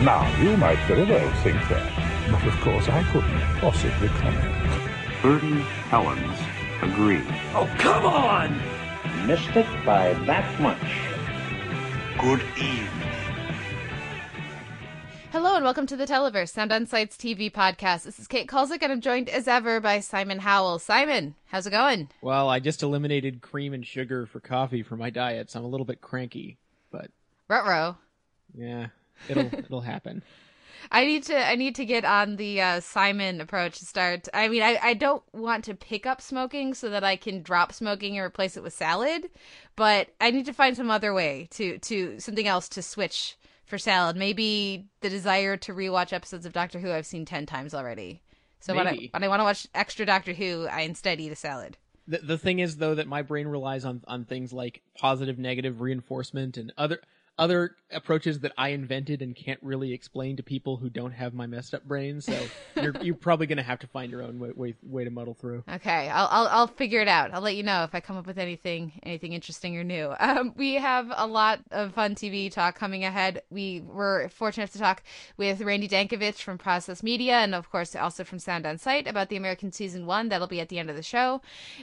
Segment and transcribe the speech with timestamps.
[0.00, 4.82] Now, you might very well think that, but of course I couldn't possibly comment.
[5.20, 6.38] Bertie Helens
[6.82, 7.24] agree.
[7.52, 9.26] Oh, come on!
[9.26, 10.78] Missed it by that much.
[12.20, 12.88] Good evening.
[15.32, 18.04] Hello and welcome to the Televerse, Sound On Sight's TV podcast.
[18.04, 20.78] This is Kate Kulzick and I'm joined as ever by Simon Howell.
[20.78, 22.08] Simon, how's it going?
[22.22, 25.68] Well, I just eliminated cream and sugar for coffee from my diet, so I'm a
[25.68, 26.56] little bit cranky.
[26.92, 27.10] But
[27.48, 27.96] Rutro.
[28.56, 28.86] yeah,
[29.28, 30.22] it'll it'll happen.
[30.90, 34.28] I need to I need to get on the uh, Simon approach to start.
[34.32, 37.72] I mean, I, I don't want to pick up smoking so that I can drop
[37.72, 39.28] smoking and replace it with salad,
[39.76, 43.78] but I need to find some other way to to something else to switch for
[43.78, 44.16] salad.
[44.16, 48.22] Maybe the desire to rewatch episodes of Doctor Who I've seen ten times already.
[48.60, 51.36] So when I when I want to watch extra Doctor Who, I instead eat a
[51.36, 51.76] salad.
[52.06, 55.80] The the thing is though that my brain relies on on things like positive negative
[55.80, 57.00] reinforcement and other
[57.38, 61.46] other approaches that I invented and can't really explain to people who don't have my
[61.46, 62.20] messed up brain.
[62.20, 62.36] So
[62.82, 65.64] you're you're probably gonna have to find your own way way, way to muddle through.
[65.72, 67.32] Okay, I'll, I'll I'll figure it out.
[67.32, 70.14] I'll let you know if I come up with anything anything interesting or new.
[70.28, 73.42] Um, we have a lot of fun TV talk coming ahead.
[73.50, 75.02] We were fortunate to talk
[75.38, 79.30] with Randy Dankievitch from Process Media, and of course also from Sound on Sight about
[79.30, 80.28] the American season one.
[80.28, 81.40] That'll be at the end of the show,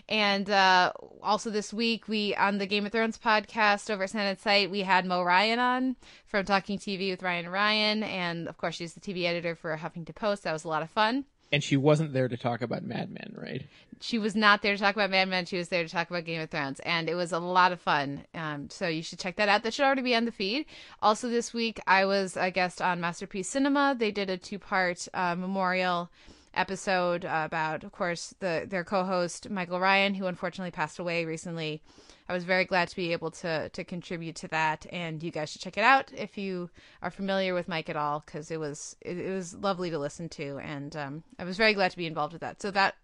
[0.08, 0.92] and uh,
[1.24, 4.70] also this week we on the Game of Thrones podcast over at Sound on Sight
[4.70, 5.96] we had Mo Ryan on
[6.28, 10.16] from Talking TV with Ryan Ryan, and of course she's the TV editor for Huffington
[10.16, 10.44] Post.
[10.44, 11.26] That was a lot of fun.
[11.52, 13.66] And she wasn't there to talk about Mad Men, right?
[14.02, 15.46] she was not there to talk about Mad Men.
[15.46, 17.80] She was there to talk about Game of Thrones, and it was a lot of
[17.80, 18.26] fun.
[18.34, 19.64] Um, so you should check that out.
[19.64, 20.66] That should already be on the feed.
[21.02, 23.96] Also, this week I was a guest on Masterpiece Cinema.
[23.98, 26.10] They did a two-part uh, memorial
[26.54, 31.82] episode about, of course, the their co-host Michael Ryan, who unfortunately passed away recently.
[32.28, 35.52] I was very glad to be able to to contribute to that, and you guys
[35.52, 36.70] should check it out if you
[37.02, 40.30] are familiar with Mike at all, because it was it, it was lovely to listen
[40.30, 42.62] to, and um, I was very glad to be involved with that.
[42.62, 42.96] So that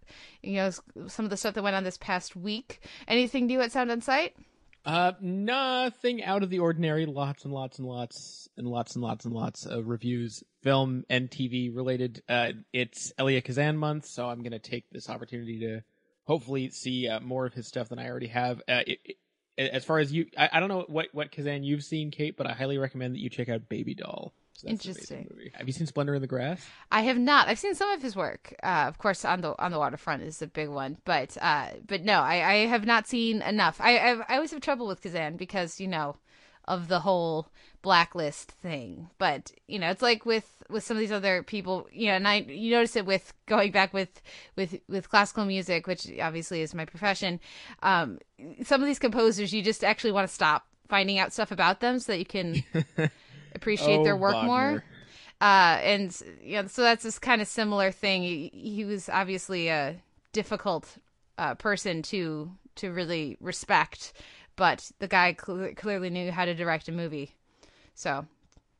[0.41, 0.71] you know
[1.07, 2.81] some of the stuff that went on this past week.
[3.07, 4.01] Anything new at Sound on?
[4.83, 7.05] Uh, nothing out of the ordinary.
[7.05, 11.29] Lots and lots and lots and lots and lots and lots of reviews, film and
[11.29, 12.23] TV related.
[12.27, 15.83] Uh, it's Elia Kazan month, so I'm gonna take this opportunity to
[16.31, 18.59] hopefully see uh, more of his stuff than I already have.
[18.59, 18.99] Uh, it,
[19.57, 22.37] it, as far as you, I, I don't know what what Kazan you've seen, Kate,
[22.37, 24.33] but I highly recommend that you check out Baby Doll.
[24.53, 25.27] So that's an amazing Interesting.
[25.37, 25.51] movie.
[25.55, 26.65] Have you seen Splendor in the Grass?
[26.89, 27.49] I have not.
[27.49, 28.55] I've seen some of his work.
[28.63, 32.01] Uh, of course, on the on the waterfront is a big one, but uh, but
[32.03, 33.81] no, I, I have not seen enough.
[33.81, 36.15] I I've, I always have trouble with Kazan because you know
[36.65, 37.47] of the whole
[37.81, 39.09] blacklist thing.
[39.17, 41.87] But you know, it's like with with some of these other people.
[41.91, 44.21] You know, and I you notice it with going back with
[44.55, 47.39] with with classical music, which obviously is my profession.
[47.81, 48.19] Um,
[48.63, 51.99] some of these composers, you just actually want to stop finding out stuff about them
[51.99, 52.63] so that you can
[53.55, 54.83] appreciate Oh, their work more
[55.39, 59.69] uh and you know so that's this kind of similar thing he, he was obviously
[59.69, 59.95] a
[60.33, 60.97] difficult
[61.37, 64.13] uh person to to really respect
[64.55, 67.35] but the guy cl- clearly knew how to direct a movie.
[67.93, 68.25] So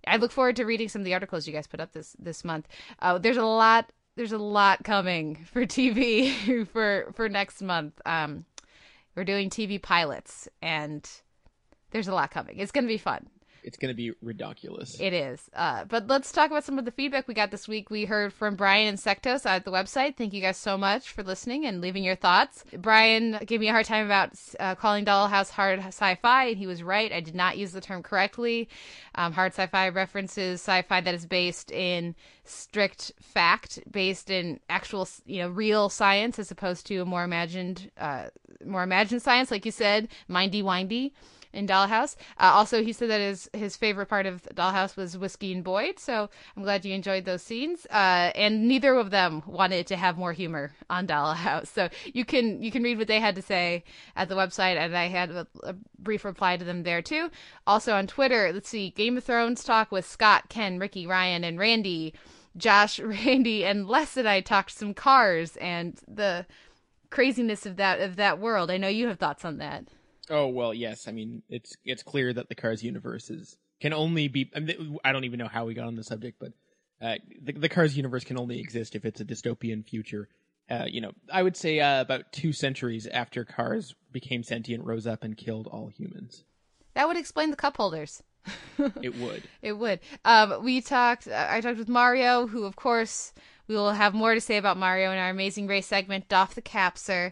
[0.07, 2.43] i look forward to reading some of the articles you guys put up this this
[2.43, 2.67] month.
[2.99, 7.99] Uh there's a lot there's a lot coming for tv for for next month.
[8.05, 8.45] Um
[9.15, 11.07] we're doing tv pilots and
[11.91, 12.57] there's a lot coming.
[12.57, 13.27] It's gonna be fun
[13.63, 14.99] It's gonna be ridiculous.
[14.99, 15.49] it is.
[15.53, 17.89] Uh, but let's talk about some of the feedback we got this week.
[17.89, 20.15] We heard from Brian and Sectos at the website.
[20.15, 22.63] Thank you guys so much for listening and leaving your thoughts.
[22.77, 26.83] Brian gave me a hard time about uh, calling Dollhouse hard sci-fi, and he was
[26.83, 27.11] right.
[27.11, 28.69] I did not use the term correctly.
[29.15, 32.15] Um, hard sci-fi references sci-fi that is based in
[32.45, 37.91] strict fact, based in actual, you know, real science, as opposed to a more imagined,
[37.99, 38.25] uh,
[38.65, 41.13] more imagined science, like you said, mindy windy
[41.53, 42.15] in Dollhouse.
[42.39, 45.99] Uh, also, he said that his his favorite part of Dollhouse was Whiskey and Boyd.
[45.99, 47.85] So I'm glad you enjoyed those scenes.
[47.87, 51.67] Uh, and neither of them wanted to have more humor on Dollhouse.
[51.67, 53.83] So you can you can read what they had to say
[54.15, 57.29] at the website, and I had a, a brief reply to them there too.
[57.67, 61.59] Also on Twitter, let's see, Game of Thrones talk with Scott, Ken, Ricky, Ryan, and
[61.59, 62.13] Randy.
[62.57, 66.45] Josh, Randy, and Les and I talked some cars and the
[67.09, 68.71] craziness of that of that world.
[68.71, 69.85] I know you have thoughts on that.
[70.31, 71.07] Oh well, yes.
[71.07, 74.49] I mean, it's it's clear that the Cars universe is can only be.
[74.55, 76.53] I, mean, I don't even know how we got on the subject, but
[77.01, 80.29] uh, the, the Cars universe can only exist if it's a dystopian future.
[80.69, 85.05] Uh, you know, I would say uh, about two centuries after Cars became sentient, rose
[85.05, 86.45] up and killed all humans.
[86.93, 88.23] That would explain the cup holders.
[89.01, 89.43] it would.
[89.61, 89.99] It would.
[90.23, 91.27] Um, we talked.
[91.27, 93.33] I talked with Mario, who, of course,
[93.71, 96.61] we will have more to say about Mario in our Amazing Race segment, Doff the
[96.61, 97.31] Capser.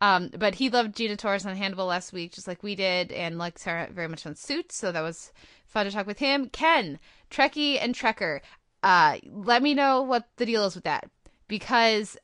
[0.00, 3.38] Um, but he loved Gina Torres on Hannibal last week, just like we did, and
[3.38, 4.76] likes her very much on Suits.
[4.76, 5.32] So that was
[5.66, 6.48] fun to talk with him.
[6.48, 8.40] Ken, Trekkie, and Trekker.
[8.84, 11.10] Uh, let me know what the deal is with that
[11.48, 12.16] because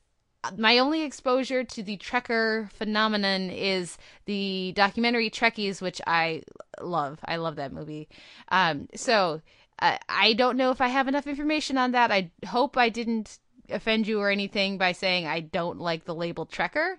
[0.57, 3.97] my only exposure to the Trekker phenomenon is
[4.27, 6.43] the documentary Trekkies, which I
[6.81, 7.19] love.
[7.25, 8.07] I love that movie.
[8.47, 9.41] Um, so
[9.79, 12.11] uh, I don't know if I have enough information on that.
[12.11, 16.45] I hope I didn't offend you or anything by saying I don't like the label
[16.45, 16.97] Trekker,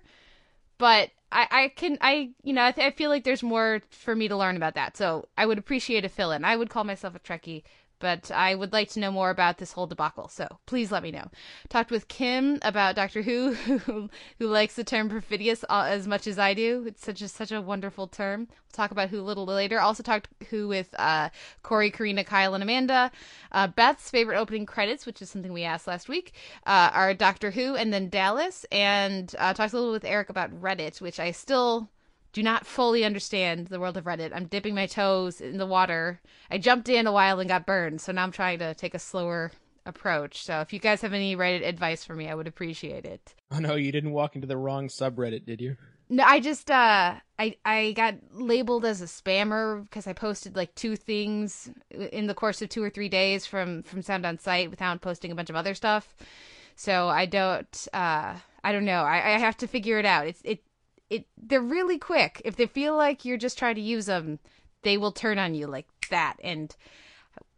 [0.77, 4.15] but I, I can I you know I, th- I feel like there's more for
[4.15, 4.97] me to learn about that.
[4.97, 6.43] So I would appreciate a fill in.
[6.45, 7.63] I would call myself a Trekkie
[7.99, 10.27] but I would like to know more about this whole debacle.
[10.29, 11.29] So please let me know.
[11.67, 14.09] Talked with Kim about Doctor Who, who,
[14.39, 16.85] who likes the term perfidious uh, as much as I do.
[16.87, 18.47] It's such a such a wonderful term.
[18.49, 19.79] We'll talk about Who a little later.
[19.79, 21.29] Also talked Who with uh,
[21.63, 23.11] Corey, Karina, Kyle, and Amanda.
[23.51, 26.33] Uh, Beth's favorite opening credits, which is something we asked last week,
[26.65, 28.65] uh, are Doctor Who and then Dallas.
[28.71, 31.89] And uh, talked a little with Eric about Reddit, which I still
[32.33, 34.31] do not fully understand the world of Reddit.
[34.33, 36.21] I'm dipping my toes in the water.
[36.51, 38.99] I jumped in a while and got burned, so now I'm trying to take a
[38.99, 39.51] slower
[39.85, 40.43] approach.
[40.43, 43.33] So if you guys have any Reddit advice for me, I would appreciate it.
[43.51, 45.75] Oh no, you didn't walk into the wrong subreddit, did you?
[46.11, 50.73] No, I just uh I I got labeled as a spammer because I posted like
[50.73, 54.71] two things in the course of 2 or 3 days from from Sound on Sight
[54.71, 56.15] without posting a bunch of other stuff.
[56.75, 59.03] So I don't uh I don't know.
[59.03, 60.25] I, I have to figure it out.
[60.27, 60.63] It's it
[61.09, 62.41] it they're really quick.
[62.45, 64.39] If they feel like you're just trying to use them,
[64.83, 66.37] they will turn on you like that.
[66.43, 66.75] And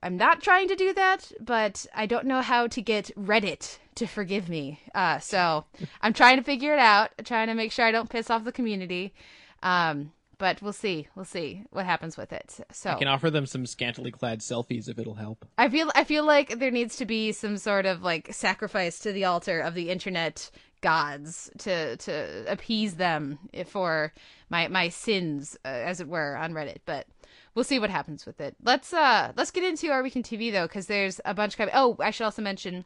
[0.04, 4.08] I'm not trying to do that, but I don't know how to get Reddit to
[4.08, 4.80] forgive me.
[4.96, 5.66] Uh, so
[6.02, 8.52] I'm trying to figure it out, trying to make sure I don't piss off the
[8.52, 9.14] community.
[9.62, 10.12] Um,
[10.42, 11.08] but we'll see.
[11.14, 12.62] We'll see what happens with it.
[12.72, 15.46] So I can offer them some scantily clad selfies if it'll help.
[15.56, 19.12] I feel I feel like there needs to be some sort of like sacrifice to
[19.12, 20.50] the altar of the internet
[20.82, 24.14] gods to to appease them for
[24.50, 27.08] my my sins uh, as it were on Reddit but
[27.56, 28.56] we'll see what happens with it.
[28.64, 31.96] Let's uh let's get into our weekend TV though cuz there's a bunch of oh
[32.00, 32.86] I should also mention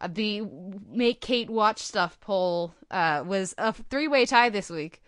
[0.00, 0.42] uh, the
[0.88, 5.02] make Kate watch stuff poll uh was a three-way tie this week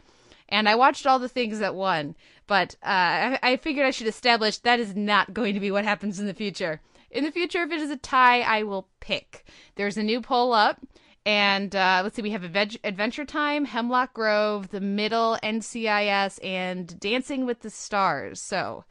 [0.49, 2.15] and I watched all the things that won
[2.47, 5.85] but uh I, I figured I should establish that is not going to be what
[5.85, 6.81] happens in the future.
[7.11, 9.47] In the future if it is a tie I will pick.
[9.77, 10.81] There's a new poll up
[11.26, 17.44] and uh, let's see, we have Adventure Time, Hemlock Grove, The Middle, NCIS, and Dancing
[17.44, 18.40] with the Stars.
[18.40, 18.84] So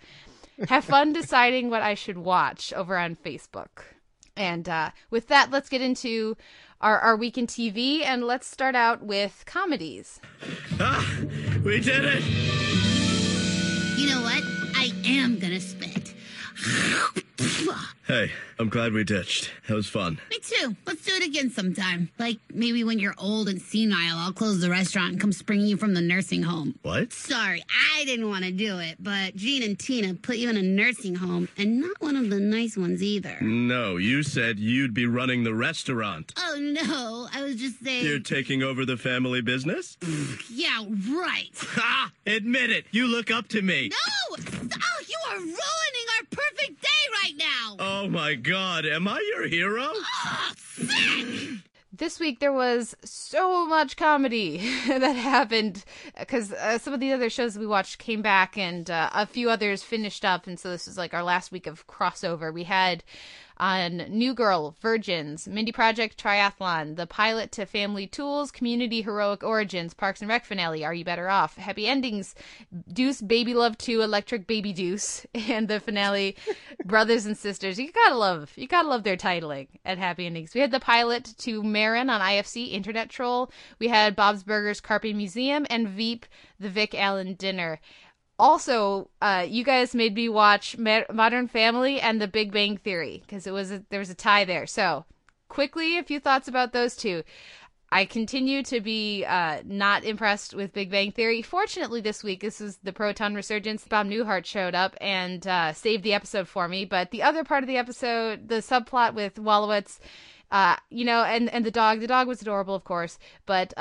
[0.67, 3.85] have fun deciding what I should watch over on Facebook.
[4.35, 6.35] And uh, with that, let's get into
[6.81, 10.19] our, our week in TV, and let's start out with comedies.
[10.77, 11.09] Ah,
[11.63, 12.23] we did it!
[13.97, 14.43] You know what?
[14.75, 16.13] I am gonna spit.
[18.07, 19.49] Hey, I'm glad we ditched.
[19.67, 20.19] That was fun.
[20.29, 20.75] Me too.
[20.85, 22.11] Let's do it again sometime.
[22.19, 25.75] Like maybe when you're old and senile, I'll close the restaurant and come spring you
[25.75, 26.77] from the nursing home.
[26.83, 27.11] What?
[27.11, 27.63] Sorry,
[27.95, 31.15] I didn't want to do it, but Gene and Tina put you in a nursing
[31.15, 33.37] home, and not one of the nice ones either.
[33.41, 36.31] No, you said you'd be running the restaurant.
[36.37, 38.05] Oh no, I was just saying.
[38.05, 39.97] You're taking over the family business?
[40.51, 41.49] yeah, right.
[41.55, 42.11] Ha!
[42.27, 42.85] Admit it.
[42.91, 43.89] You look up to me.
[43.89, 44.37] No!
[44.37, 46.84] Oh, you are ruining our perfect
[47.23, 47.75] right now.
[47.79, 49.87] Oh my god, am I your hero?
[49.87, 51.59] Oh, sick!
[51.97, 54.57] This week there was so much comedy
[54.87, 55.85] that happened
[56.19, 59.49] because uh, some of the other shows we watched came back and uh, a few
[59.49, 62.53] others finished up, and so this was like our last week of crossover.
[62.53, 63.03] We had
[63.57, 69.93] on New Girl, Virgins, Mindy Project Triathlon, the pilot to Family Tools, Community Heroic Origins,
[69.93, 72.35] Parks and Rec finale, Are You Better Off, Happy Endings,
[72.91, 76.35] Deuce, Baby Love 2, Electric Baby Deuce, and the finale,
[76.85, 77.79] Brothers and Sisters.
[77.79, 80.53] You gotta love, you gotta love their titling at Happy Endings.
[80.53, 83.51] We had the pilot to Maron on IFC, Internet Troll.
[83.79, 86.25] We had Bob's Burgers, Carpe Museum, and Veep,
[86.59, 87.79] the Vic Allen Dinner
[88.37, 93.47] also uh, you guys made me watch modern family and the big bang theory because
[93.47, 94.67] it was a, there was a tie there.
[94.67, 95.05] So
[95.47, 97.23] quickly a few thoughts about those two.
[97.91, 101.41] I continue to be uh, not impressed with big bang theory.
[101.41, 106.03] Fortunately this week this is the proton resurgence bob newhart showed up and uh, saved
[106.03, 106.83] the episode for me.
[106.83, 109.99] But the other part of the episode the subplot with Wolowitz,
[110.51, 113.17] uh, you know and and the dog the dog was adorable of course.
[113.45, 113.73] But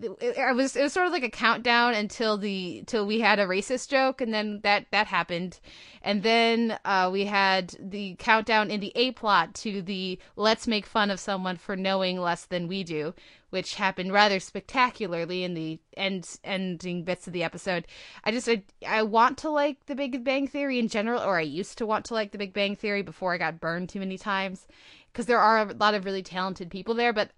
[0.00, 3.46] it was it was sort of like a countdown until the till we had a
[3.46, 5.60] racist joke and then that that happened.
[6.02, 10.84] And then uh, we had the countdown in the a plot to the let's make
[10.86, 13.14] fun of someone for knowing less than we do
[13.50, 17.86] which happened rather spectacularly in the end ending bits of the episode.
[18.24, 21.42] I just I, I want to like the big bang theory in general or i
[21.42, 24.18] used to want to like the big bang theory before i got burned too many
[24.18, 24.66] times
[25.12, 27.30] because there are a lot of really talented people there but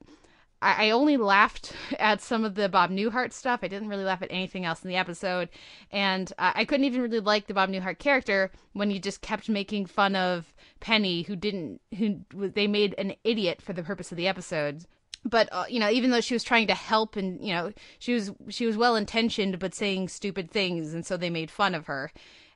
[0.63, 3.61] I, I only laughed at some of the Bob Newhart stuff.
[3.63, 5.49] I didn't really laugh at anything else in the episode,
[5.91, 9.49] and uh, I couldn't even really like the Bob Newhart character when he just kept
[9.49, 14.17] making fun of Penny, who didn't, who they made an idiot for the purpose of
[14.17, 14.85] the episode.
[15.25, 18.15] But uh, you know, even though she was trying to help, and you know, she
[18.15, 21.87] was she was well intentioned, but saying stupid things, and so they made fun of
[21.87, 22.13] her.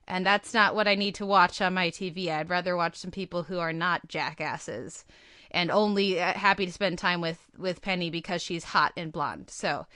[0.06, 2.28] And that's not what I need to watch on my TV.
[2.30, 5.04] I'd rather watch some people who are not jackasses
[5.50, 9.50] and only uh, happy to spend time with with Penny because she's hot and blonde.
[9.50, 9.86] So,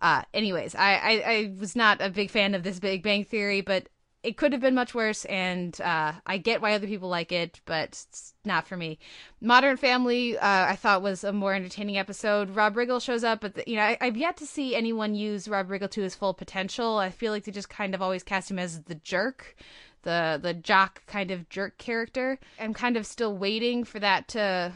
[0.00, 3.60] uh, anyways, I, I, I was not a big fan of this Big Bang Theory,
[3.60, 3.88] but
[4.22, 7.60] it could have been much worse, and uh, I get why other people like it,
[7.64, 8.98] but it's not for me.
[9.40, 12.50] Modern Family, uh, I thought was a more entertaining episode.
[12.50, 15.48] Rob Riggle shows up, but the, you know I, have yet to see anyone use
[15.48, 16.98] Rob Riggle to his full potential.
[16.98, 19.54] I feel like they just kind of always cast him as the jerk,
[20.02, 22.40] the the jock kind of jerk character.
[22.58, 24.72] I'm kind of still waiting for that to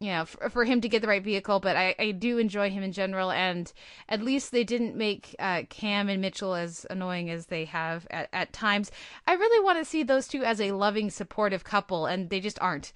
[0.00, 2.70] you know, for, for, him to get the right vehicle, but I, I do enjoy
[2.70, 3.70] him in general, and
[4.08, 8.30] at least they didn't make uh, Cam and Mitchell as annoying as they have at,
[8.32, 8.90] at times.
[9.26, 12.58] I really want to see those two as a loving, supportive couple, and they just
[12.62, 12.94] aren't.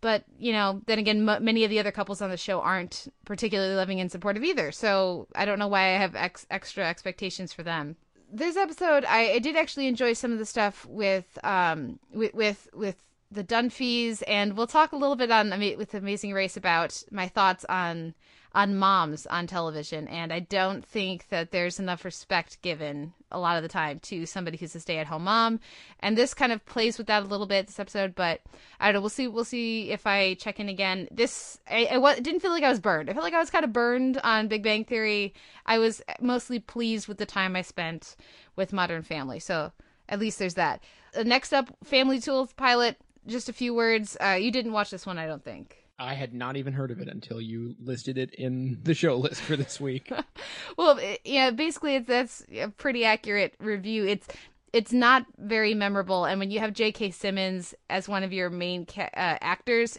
[0.00, 3.12] But, you know, then again, m- many of the other couples on the show aren't
[3.24, 7.52] particularly loving and supportive either, so I don't know why I have ex- extra expectations
[7.52, 7.96] for them.
[8.32, 12.68] This episode, I, I did actually enjoy some of the stuff with um with with,
[12.74, 12.96] with
[13.30, 17.64] the Dunphys, and we'll talk a little bit on with Amazing Race about my thoughts
[17.68, 18.14] on
[18.56, 20.08] on moms on television.
[20.08, 24.24] And I don't think that there's enough respect given a lot of the time to
[24.24, 25.60] somebody who's a stay at home mom.
[26.00, 28.40] And this kind of plays with that a little bit this episode, but
[28.80, 29.00] I don't know.
[29.00, 29.28] We'll see.
[29.28, 31.06] We'll see if I check in again.
[31.10, 33.10] This I, I didn't feel like I was burned.
[33.10, 35.34] I felt like I was kind of burned on Big Bang Theory.
[35.66, 38.16] I was mostly pleased with the time I spent
[38.56, 39.38] with Modern Family.
[39.38, 39.72] So
[40.08, 40.82] at least there's that.
[41.24, 44.16] Next up, Family Tools pilot just a few words.
[44.20, 45.76] Uh, you didn't watch this one, I don't think.
[45.98, 49.40] I had not even heard of it until you listed it in the show list
[49.40, 50.12] for this week.
[50.76, 54.04] well, it, yeah, basically it's that's a pretty accurate review.
[54.06, 54.28] It's
[54.72, 57.12] it's not very memorable, and when you have J.K.
[57.12, 59.96] Simmons as one of your main ca- uh, actors,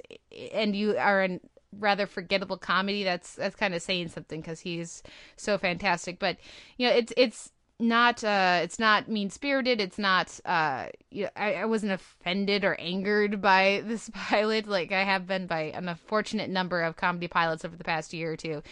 [0.53, 1.39] and you are a
[1.71, 5.01] rather forgettable comedy, that's that's kind of saying something because he's
[5.35, 6.19] so fantastic.
[6.19, 6.37] But
[6.77, 10.87] you know, it's it's not uh it's not mean spirited it's not uh
[11.35, 14.67] I, I wasn't offended or angered by this pilot.
[14.67, 18.31] Like i have been by an unfortunate number of comedy pilots over the past year
[18.33, 18.63] or two.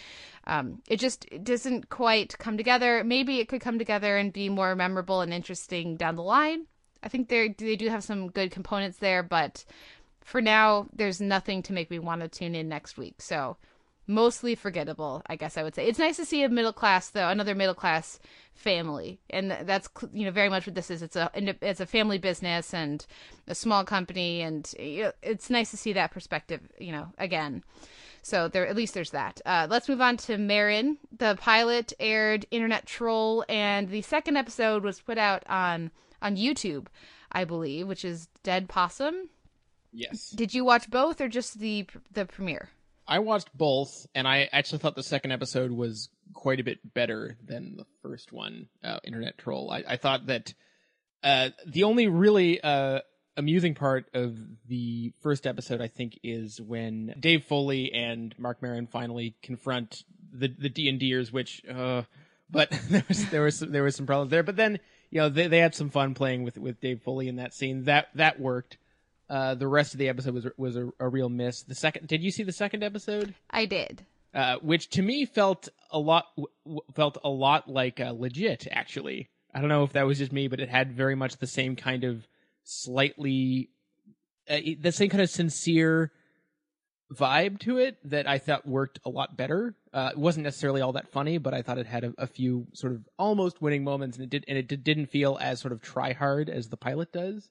[0.46, 3.04] Um it just it doesn't quite come together.
[3.04, 6.66] Maybe it could come together and be more memorable and interesting down the line.
[7.02, 9.64] I think they they do have some good components there but
[10.24, 13.22] for now there's nothing to make me want to tune in next week.
[13.22, 13.56] So
[14.06, 15.86] mostly forgettable, I guess I would say.
[15.86, 18.18] It's nice to see a middle class though, another middle class
[18.54, 21.02] family, and that's you know very much what this is.
[21.02, 23.04] It's a it's a family business and
[23.46, 27.62] a small company, and it's nice to see that perspective, you know, again.
[28.22, 29.40] So there, at least there's that.
[29.46, 30.98] Uh, let's move on to Marin.
[31.16, 36.86] The pilot aired Internet Troll, and the second episode was put out on on YouTube,
[37.30, 39.28] I believe, which is Dead Possum.
[39.92, 40.30] Yes.
[40.30, 42.70] Did you watch both or just the the premiere?
[43.08, 47.36] I watched both, and I actually thought the second episode was quite a bit better
[47.44, 49.70] than the first one, uh, Internet Troll.
[49.70, 50.54] I, I thought that
[51.22, 53.00] uh, the only really uh,
[53.36, 58.86] amusing part of the first episode, I think, is when Dave Foley and Mark Maron
[58.86, 62.02] finally confront the the D and Ders, which, uh,
[62.50, 64.42] but there was there was some, there was some problems there.
[64.42, 67.36] But then you know they they had some fun playing with with Dave Foley in
[67.36, 67.84] that scene.
[67.84, 68.78] That that worked.
[69.28, 71.62] Uh, the rest of the episode was was a, a, real miss.
[71.62, 73.34] The second, did you see the second episode?
[73.50, 74.04] I did.
[74.32, 76.26] Uh, which to me felt a lot
[76.94, 78.68] felt a lot like uh, legit.
[78.70, 81.46] Actually, I don't know if that was just me, but it had very much the
[81.46, 82.28] same kind of
[82.62, 83.70] slightly
[84.48, 86.12] uh, the same kind of sincere
[87.12, 89.74] vibe to it that I thought worked a lot better.
[89.92, 92.66] Uh, it wasn't necessarily all that funny, but I thought it had a, a few
[92.72, 95.80] sort of almost winning moments, and it did and it didn't feel as sort of
[95.80, 97.50] try hard as the pilot does.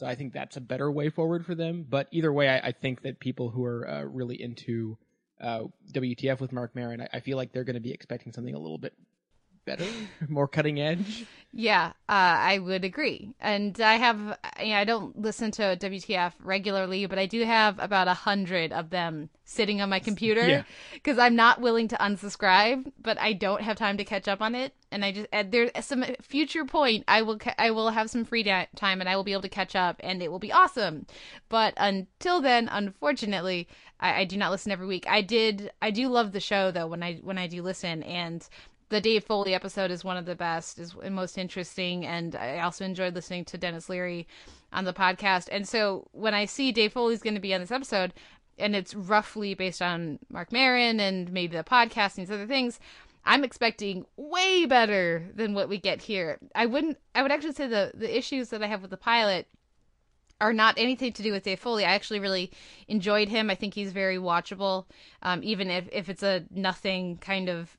[0.00, 1.84] So I think that's a better way forward for them.
[1.86, 4.96] But either way, I, I think that people who are uh, really into
[5.38, 8.54] uh, WTF with Mark Maron, I, I, feel like they're going to be expecting something
[8.54, 8.94] a little bit
[9.76, 9.90] better,
[10.28, 11.26] more cutting edge.
[11.52, 13.34] Yeah, uh, I would agree.
[13.40, 17.76] And I have, you know, I don't listen to WTF regularly, but I do have
[17.80, 22.92] about a hundred of them sitting on my computer because I'm not willing to unsubscribe,
[23.02, 24.74] but I don't have time to catch up on it.
[24.92, 28.24] And I just, and there's some future point, I will, ca- I will have some
[28.24, 30.52] free da- time and I will be able to catch up and it will be
[30.52, 31.04] awesome.
[31.48, 33.66] But until then, unfortunately,
[33.98, 35.04] I, I do not listen every week.
[35.08, 38.48] I did, I do love the show though when I, when I do listen and
[38.90, 42.84] the Dave Foley episode is one of the best, is most interesting, and I also
[42.84, 44.26] enjoyed listening to Denis Leary
[44.72, 45.48] on the podcast.
[45.50, 48.12] And so when I see Dave Foley's going to be on this episode,
[48.58, 52.80] and it's roughly based on Mark Maron and maybe the podcast and these other things,
[53.24, 56.38] I'm expecting way better than what we get here.
[56.54, 56.98] I wouldn't.
[57.14, 59.46] I would actually say the the issues that I have with the pilot
[60.40, 61.84] are not anything to do with Dave Foley.
[61.84, 62.50] I actually really
[62.88, 63.50] enjoyed him.
[63.50, 64.86] I think he's very watchable,
[65.22, 67.76] um, even if if it's a nothing kind of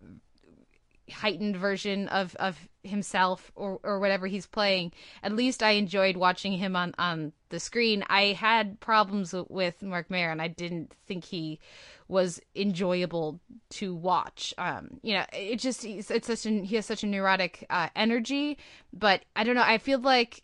[1.12, 4.92] heightened version of of himself or or whatever he's playing
[5.22, 10.10] at least i enjoyed watching him on on the screen i had problems with mark
[10.10, 10.40] Maron.
[10.40, 11.60] i didn't think he
[12.08, 13.40] was enjoyable
[13.70, 17.08] to watch um you know it just it's, it's such an he has such a
[17.08, 18.58] neurotic uh, energy
[18.92, 20.42] but i don't know i feel like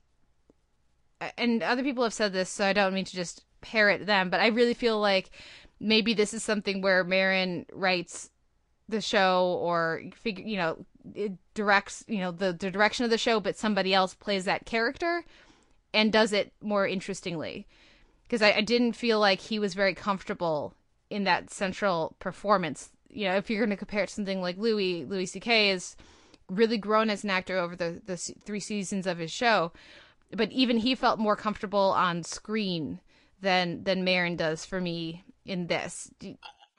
[1.38, 4.39] and other people have said this so i don't mean to just parrot them but
[4.39, 5.31] i really feel like
[5.79, 8.29] maybe this is something where Maron writes
[8.89, 13.17] the show or figure you know it directs you know the, the direction of the
[13.17, 15.24] show but somebody else plays that character
[15.94, 17.65] and does it more interestingly.
[18.24, 20.74] Because I, I didn't feel like he was very comfortable
[21.10, 22.89] in that central performance.
[23.10, 25.96] You know if you're going to compare it to something like louis louis ck is
[26.50, 29.72] really grown as an actor over the, the three seasons of his show
[30.32, 33.00] but even he felt more comfortable on screen
[33.41, 36.12] than than Maron does for me in this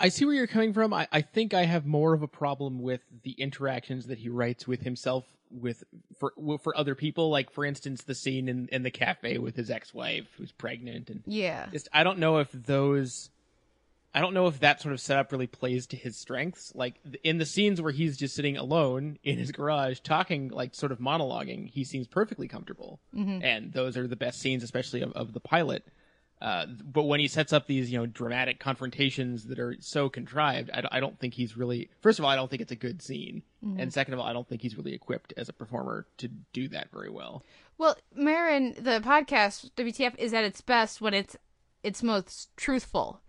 [0.00, 0.92] I see where you're coming from.
[0.92, 4.66] I, I think I have more of a problem with the interactions that he writes
[4.66, 5.82] with himself with
[6.18, 7.30] for for other people.
[7.30, 11.10] Like for instance, the scene in, in the cafe with his ex wife who's pregnant
[11.10, 11.66] and yeah.
[11.72, 13.30] Just I don't know if those.
[14.14, 16.74] I don't know if that sort of setup really plays to his strengths.
[16.74, 20.92] Like in the scenes where he's just sitting alone in his garage talking, like sort
[20.92, 23.00] of monologuing, he seems perfectly comfortable.
[23.14, 23.44] Mhm.
[23.44, 25.84] And those are the best scenes, especially of, of the pilot.
[26.40, 30.70] Uh, but when he sets up these, you know, dramatic confrontations that are so contrived,
[30.72, 31.90] I, don't- I don't think he's really.
[32.00, 33.80] First of all, I don't think it's a good scene, Mhm.
[33.82, 36.68] and second of all, I don't think he's really equipped as a performer to do
[36.68, 37.42] that very well.
[37.76, 41.36] Well, Maron, the podcast WTF is at its best when it's
[41.82, 43.20] it's most truthful,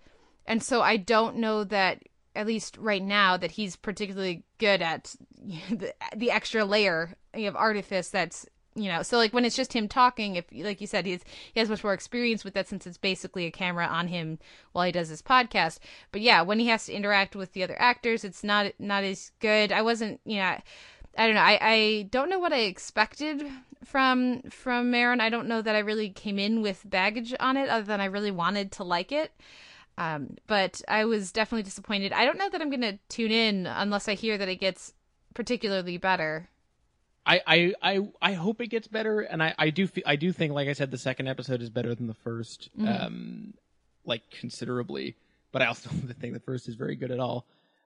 [0.46, 2.04] and so I don't know that
[2.36, 5.16] at least right now that he's particularly good at
[5.70, 9.88] the, the extra layer of artifice that's you know so like when it's just him
[9.88, 12.98] talking if like you said he's he has much more experience with that since it's
[12.98, 14.38] basically a camera on him
[14.72, 15.80] while he does his podcast
[16.12, 19.32] but yeah when he has to interact with the other actors it's not not as
[19.40, 20.56] good i wasn't you know
[21.18, 21.42] I don't know.
[21.42, 23.46] I, I don't know what I expected
[23.84, 25.20] from from Maron.
[25.20, 28.06] I don't know that I really came in with baggage on it, other than I
[28.06, 29.32] really wanted to like it.
[29.98, 32.14] Um, but I was definitely disappointed.
[32.14, 34.94] I don't know that I'm gonna tune in unless I hear that it gets
[35.34, 36.50] particularly better.
[37.30, 40.32] I, I, I, I hope it gets better, and I, I do fe- I do
[40.34, 43.06] think, like I said, the second episode is better than the 1st Mhm.
[43.06, 43.54] um,
[44.04, 45.16] like considerably.
[45.52, 47.46] But I also don't think the first is very good at all.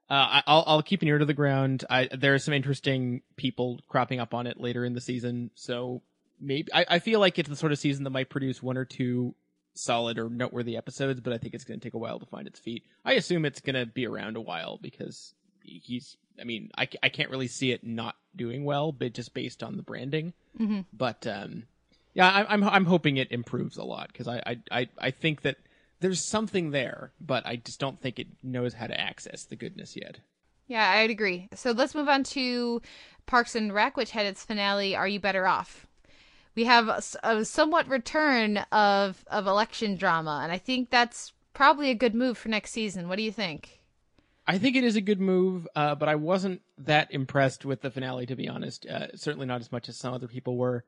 [0.09, 1.85] Uh, I, I'll I'll keep an ear to the ground.
[1.89, 6.01] I there are some interesting people cropping up on it later in the season, so
[6.39, 8.85] maybe I, I feel like it's the sort of season that might produce one or
[8.85, 9.33] two
[9.75, 12.47] solid or noteworthy episodes, but I think it's going to take a while to find
[12.47, 12.83] its feet.
[13.03, 16.15] I assume it's going to be around a while because he's.
[16.39, 19.77] I mean, I, I can't really see it not doing well, but just based on
[19.77, 20.33] the branding.
[20.59, 20.81] Mm-hmm.
[20.91, 21.63] But um,
[22.13, 25.41] yeah, I, I'm I'm hoping it improves a lot because I, I I I think
[25.41, 25.57] that
[25.99, 29.95] there's something there, but I just don't think it knows how to access the goodness
[29.95, 30.19] yet.
[30.67, 31.49] Yeah, I'd agree.
[31.53, 32.81] So let's move on to
[33.25, 34.95] Parks and Rec, which had its finale.
[34.95, 35.87] Are you better off?
[36.55, 36.87] We have
[37.23, 42.37] a somewhat return of of election drama, and I think that's probably a good move
[42.37, 43.07] for next season.
[43.07, 43.79] What do you think?
[44.45, 47.91] I think it is a good move, uh, but I wasn't that impressed with the
[47.91, 48.85] finale, to be honest.
[48.85, 50.83] Uh, certainly not as much as some other people were.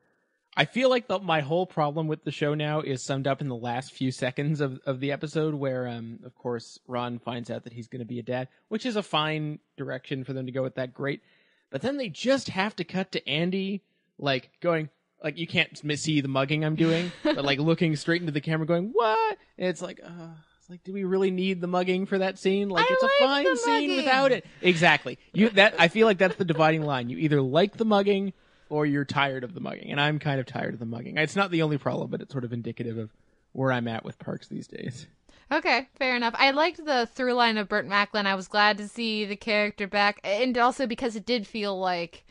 [0.58, 3.48] I feel like the, my whole problem with the show now is summed up in
[3.48, 7.64] the last few seconds of, of the episode, where, um, of course, Ron finds out
[7.64, 10.52] that he's going to be a dad, which is a fine direction for them to
[10.52, 10.94] go with that.
[10.94, 11.22] Great.
[11.70, 13.82] But then they just have to cut to Andy,
[14.18, 14.88] like, going,
[15.22, 18.66] like, you can't see the mugging I'm doing, but, like, looking straight into the camera,
[18.66, 19.36] going, what?
[19.58, 20.28] And it's like, uh,
[20.66, 22.68] it's like, do we really need the mugging for that scene?
[22.68, 24.44] Like, I it's a fine scene without it.
[24.60, 25.16] Exactly.
[25.32, 27.08] You that I feel like that's the dividing line.
[27.08, 28.32] You either like the mugging
[28.68, 31.18] or you're tired of the mugging, and I'm kind of tired of the mugging.
[31.18, 33.10] It's not the only problem, but it's sort of indicative of
[33.52, 35.06] where I'm at with parks these days.
[35.52, 36.34] Okay, fair enough.
[36.36, 38.26] I liked the through line of Burt Macklin.
[38.26, 42.24] I was glad to see the character back, and also because it did feel like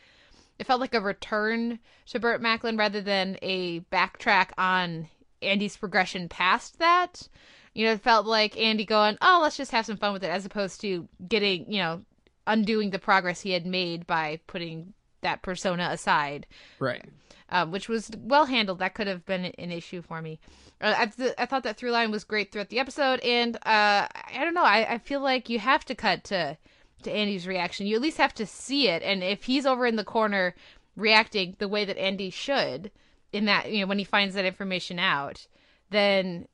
[0.58, 5.08] it felt like a return to Burt Macklin rather than a backtrack on
[5.40, 7.30] Andy's progression past that.
[7.76, 10.30] You know, it felt like Andy going, "Oh, let's just have some fun with it,"
[10.30, 12.02] as opposed to getting, you know,
[12.46, 16.46] undoing the progress he had made by putting that persona aside.
[16.78, 17.04] Right.
[17.50, 18.78] Uh, which was well handled.
[18.78, 20.40] That could have been an issue for me.
[20.80, 24.08] Uh, I, th- I thought that through line was great throughout the episode, and uh,
[24.08, 24.64] I don't know.
[24.64, 26.56] I, I feel like you have to cut to
[27.02, 27.86] to Andy's reaction.
[27.86, 30.54] You at least have to see it, and if he's over in the corner
[30.96, 32.90] reacting the way that Andy should,
[33.34, 35.46] in that you know when he finds that information out,
[35.90, 36.48] then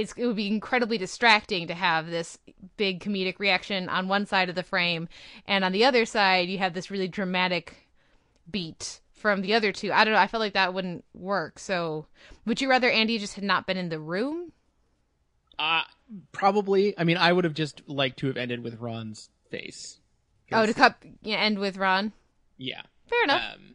[0.00, 2.38] it would be incredibly distracting to have this
[2.76, 5.08] big comedic reaction on one side of the frame,
[5.46, 7.88] and on the other side you have this really dramatic
[8.50, 9.92] beat from the other two.
[9.92, 10.20] I don't know.
[10.20, 11.58] I felt like that wouldn't work.
[11.58, 12.06] So,
[12.44, 14.52] would you rather Andy just had not been in the room?
[15.58, 15.82] Uh
[16.32, 16.98] probably.
[16.98, 19.98] I mean, I would have just liked to have ended with Ron's face.
[20.52, 22.12] Oh, to cut yeah, end with Ron.
[22.58, 22.82] Yeah.
[23.08, 23.54] Fair enough.
[23.54, 23.74] Um,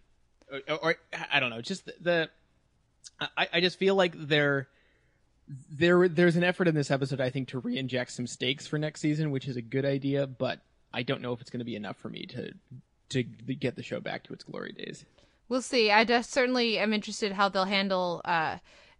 [0.67, 0.95] or, or,
[1.32, 1.62] I don't know.
[1.62, 2.29] Just the, the
[3.38, 4.67] I, I just feel like there
[5.72, 9.02] there there's an effort in this episode I think to re-inject some stakes for next
[9.02, 10.60] season, which is a good idea, but
[10.94, 12.54] I don't know if it's going to be enough for me to
[13.10, 15.06] to get the show back to its glory days.
[15.48, 15.90] We'll see.
[15.90, 18.58] I just certainly am interested how they'll handle uh,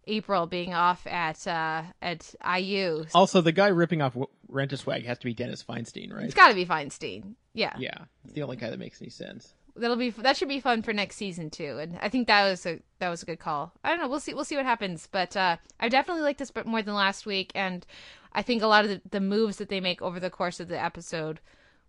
[0.08, 3.06] April being off at uh, at IU.
[3.14, 6.26] Also, the guy ripping off Rent a Swag has to be Dennis Feinstein, right?
[6.26, 7.36] It's got to be Feinstein.
[7.54, 7.74] Yeah.
[7.78, 9.54] Yeah, it's the only guy that makes any sense.
[9.80, 12.65] That'll be that should be fun for next season too, and I think that was
[12.65, 13.74] a that was a good call.
[13.84, 14.08] I don't know.
[14.08, 14.34] We'll see.
[14.34, 17.86] We'll see what happens, but uh, I definitely like this more than last week, and
[18.34, 20.68] I think a lot of the, the moves that they make over the course of
[20.68, 21.39] the episode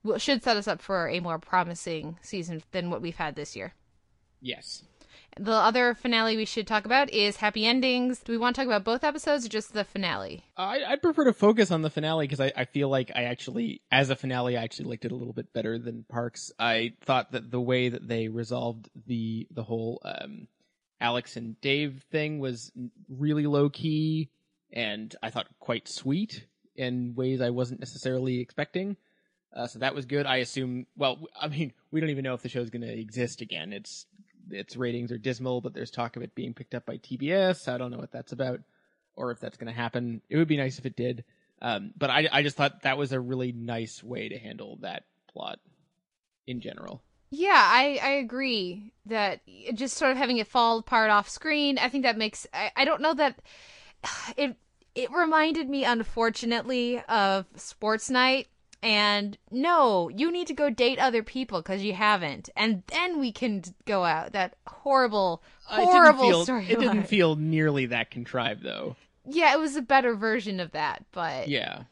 [0.02, 3.56] will, should set us up for a more promising season than what we've had this
[3.56, 3.74] year.
[4.40, 4.84] Yes.
[5.38, 8.20] The other finale we should talk about is Happy Endings.
[8.20, 10.44] Do we want to talk about both episodes or just the finale?
[10.56, 14.10] I, prefer to focus on the finale because I, I feel like I actually, as
[14.10, 16.52] a finale, I actually liked it a little bit better than Parks.
[16.58, 20.48] I thought that the way that they resolved the the whole um,
[21.00, 22.72] Alex and Dave thing was
[23.08, 24.30] really low key
[24.72, 28.96] and I thought quite sweet in ways I wasn't necessarily expecting.
[29.54, 30.26] Uh, so that was good.
[30.26, 30.86] I assume.
[30.96, 33.72] Well, I mean, we don't even know if the show's going to exist again.
[33.72, 34.06] It's
[34.52, 37.68] its ratings are dismal, but there's talk of it being picked up by TBS.
[37.68, 38.60] I don't know what that's about,
[39.14, 40.22] or if that's going to happen.
[40.28, 41.24] It would be nice if it did.
[41.62, 45.04] Um, but I, I just thought that was a really nice way to handle that
[45.32, 45.58] plot
[46.46, 47.02] in general.
[47.30, 49.40] Yeah, I, I agree that
[49.74, 52.84] just sort of having it fall apart off screen, I think that makes I, I
[52.84, 53.40] don't know that
[54.36, 54.56] it
[54.94, 58.48] it reminded me unfortunately of Sports Night
[58.82, 63.32] and no, you need to go date other people because you haven't, and then we
[63.32, 64.32] can go out.
[64.32, 66.66] That horrible, uh, horrible story.
[66.68, 68.96] It didn't feel nearly that contrived, though.
[69.26, 71.82] Yeah, it was a better version of that, but yeah,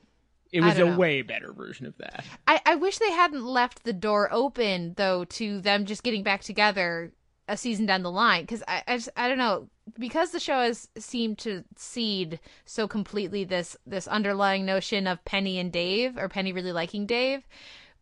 [0.53, 0.97] it was a know.
[0.97, 2.25] way better version of that.
[2.47, 6.43] I I wish they hadn't left the door open though to them just getting back
[6.43, 7.13] together
[7.49, 9.69] a season down the line because I I, just, I don't know.
[9.99, 15.59] Because the show has seemed to seed so completely this this underlying notion of Penny
[15.59, 17.49] and Dave or Penny really liking Dave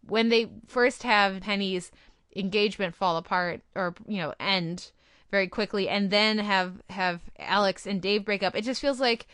[0.07, 1.91] when they first have Penny's
[2.35, 4.91] engagement fall apart or you know end
[5.31, 9.27] very quickly and then have have Alex and Dave break up it just feels like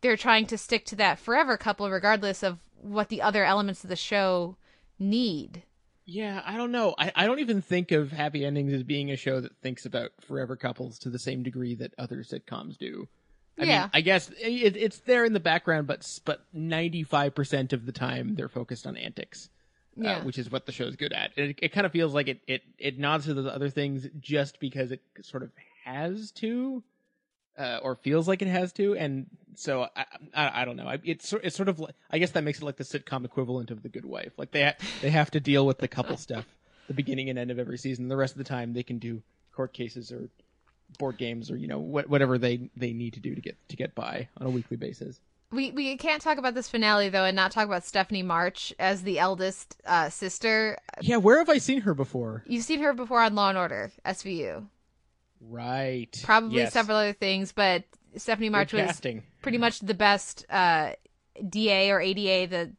[0.00, 3.90] they're trying to stick to that forever couple regardless of what the other elements of
[3.90, 4.56] the show
[4.98, 5.62] need
[6.10, 6.94] yeah, I don't know.
[6.96, 10.10] I, I don't even think of Happy Endings as being a show that thinks about
[10.26, 13.06] forever couples to the same degree that other sitcoms do.
[13.58, 13.80] I yeah.
[13.82, 17.84] mean, I guess it, it's there in the background, but but ninety five percent of
[17.84, 19.50] the time they're focused on antics,
[19.98, 20.16] uh, yeah.
[20.16, 21.36] uh, which is what the show's good at.
[21.36, 24.60] It, it kind of feels like it, it it nods to those other things just
[24.60, 25.50] because it sort of
[25.84, 26.82] has to
[27.58, 30.96] uh, or feels like it has to, and so I, I, I don't know.
[31.02, 33.82] It's it's sort of like, I guess that makes it like the sitcom equivalent of
[33.82, 34.32] The Good Wife.
[34.36, 36.46] Like they ha- they have to deal with the couple stuff,
[36.86, 38.08] the beginning and end of every season.
[38.08, 40.28] The rest of the time they can do court cases or
[40.98, 43.76] board games or you know what, whatever they they need to do to get to
[43.76, 45.20] get by on a weekly basis.
[45.50, 49.02] We we can't talk about this finale though and not talk about Stephanie March as
[49.02, 50.78] the eldest uh, sister.
[51.00, 52.44] Yeah, where have I seen her before?
[52.46, 54.66] You've seen her before on Law and Order SVU.
[55.40, 56.14] Right.
[56.24, 56.72] Probably yes.
[56.72, 57.84] several other things, but
[58.16, 59.00] Stephanie March was
[59.42, 60.92] pretty much the best uh,
[61.48, 62.72] DA or ADA the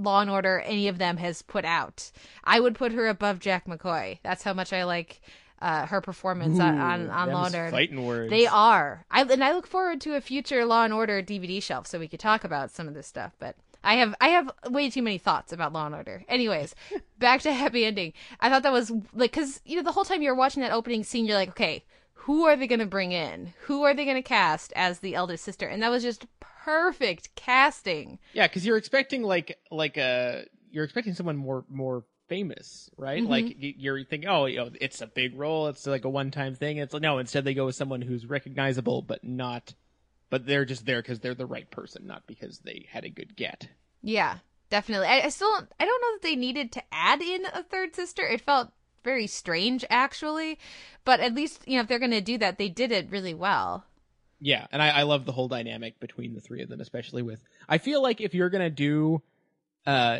[0.00, 2.10] Law and Order any of them has put out.
[2.44, 4.18] I would put her above Jack McCoy.
[4.22, 5.20] That's how much I like
[5.60, 7.70] uh, her performance Ooh, on on, on Law and Order.
[7.70, 8.30] Fighting words.
[8.30, 9.04] They are.
[9.10, 12.08] I and I look forward to a future Law and Order DVD shelf so we
[12.08, 13.32] could talk about some of this stuff.
[13.38, 16.24] But I have I have way too many thoughts about Law and Order.
[16.28, 16.74] Anyways,
[17.18, 18.12] back to Happy Ending.
[18.40, 21.04] I thought that was like because you know the whole time you're watching that opening
[21.04, 23.54] scene, you're like, okay, who are they going to bring in?
[23.62, 25.66] Who are they going to cast as the eldest sister?
[25.66, 28.18] And that was just perfect casting.
[28.34, 33.22] Yeah, because you're expecting like like a you're expecting someone more more famous, right?
[33.22, 33.28] Mhm.
[33.28, 35.68] Like you're thinking, oh, you know, it's a big role.
[35.68, 36.76] It's like a one-time thing.
[36.76, 39.72] It's like no, instead they go with someone who's recognizable but not,
[40.30, 43.36] but they're just there because they're the right person, not because they had a good
[43.36, 43.68] get.
[44.02, 44.38] Yeah,
[44.70, 45.08] definitely.
[45.08, 48.22] I, I still I don't know that they needed to add in a third sister.
[48.22, 48.70] It felt
[49.04, 50.58] very strange actually,
[51.04, 53.84] but at least you know if they're gonna do that, they did it really well.
[54.40, 57.42] Yeah, and I, I love the whole dynamic between the three of them, especially with.
[57.68, 59.20] I feel like if you're gonna do,
[59.84, 60.18] uh,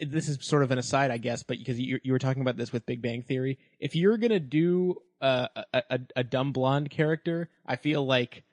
[0.00, 2.56] this is sort of an aside, I guess, but because you you were talking about
[2.56, 6.90] this with Big Bang Theory, if you're gonna do uh, a, a a dumb blonde
[6.90, 8.44] character, I feel like,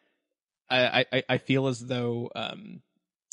[0.70, 2.82] I I, I feel as though um,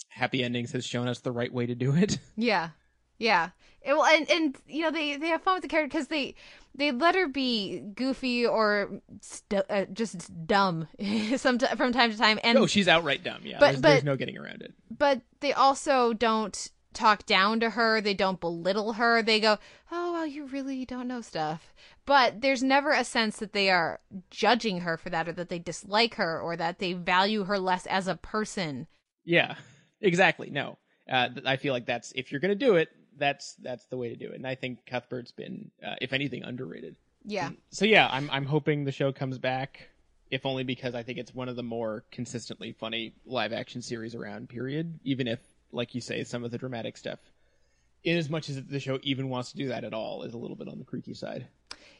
[0.08, 2.18] Happy Endings has shown us the right way to do it.
[2.36, 2.70] Yeah,
[3.18, 3.50] yeah.
[3.82, 6.34] It, well, and and you know they they have fun with the character because they
[6.74, 10.88] they let her be goofy or stu- uh, just dumb
[11.36, 12.38] some from time to time.
[12.42, 13.42] And no, she's outright dumb.
[13.44, 14.72] Yeah, But- there's, there's no getting around it.
[14.96, 18.00] but they also don't talk down to her.
[18.00, 19.20] They don't belittle her.
[19.22, 19.58] They go,
[19.92, 21.74] "Oh, well, you really don't know stuff."
[22.06, 25.58] But there's never a sense that they are judging her for that, or that they
[25.58, 28.86] dislike her, or that they value her less as a person.
[29.24, 29.56] Yeah,
[30.00, 30.50] exactly.
[30.50, 30.78] No,
[31.10, 34.16] uh, I feel like that's if you're gonna do it, that's that's the way to
[34.16, 34.36] do it.
[34.36, 36.96] And I think Cuthbert's been, uh, if anything, underrated.
[37.26, 39.88] Yeah, So yeah, I'm I'm hoping the show comes back,
[40.30, 44.14] if only because I think it's one of the more consistently funny live action series
[44.14, 44.48] around.
[44.48, 44.98] Period.
[45.04, 45.40] Even if,
[45.72, 47.18] like you say, some of the dramatic stuff,
[48.04, 50.38] in as much as the show even wants to do that at all, is a
[50.38, 51.46] little bit on the creaky side.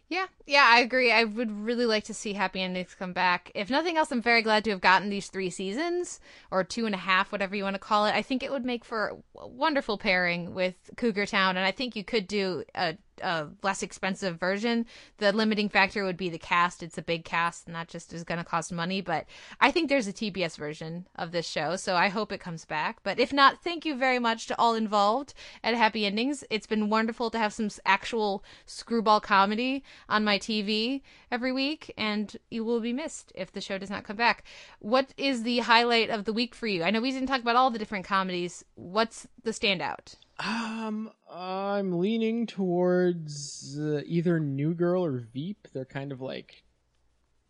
[0.09, 1.11] Yeah, yeah, I agree.
[1.11, 3.51] I would really like to see Happy Endings come back.
[3.55, 6.95] If nothing else, I'm very glad to have gotten these three seasons, or two and
[6.95, 8.15] a half, whatever you want to call it.
[8.15, 11.97] I think it would make for a wonderful pairing with Cougar Town, and I think
[11.97, 14.85] you could do a, a less expensive version.
[15.19, 16.83] The limiting factor would be the cast.
[16.83, 19.01] It's a big cast, and that just is going to cost money.
[19.01, 19.25] But
[19.59, 22.99] I think there's a TBS version of this show, so I hope it comes back.
[23.03, 25.33] But if not, thank you very much to all involved
[25.63, 26.45] at Happy Endings.
[26.51, 29.63] It's been wonderful to have some actual screwball comedy
[30.09, 34.05] on my TV every week, and you will be missed if the show does not
[34.05, 34.44] come back.
[34.81, 36.83] What is the highlight of the week for you?
[36.83, 38.64] I know we didn't talk about all the different comedies.
[38.74, 40.16] What's the standout?
[40.38, 45.68] Um, I'm leaning towards uh, either New Girl or Veep.
[45.72, 46.64] They're kind of like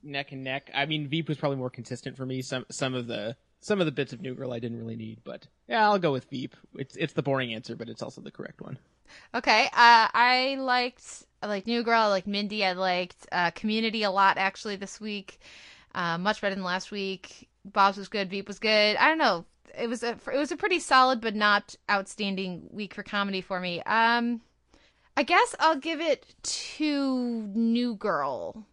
[0.02, 0.70] neck and neck.
[0.74, 2.42] I mean, Veep was probably more consistent for me.
[2.42, 5.20] Some some of the some of the bits of New Girl I didn't really need,
[5.24, 6.54] but yeah, I'll go with Veep.
[6.74, 8.78] It's it's the boring answer, but it's also the correct one.
[9.34, 12.00] Okay, uh, I liked I liked New Girl.
[12.00, 12.64] I liked Mindy.
[12.64, 15.38] I liked uh, Community a lot actually this week.
[15.94, 17.50] Uh, much better than last week.
[17.66, 18.30] Bob's was good.
[18.30, 18.96] Veep was good.
[18.96, 19.44] I don't know.
[19.78, 23.60] It was a it was a pretty solid but not outstanding week for comedy for
[23.60, 23.82] me.
[23.82, 24.40] Um,
[25.18, 28.64] I guess I'll give it to New Girl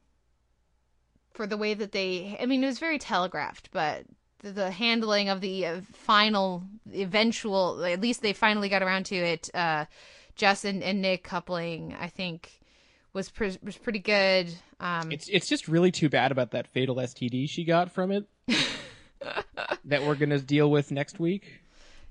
[1.34, 2.38] for the way that they.
[2.40, 4.06] I mean, it was very telegraphed, but
[4.40, 7.84] the, the handling of the uh, final, eventual.
[7.84, 9.50] At least they finally got around to it.
[9.54, 9.88] Uh,
[10.38, 12.61] Jess and, and Nick coupling, I think,
[13.14, 14.54] was pre- was pretty good.
[14.80, 18.26] Um, It's it's just really too bad about that fatal STD she got from it.
[19.86, 21.62] that we're gonna deal with next week.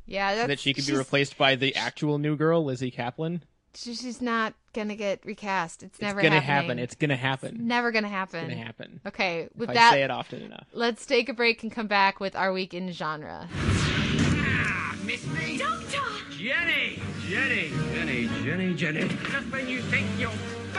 [0.07, 3.41] yeah, that's, that she could be replaced by the actual new girl, Lizzy Caplan.
[3.75, 5.83] she- She's not gonna get recast.
[5.83, 6.69] It's It's never gonna happening.
[6.69, 6.79] happen.
[6.79, 7.67] It's gonna happen.
[7.67, 8.41] never gonna happen.
[8.45, 9.01] It's gonna happen.
[9.07, 10.67] Okay, with if that, I say it often enough.
[10.73, 13.49] let's take a break and come back with our week in genre.
[15.05, 15.57] Miss me?
[15.59, 15.99] Doctor!
[16.39, 17.01] Jenny!
[17.29, 17.71] Jenny!
[17.95, 19.09] Jenny, Jenny, Jenny.
[19.09, 20.31] Just when you think your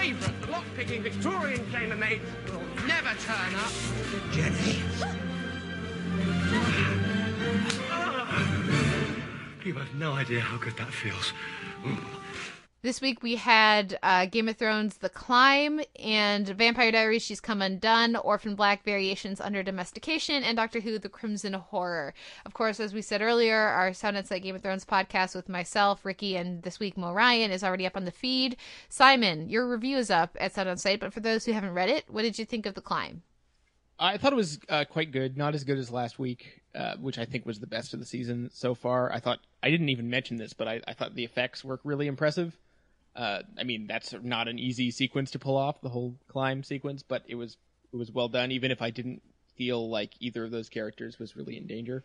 [0.02, 3.72] favourite lock-picking Victorian chambermaid will never turn up.
[4.32, 4.82] Jenny.
[7.92, 8.42] Ah.
[9.64, 11.34] You have no idea how good that feels.
[11.84, 12.21] Mm.
[12.84, 17.62] This week we had uh, Game of Thrones The Climb and Vampire Diaries She's Come
[17.62, 22.16] Undone, Orphan Black Variations Under Domestication, and Doctor Who The Crimson Horror.
[22.44, 25.48] Of course, as we said earlier, our Sound on Sight Game of Thrones podcast with
[25.48, 28.58] myself, Ricky, and this week Mo Ryan is already up on the feed.
[28.90, 31.90] Simon, your review is up at Sound on Sight, but for those who haven't read
[31.90, 33.22] it, what did you think of The Climb?
[34.00, 35.38] I thought it was uh, quite good.
[35.38, 38.08] Not as good as last week, uh, which I think was the best of the
[38.08, 39.14] season so far.
[39.14, 42.08] I thought I didn't even mention this, but I, I thought the effects were really
[42.08, 42.58] impressive.
[43.16, 47.04] Uh, I mean, that's not an easy sequence to pull off, the whole climb sequence,
[47.04, 47.58] but it was
[47.92, 48.52] it was well done.
[48.52, 49.22] Even if I didn't
[49.58, 52.04] feel like either of those characters was really in danger,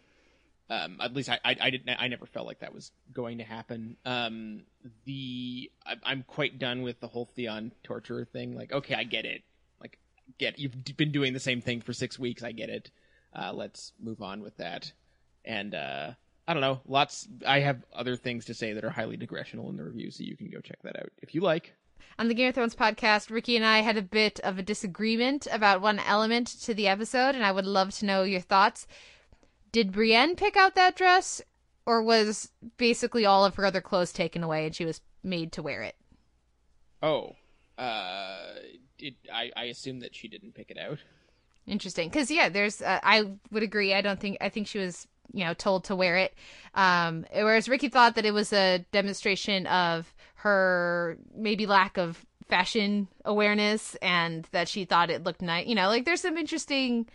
[0.69, 1.89] um, at least I, I, I didn't.
[1.89, 3.97] I never felt like that was going to happen.
[4.05, 4.63] Um,
[5.05, 8.57] the I, I'm quite done with the whole Theon torture thing.
[8.57, 9.43] Like, okay, I get it.
[9.81, 9.99] Like,
[10.39, 12.43] get you've been doing the same thing for six weeks.
[12.43, 12.91] I get it.
[13.33, 14.93] Uh, let's move on with that.
[15.45, 16.11] And uh,
[16.49, 16.81] I don't know.
[16.87, 17.29] Lots.
[17.47, 20.37] I have other things to say that are highly digressional in the review, so you
[20.37, 21.75] can go check that out if you like.
[22.19, 25.47] On the Game of Thrones podcast, Ricky and I had a bit of a disagreement
[25.51, 28.87] about one element to the episode, and I would love to know your thoughts.
[29.73, 31.43] Did Brienne pick out that dress,
[31.85, 35.63] or was basically all of her other clothes taken away and she was made to
[35.63, 35.97] wear it?
[37.03, 37.37] Oh,
[37.77, 38.55] uh,
[38.99, 40.99] it, I I assume that she didn't pick it out.
[41.67, 42.81] Interesting, because yeah, there's.
[42.81, 43.93] Uh, I would agree.
[43.93, 44.39] I don't think.
[44.41, 46.35] I think she was, you know, told to wear it.
[46.75, 53.09] Um, whereas Ricky thought that it was a demonstration of her maybe lack of fashion
[53.25, 55.67] awareness, and that she thought it looked nice.
[55.67, 57.07] You know, like there's some interesting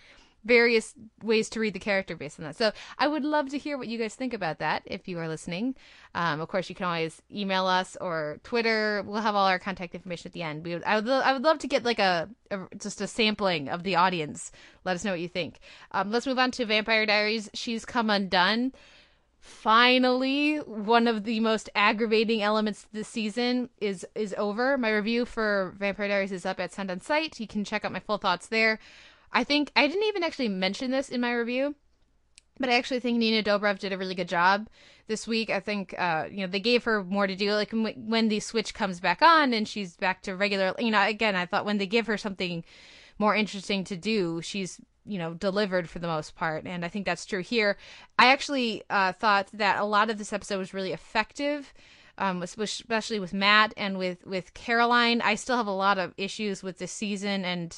[0.44, 2.56] various ways to read the character based on that.
[2.56, 5.28] So I would love to hear what you guys think about that if you are
[5.28, 5.76] listening.
[6.16, 9.04] Um, of course, you can always email us or Twitter.
[9.06, 10.66] We'll have all our contact information at the end.
[10.66, 13.70] We would, I would, I would love to get like a, a just a sampling
[13.70, 14.52] of the audience.
[14.84, 15.60] Let us know what you think.
[15.92, 17.50] Um, let's move on to Vampire Diaries.
[17.54, 18.74] She's come undone.
[19.42, 24.78] Finally, one of the most aggravating elements this season is is over.
[24.78, 27.40] My review for Vampire Diaries is up at Sound on Sight.
[27.40, 28.78] You can check out my full thoughts there.
[29.34, 31.76] I think I didn't even actually mention this in my review,
[32.60, 34.68] but I actually think Nina Dobrev did a really good job
[35.08, 35.50] this week.
[35.50, 37.54] I think uh, you know they gave her more to do.
[37.54, 40.74] Like when the switch comes back on and she's back to regular.
[40.80, 42.64] You know, again, I thought when they give her something
[43.20, 47.06] more interesting to do, she's you know delivered for the most part, and I think
[47.06, 47.78] that's true here.
[48.20, 51.74] I actually uh, thought that a lot of this episode was really effective.
[52.18, 56.62] Um, especially with Matt and with with Caroline, I still have a lot of issues
[56.62, 57.76] with this season and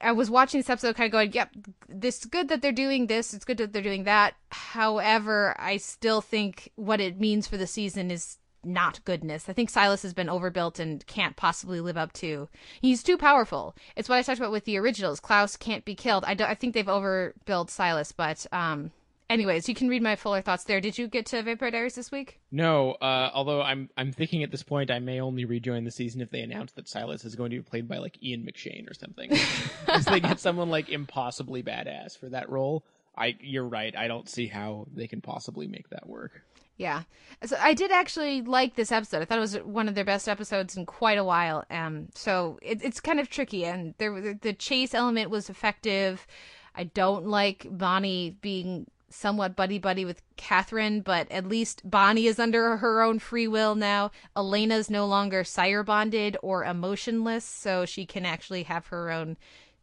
[0.00, 1.50] I was watching this episode kind of going, yep,
[1.88, 3.32] this is good that they're doing this.
[3.32, 4.34] It's good that they're doing that.
[4.50, 9.48] However, I still think what it means for the season is not goodness.
[9.48, 12.48] I think Silas has been overbuilt and can't possibly live up to.
[12.80, 13.74] He's too powerful.
[13.94, 15.20] It's what I talked about with the originals.
[15.20, 16.24] Klaus can't be killed.
[16.26, 16.50] I, don't.
[16.50, 18.90] I think they've overbuilt Silas, but um,
[19.28, 20.80] anyways, you can read my fuller thoughts there.
[20.80, 22.40] Did you get to Vampire Diaries this week?
[22.50, 26.20] No, uh, although I'm I'm thinking at this point I may only rejoin the season
[26.20, 28.94] if they announce that Silas is going to be played by like Ian McShane or
[28.94, 29.30] something.
[29.88, 32.84] if they get someone like impossibly badass for that role,
[33.16, 33.94] I you're right.
[33.96, 36.42] I don't see how they can possibly make that work.
[36.78, 37.02] Yeah.
[37.44, 39.22] So I did actually like this episode.
[39.22, 41.64] I thought it was one of their best episodes in quite a while.
[41.70, 46.26] Um, so it, it's kind of tricky, and there the chase element was effective.
[46.74, 52.38] I don't like Bonnie being somewhat buddy buddy with Catherine, but at least Bonnie is
[52.38, 54.10] under her own free will now.
[54.34, 59.36] Elena's no longer sire bonded or emotionless, so she can actually have her own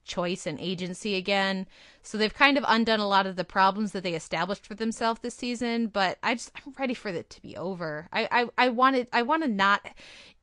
[0.03, 1.67] choice and agency again.
[2.01, 5.21] So they've kind of undone a lot of the problems that they established for themselves
[5.21, 8.07] this season, but I just I'm ready for it to be over.
[8.11, 9.87] I I, I wanted I want to not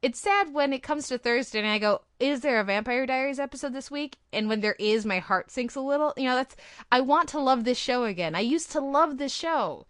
[0.03, 3.39] it's sad when it comes to Thursday and I go, is there a Vampire Diaries
[3.39, 4.17] episode this week?
[4.33, 6.15] And when there is, my heart sinks a little.
[6.17, 6.57] You know, that's
[6.91, 8.35] I want to love this show again.
[8.35, 9.87] I used to love this show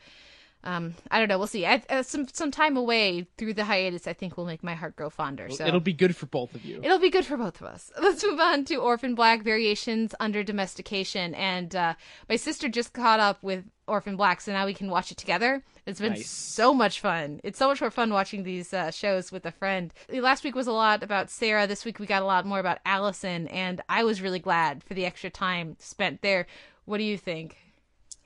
[0.63, 1.39] um, I don't know.
[1.39, 1.65] We'll see.
[1.65, 4.95] I, uh, some some time away through the hiatus, I think will make my heart
[4.95, 5.49] grow fonder.
[5.49, 6.81] So it'll be good for both of you.
[6.83, 7.91] It'll be good for both of us.
[8.01, 11.35] Let's move on to Orphan Black variations under domestication.
[11.35, 11.95] And uh,
[12.29, 15.65] my sister just caught up with Orphan Black, so now we can watch it together.
[15.87, 16.29] It's been nice.
[16.29, 17.41] so much fun.
[17.43, 19.93] It's so much more fun watching these uh, shows with a friend.
[20.13, 21.67] Last week was a lot about Sarah.
[21.67, 24.93] This week we got a lot more about Allison, and I was really glad for
[24.93, 26.47] the extra time spent there.
[26.85, 27.57] What do you think?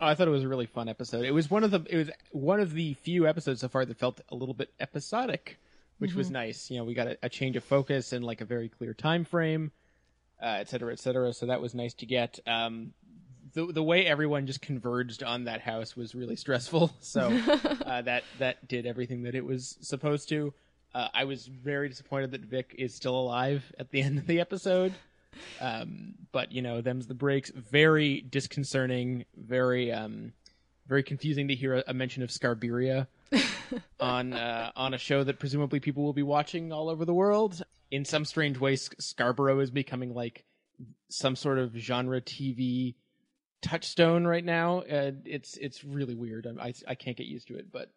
[0.00, 1.24] I thought it was a really fun episode.
[1.24, 3.96] It was one of the it was one of the few episodes so far that
[3.96, 5.59] felt a little bit episodic,
[5.98, 6.18] which mm-hmm.
[6.18, 6.70] was nice.
[6.70, 9.24] You know, we got a, a, change of focus and like a very clear time
[9.24, 9.70] frame,
[10.42, 11.33] uh, et cetera, et cetera.
[11.33, 12.40] So that was nice to get.
[12.46, 12.92] Um,
[13.52, 16.92] the the way everyone just converged on that house was really stressful.
[17.00, 17.28] So
[17.87, 20.52] uh, that that did everything that it was supposed to.
[20.94, 24.40] Uh, I was very disappointed that Vic is still alive at the end of the
[24.40, 24.92] episode.
[25.61, 27.51] Um, but you know, them's the breaks.
[27.51, 29.25] Very disconcerting.
[29.37, 30.33] Very um,
[30.87, 33.07] very confusing to hear a, a mention of Scarberia
[34.01, 37.62] on uh, on a show that presumably people will be watching all over the world.
[37.90, 40.44] In some strange way, Scarborough is becoming like
[41.09, 42.94] some sort of genre TV
[43.62, 44.81] touchstone right now.
[44.81, 46.47] Uh, it's it's really weird.
[46.47, 47.90] I, I, I can't get used to it, but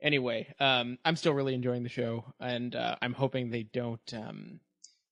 [0.00, 4.60] anyway, um, I'm still really enjoying the show, and uh, I'm hoping they don't um,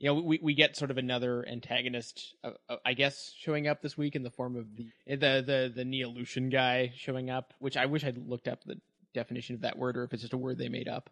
[0.01, 3.83] you know, we we get sort of another antagonist, uh, uh, I guess, showing up
[3.83, 7.77] this week in the form of the the the the Neolution guy showing up, which
[7.77, 8.81] I wish I'd looked up the
[9.13, 11.11] definition of that word or if it's just a word they made up.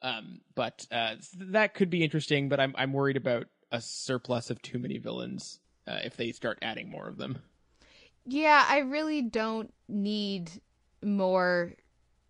[0.00, 2.48] Um, but uh, that could be interesting.
[2.48, 6.58] But I'm I'm worried about a surplus of too many villains uh, if they start
[6.62, 7.38] adding more of them.
[8.24, 10.50] Yeah, I really don't need
[11.02, 11.74] more,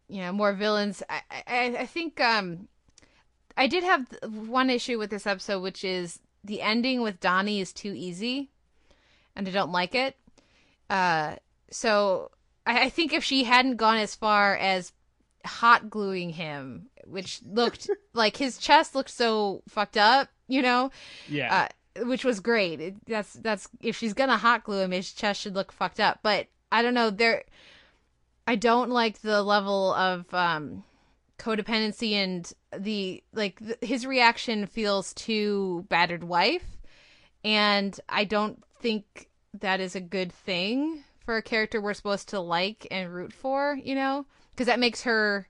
[0.08, 1.04] you know, more villains.
[1.08, 2.66] I I, I think um
[3.60, 7.74] I did have one issue with this episode, which is the ending with Donnie is
[7.74, 8.48] too easy,
[9.36, 10.16] and I don't like it.
[10.88, 11.36] Uh,
[11.70, 12.30] so
[12.64, 14.92] I, I think if she hadn't gone as far as
[15.44, 20.90] hot gluing him, which looked like his chest looked so fucked up, you know?
[21.28, 21.68] Yeah.
[21.98, 22.80] Uh, which was great.
[22.80, 26.20] It, that's that's if she's gonna hot glue him, his chest should look fucked up.
[26.22, 27.10] But I don't know.
[27.10, 27.44] There,
[28.46, 30.82] I don't like the level of um,
[31.38, 36.64] codependency and the like th- his reaction feels too battered wife,
[37.44, 42.40] and I don't think that is a good thing for a character we're supposed to
[42.40, 43.78] like and root for.
[43.82, 45.48] You know, because that makes her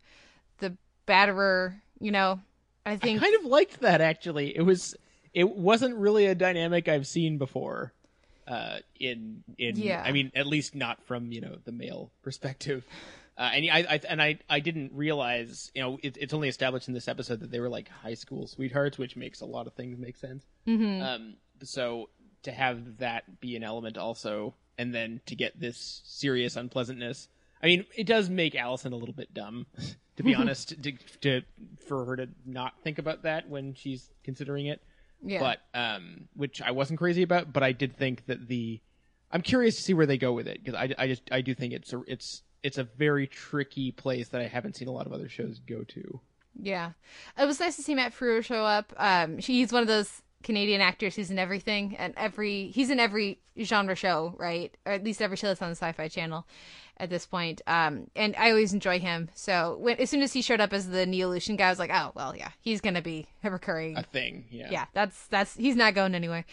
[0.58, 1.80] the batterer.
[1.98, 2.40] You know,
[2.86, 4.56] I think I kind of liked that actually.
[4.56, 4.94] It was
[5.34, 7.92] it wasn't really a dynamic I've seen before.
[8.48, 10.02] Uh, in in Yeah.
[10.04, 12.84] I mean, at least not from you know the male perspective.
[13.40, 16.88] Uh, and I, I and I I didn't realize you know it, it's only established
[16.88, 19.72] in this episode that they were like high school sweethearts, which makes a lot of
[19.72, 20.44] things make sense.
[20.68, 21.02] Mhm.
[21.02, 22.10] Um, so
[22.42, 27.28] to have that be an element also, and then to get this serious unpleasantness.
[27.62, 29.66] I mean, it does make Allison a little bit dumb,
[30.16, 31.42] to be honest, to, to
[31.88, 34.82] for her to not think about that when she's considering it.
[35.22, 35.40] Yeah.
[35.40, 38.80] But um, which I wasn't crazy about, but I did think that the
[39.32, 41.54] I'm curious to see where they go with it because I, I just I do
[41.54, 45.06] think it's a, it's it's a very tricky place that I haven't seen a lot
[45.06, 46.20] of other shows go to.
[46.60, 46.92] Yeah,
[47.38, 48.92] it was nice to see Matt Frewer show up.
[48.96, 53.40] Um, he's one of those Canadian actors who's in everything and every he's in every
[53.62, 54.74] genre show, right?
[54.86, 56.46] Or at least every show that's on the Sci-Fi Channel
[56.96, 57.62] at this point.
[57.66, 59.28] Um, and I always enjoy him.
[59.34, 61.90] So when as soon as he showed up as the Neolution guy, I was like,
[61.92, 64.68] oh well, yeah, he's gonna be a recurring A thing, yeah.
[64.70, 64.86] yeah.
[64.92, 66.44] That's that's he's not going anywhere.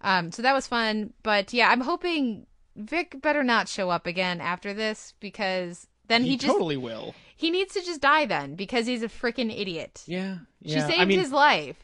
[0.00, 1.12] Um, so that was fun.
[1.22, 2.46] But yeah, I'm hoping
[2.76, 7.14] Vic better not show up again after this because then he, he just totally will.
[7.36, 10.02] he needs to just die then because he's a freaking idiot.
[10.06, 11.76] Yeah, She saved I mean, his life.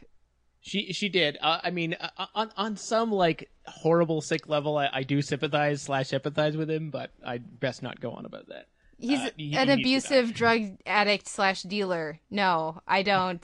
[0.62, 1.38] She she did.
[1.40, 5.80] Uh, I mean, uh, on on some like horrible sick level, I, I do sympathize
[5.82, 8.66] slash empathize with him, but I'd best not go on about that.
[8.98, 12.20] He's Uh, he- an he abusive drug addict slash dealer.
[12.30, 13.42] No, I don't.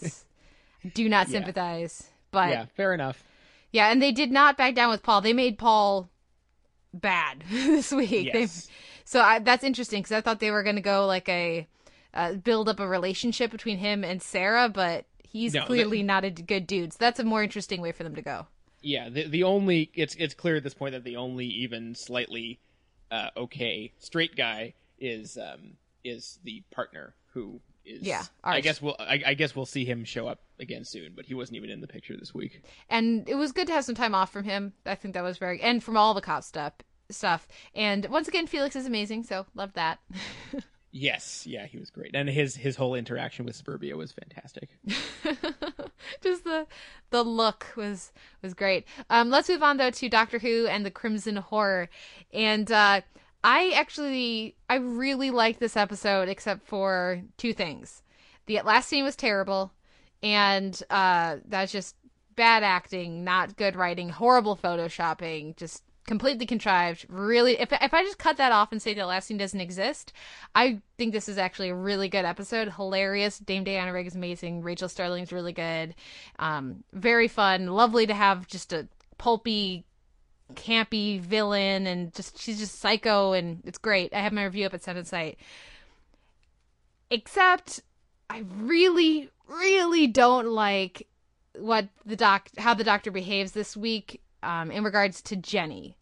[0.94, 1.32] do not Yeah.
[1.32, 2.10] sympathize.
[2.32, 3.24] But yeah, fair enough.
[3.72, 5.22] Yeah, and they did not back down with Paul.
[5.22, 6.10] They made Paul
[7.00, 8.32] bad this week.
[8.32, 8.68] They- Yes.
[9.04, 11.66] so I, that's interesting because I thought they were going to go like a
[12.14, 16.24] uh, build up a relationship between him and Sarah, but he's No, that- clearly not
[16.24, 16.92] a good dude.
[16.92, 18.46] So that's a more interesting way for them to go.
[18.82, 22.60] Yeah, the the only it's it's clear at this point that the only even slightly
[23.10, 25.74] uh, okay straight guy is um
[26.04, 30.04] is the partner who is Yeah, I guess we'll I, I guess we'll see him
[30.04, 32.62] show up again soon, but he wasn't even in the picture this week.
[32.90, 34.72] And it was good to have some time off from him.
[34.84, 36.74] I think that was very and from all the cop stuff
[37.10, 37.46] stuff.
[37.74, 39.24] And once again, Felix is amazing.
[39.24, 40.00] So loved that.
[40.98, 44.70] Yes, yeah, he was great, and his his whole interaction with Suburbia was fantastic.
[46.22, 46.66] just the
[47.10, 48.86] the look was was great.
[49.10, 51.90] Um, let's move on though to Doctor Who and the Crimson Horror,
[52.32, 53.02] and uh,
[53.44, 58.02] I actually I really liked this episode except for two things.
[58.46, 59.72] The last scene was terrible,
[60.22, 61.96] and uh, that's just
[62.36, 67.06] bad acting, not good writing, horrible photoshopping, just completely contrived.
[67.08, 70.12] Really, if if I just cut that off and say the last scene doesn't exist,
[70.54, 72.72] I think this is actually a really good episode.
[72.72, 73.38] Hilarious.
[73.38, 74.62] Dame Diana Rigg is amazing.
[74.62, 75.94] Rachel Starling's really good.
[76.38, 77.66] Um, very fun.
[77.66, 78.86] Lovely to have just a
[79.18, 79.84] pulpy,
[80.54, 84.12] campy villain, and just she's just psycho, and it's great.
[84.14, 85.38] I have my review up at Seven Site.
[87.10, 87.80] Except,
[88.28, 91.06] I really, really don't like
[91.58, 95.96] what the doc how the doctor behaves this week um, in regards to Jenny,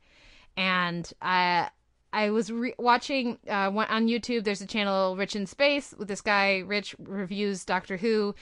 [0.56, 1.70] and I
[2.12, 4.44] I was re- watching uh, on YouTube.
[4.44, 6.58] There's a channel Rich in Space with this guy.
[6.58, 8.34] Rich reviews Doctor Who.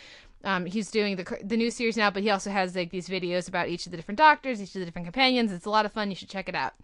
[0.45, 3.49] Um, he's doing the the new series now, but he also has like these videos
[3.49, 5.53] about each of the different doctors, each of the different companions.
[5.53, 6.11] It's a lot of fun.
[6.11, 6.75] You should check it out.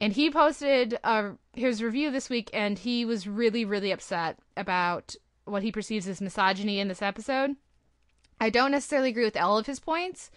[0.00, 5.14] And he posted uh, his review this week, and he was really, really upset about
[5.44, 7.56] what he perceives as misogyny in this episode.
[8.40, 10.30] I don't necessarily agree with all of his points,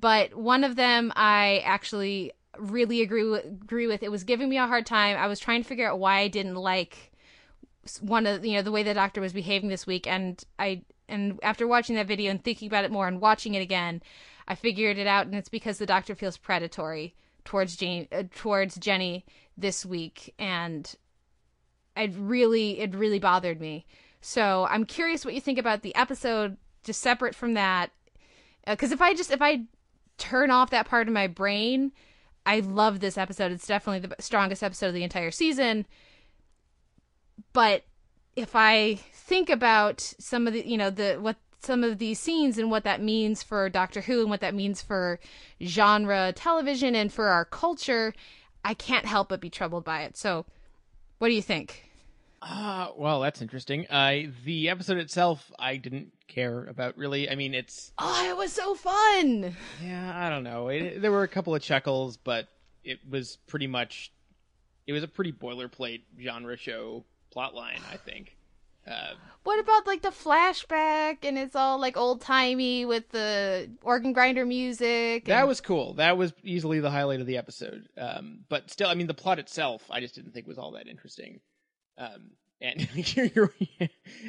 [0.00, 4.02] but one of them I actually really agree with, agree with.
[4.02, 5.16] It was giving me a hard time.
[5.16, 7.12] I was trying to figure out why I didn't like
[8.00, 11.38] one of you know the way the doctor was behaving this week, and I and
[11.42, 14.02] after watching that video and thinking about it more and watching it again,
[14.48, 18.76] I figured it out, and it's because the doctor feels predatory towards Jane uh, towards
[18.76, 19.24] Jenny
[19.56, 20.94] this week, and
[21.96, 23.86] it really it really bothered me.
[24.20, 27.90] So I'm curious what you think about the episode, just separate from that,
[28.66, 29.64] because if I just if I
[30.18, 31.92] turn off that part of my brain,
[32.46, 33.52] I love this episode.
[33.52, 35.86] It's definitely the strongest episode of the entire season.
[37.52, 37.84] But
[38.36, 42.58] if I think about some of the you know the what some of these scenes
[42.58, 45.18] and what that means for Doctor Who and what that means for
[45.62, 48.12] genre television and for our culture,
[48.64, 50.16] I can't help but be troubled by it.
[50.16, 50.44] So,
[51.18, 51.90] what do you think?
[52.42, 53.86] Ah, well, that's interesting.
[53.88, 57.30] Uh, the episode itself, I didn't care about really.
[57.30, 59.56] I mean, it's Oh, it was so fun.
[59.82, 60.68] yeah, I don't know.
[60.68, 62.48] It, there were a couple of chuckles, but
[62.84, 64.12] it was pretty much
[64.86, 67.80] it was a pretty boilerplate genre show plotline.
[67.92, 68.36] I think.
[68.86, 69.14] Uh,
[69.44, 74.44] What about like the flashback and it's all like old timey with the organ grinder
[74.44, 75.24] music?
[75.24, 75.94] that was cool.
[75.94, 77.88] That was easily the highlight of the episode.
[77.96, 80.86] Um, but still, I mean, the plot itself, I just didn't think was all that
[80.86, 81.40] interesting.
[81.96, 83.52] Um, and you're,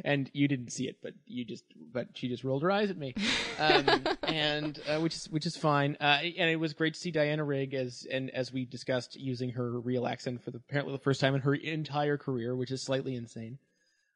[0.04, 1.64] and you didn't see it, but you just,
[1.94, 3.14] but she just rolled her eyes at me,
[3.60, 5.98] um, and uh, which is which is fine.
[6.00, 9.52] Uh, and it was great to see Diana Rigg as and as we discussed using
[9.52, 12.82] her real accent for the apparently the first time in her entire career, which is
[12.82, 13.58] slightly insane.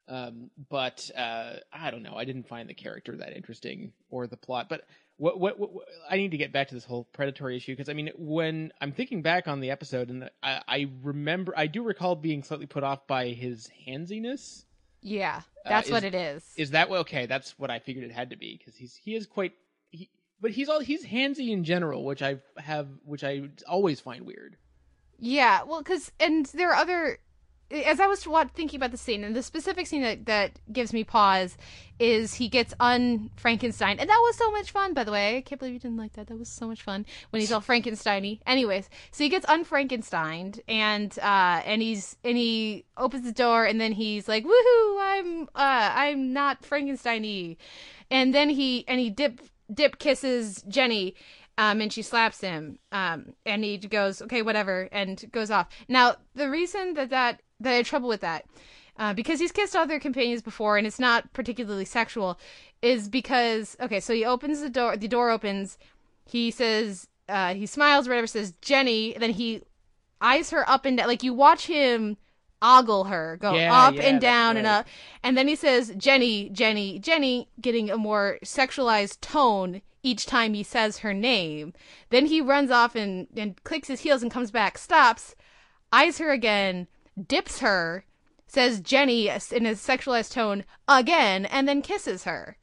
[0.07, 2.15] Um, but uh, I don't know.
[2.15, 4.67] I didn't find the character that interesting or the plot.
[4.67, 4.87] But
[5.19, 5.71] what, what, what,
[6.09, 8.91] I need to get back to this whole predatory issue because I mean, when I'm
[8.93, 12.83] thinking back on the episode, and I, I remember, I do recall being slightly put
[12.83, 14.65] off by his handsiness.
[15.01, 16.43] yeah, Uh, that's is- what it is.
[16.57, 17.25] Is that okay?
[17.25, 19.51] That's what I figured it had to be because he's he is quite.
[19.91, 20.09] He,
[20.41, 24.55] but he's all he's handsy in general, which I have, which I always find weird.
[25.19, 27.19] Yeah, well, because and there are other.
[27.71, 31.03] As I was thinking about the scene, and the specific scene that, that gives me
[31.03, 31.55] pause
[31.99, 34.93] is he gets un Frankenstein, and that was so much fun.
[34.93, 36.27] By the way, I can't believe you didn't like that.
[36.27, 38.39] That was so much fun when he's all Frankensteiny.
[38.47, 43.65] Anyways, so he gets un Frankensteined, and uh, and he's and he opens the door,
[43.65, 44.97] and then he's like, "Woohoo!
[44.99, 47.57] I'm uh, I'm not Frankensteiny,"
[48.09, 49.41] and then he and he dip
[49.71, 51.15] dip kisses Jenny,
[51.59, 55.67] um, and she slaps him, um, and he goes, okay, whatever, and goes off.
[55.89, 58.45] Now, the reason that that that I had trouble with that,
[58.97, 62.39] uh, because he's kissed other companions before, and it's not particularly sexual,
[62.81, 65.77] is because okay, so he opens the door, the door opens,
[66.25, 69.61] he says, uh, he smiles, or whatever, says Jenny, and then he
[70.21, 72.17] eyes her up and down, like you watch him
[72.61, 74.85] ogle her, go Yeah, up yeah, and down and up,
[75.23, 80.63] and then he says Jenny, Jenny, Jenny, getting a more sexualized tone each time he
[80.63, 81.73] says her name.
[82.09, 85.35] Then he runs off and, and clicks his heels and comes back, stops,
[85.91, 86.87] eyes her again,
[87.27, 88.05] dips her,
[88.47, 92.57] says Jenny in a sexualized tone again, and then kisses her.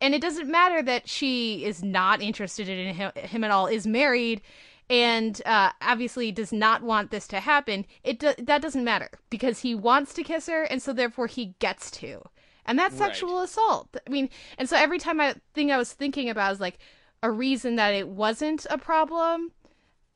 [0.00, 3.86] And it doesn't matter that she is not interested in him, him at all, is
[3.86, 4.42] married,
[4.90, 7.86] and uh, obviously does not want this to happen.
[8.02, 11.54] It do- that doesn't matter because he wants to kiss her, and so therefore he
[11.60, 12.22] gets to,
[12.66, 13.06] and that's Right.
[13.10, 13.96] sexual assault.
[14.04, 14.28] I mean,
[14.58, 16.78] and so every time I thing I was thinking about is like
[17.22, 19.52] a reason that it wasn't a problem.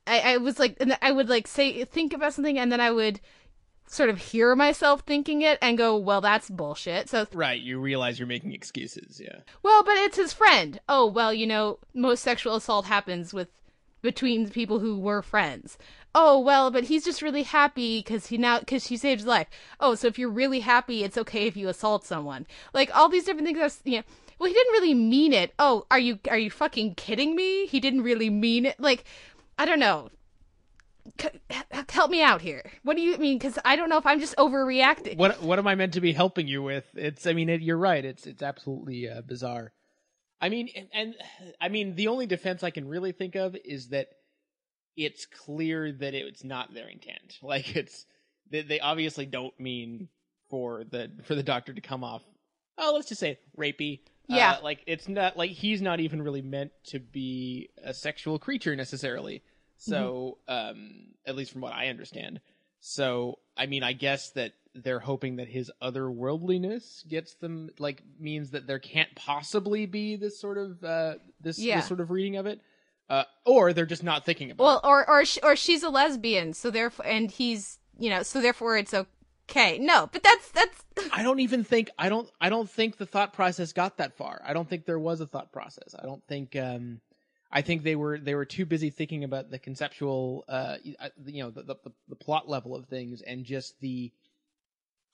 [0.05, 2.91] I, I was like, and I would like say think about something, and then I
[2.91, 3.21] would
[3.87, 7.09] sort of hear myself thinking it and go, well, that's bullshit.
[7.09, 9.21] So Right, you realize you're making excuses.
[9.23, 9.41] Yeah.
[9.63, 10.81] well, but it's his friend.
[10.89, 13.49] Oh, well, you know, most sexual assault happens with
[14.03, 15.79] between people who were friends.
[16.15, 19.49] Oh, well, but he's just really happy because he now because she saved his life.
[19.81, 22.47] Oh, so if you're really happy, it's okay if you assault someone.
[22.73, 23.59] Like all these different things.
[23.59, 24.03] Was, you know,
[24.39, 25.53] well, he didn't really mean it.
[25.59, 27.67] Oh, are you are you fucking kidding me?
[27.67, 28.81] He didn't really mean it.
[28.81, 29.05] Like,
[29.59, 30.11] I don't know.
[31.89, 32.63] Help me out here.
[32.83, 33.39] What do you mean?
[33.39, 35.17] Because I don't know if I'm just overreacting.
[35.17, 36.85] What what am I meant to be helping you with?
[36.95, 38.05] It's I mean it, you're right.
[38.05, 39.73] It's it's absolutely uh, bizarre.
[40.41, 41.15] I mean and, and
[41.61, 44.09] I mean the only defense I can really think of is that
[44.97, 47.39] it's clear that it's not their intent.
[47.43, 48.07] Like it's
[48.51, 50.09] they, they obviously don't mean
[50.51, 52.23] for the for the doctor to come off.
[52.79, 54.01] Oh, let's just say rapey.
[54.29, 54.53] Yeah.
[54.53, 58.75] Uh, like it's not like he's not even really meant to be a sexual creature
[58.77, 59.43] necessarily.
[59.79, 62.41] So, um, at least from what I understand.
[62.81, 68.51] So, I mean, I guess that they're hoping that his otherworldliness gets them like means
[68.51, 71.77] that there can't possibly be this sort of uh this, Yeah.
[71.77, 72.61] this sort of reading of it.
[73.09, 76.53] Uh, or they're just not thinking about Well, or or sh- or she's a lesbian,
[76.53, 79.79] so therefore, and he's you know, so therefore it's okay.
[79.79, 80.85] No, but that's that's.
[81.13, 84.43] I don't even think I don't I don't think the thought process got that far.
[84.45, 85.95] I don't think there was a thought process.
[85.97, 87.01] I don't think um
[87.51, 91.51] I think they were they were too busy thinking about the conceptual uh you know
[91.51, 91.77] the the,
[92.09, 94.13] the plot level of things and just the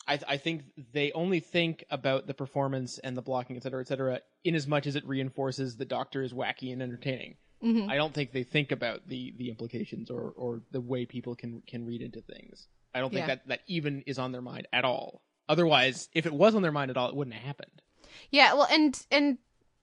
[0.08, 3.86] I, I think they only think about the performance and the blocking, et cetera, et
[3.86, 7.36] cetera, in as much as it reinforces the Doctor is wacky and entertaining.
[7.62, 7.88] Mhm.
[7.88, 11.62] I don't think they think about the the implications or or the way people can
[11.68, 12.66] can read into things.
[12.92, 13.34] I don't think Yeah.
[13.36, 15.22] that that even is on their mind at all.
[15.48, 17.82] Otherwise, if it was on their mind at all, it wouldn't have happened.
[18.30, 18.54] yeah.
[18.54, 19.38] Well, and and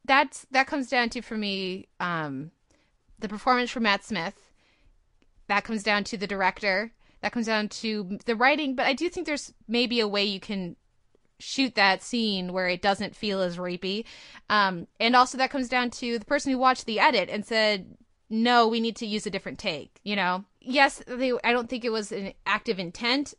[0.10, 2.50] that's that comes down to for me, um,
[3.20, 4.34] the performance from Matt Smith.
[5.48, 6.92] That comes down to the director.
[7.22, 8.76] That comes down to the writing.
[8.76, 10.76] But I do think there's maybe a way you can
[11.38, 14.04] shoot that scene where it doesn't feel as rapey.
[14.50, 17.96] Um, and also that comes down to the person who watched the edit and said,
[18.30, 20.44] no, we need to use a different take, you know?
[20.60, 23.34] Yes, they, I don't think it was an active intent,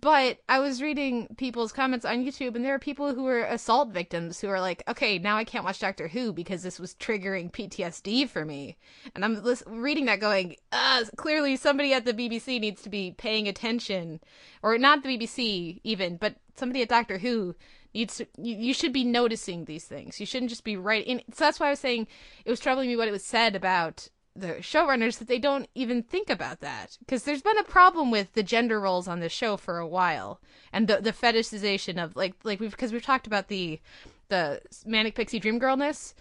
[0.00, 3.90] but I was reading people's comments on YouTube and there are people who are assault
[3.90, 7.52] victims who are like, okay, now I can't watch Doctor Who because this was triggering
[7.52, 8.76] PTSD for me.
[9.14, 13.12] And I'm lis- reading that going, uh, clearly somebody at the BBC needs to be
[13.18, 14.20] paying attention,
[14.62, 17.54] or not the BBC even, but somebody at Doctor Who
[17.92, 20.20] You'd, s- you you should be noticing these things.
[20.20, 21.22] You shouldn't just be writing.
[21.32, 22.06] So that's why I was saying
[22.44, 24.08] it was troubling me what it was said about
[24.38, 28.32] the showrunners that they don't even think about that because there's been a problem with
[28.34, 30.40] the gender roles on the show for a while
[30.72, 33.80] and the the fetishization of like like we've because we've talked about the
[34.28, 36.14] the manic pixie dream girlness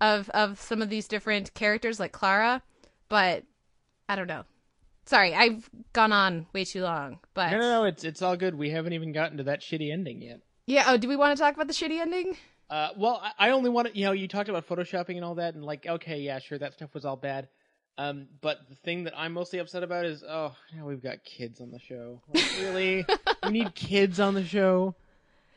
[0.00, 2.62] of of some of these different characters like Clara,
[3.08, 3.44] but
[4.08, 4.44] I don't know.
[5.06, 7.18] Sorry, I've gone on way too long.
[7.34, 7.84] But No, no, no.
[7.84, 8.54] It's it's all good.
[8.56, 10.40] We haven't even gotten to that shitty ending yet.
[10.66, 10.84] yeah.
[10.88, 12.36] Oh, do we want to talk about the shitty ending?
[12.70, 15.34] Uh, well, I, I only want to, you know, you talked about photoshopping and all
[15.34, 17.48] that, and like, okay, yeah, sure, that stuff was all bad.
[17.98, 21.60] Um, but the thing that I'm mostly upset about is, oh, now we've got kids
[21.60, 22.20] on the show.
[22.32, 23.04] Like, really?
[23.44, 24.94] we need kids on the show.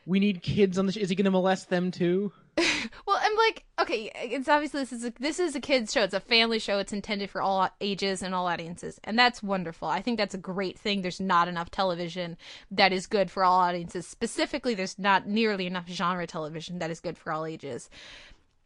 [0.04, 1.00] We need kids on the show.
[1.00, 2.32] Is he going to molest them too?
[3.06, 6.02] Well, I'm like, okay, it's obviously this is a, this is a kids show.
[6.02, 6.78] It's a family show.
[6.78, 9.88] It's intended for all ages and all audiences, and that's wonderful.
[9.88, 11.02] I think that's a great thing.
[11.02, 12.36] There's not enough television
[12.70, 14.06] that is good for all audiences.
[14.06, 17.88] Specifically, there's not nearly enough genre television that is good for all ages.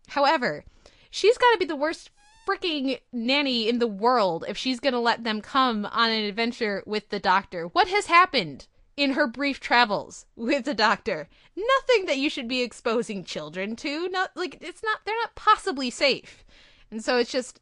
[0.09, 0.65] However,
[1.11, 2.11] she's got to be the worst
[2.47, 6.83] freaking nanny in the world if she's going to let them come on an adventure
[6.87, 7.67] with the doctor.
[7.67, 8.67] What has happened
[8.97, 11.29] in her brief travels with the doctor?
[11.57, 14.09] Nothing that you should be exposing children to.
[14.09, 16.45] Not like it's not they're not possibly safe.
[16.91, 17.61] And so it's just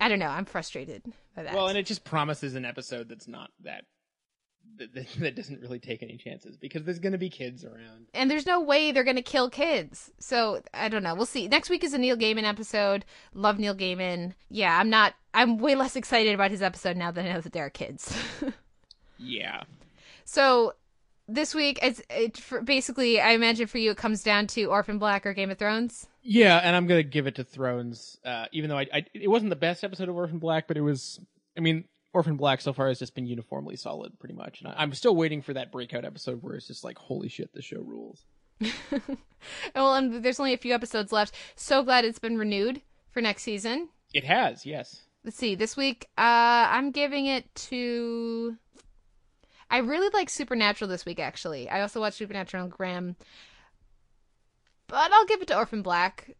[0.00, 1.04] I don't know, I'm frustrated
[1.34, 1.54] by that.
[1.54, 3.84] Well, and it just promises an episode that's not that
[4.78, 8.06] that, that, that doesn't really take any chances because there's going to be kids around.
[8.14, 10.10] and there's no way they're gonna kill kids.
[10.18, 11.14] So I don't know.
[11.14, 11.48] We'll see.
[11.48, 13.04] Next week is a Neil Gaiman episode.
[13.34, 14.32] Love Neil Gaiman.
[14.50, 15.14] Yeah, I'm not.
[15.34, 18.16] I'm way less excited about his episode now that I know that there are kids.
[19.18, 19.62] Yeah.
[20.24, 20.74] so
[21.26, 23.20] this week, it's it, for, basically.
[23.20, 26.06] I imagine for you, it comes down to Orphan Black or Game of Thrones.
[26.22, 29.50] Yeah, and I'm gonna give it to Thrones, uh, even though I, I it wasn't
[29.50, 31.20] the best episode of Orphan Black, but it was.
[31.56, 34.60] I mean, Orphan Black so far has just been uniformly solid, pretty much.
[34.60, 37.52] And I, I'm still waiting for that breakout episode where it's just like, holy shit,
[37.52, 38.24] the show rules.
[39.74, 41.34] well, and there's only a few episodes left.
[41.54, 43.90] So glad it's been renewed for next season.
[44.14, 45.02] It has, yes.
[45.24, 45.54] Let's see.
[45.54, 48.56] This week, uh, I'm giving it to.
[49.70, 51.20] I really like Supernatural this week.
[51.20, 53.16] Actually, I also watched Supernatural and Graham,
[54.86, 56.34] but I'll give it to Orphan Black.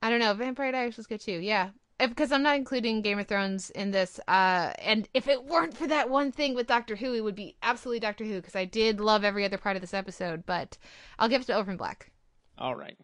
[0.00, 0.34] I don't know.
[0.34, 1.40] Vampire Diaries was good too.
[1.40, 4.20] Yeah, because I'm not including Game of Thrones in this.
[4.28, 7.56] Uh, and if it weren't for that one thing with Doctor Who, it would be
[7.62, 8.36] absolutely Doctor Who.
[8.36, 10.46] Because I did love every other part of this episode.
[10.46, 10.78] But
[11.18, 12.10] I'll give it to Orphan Black.
[12.56, 12.96] All right.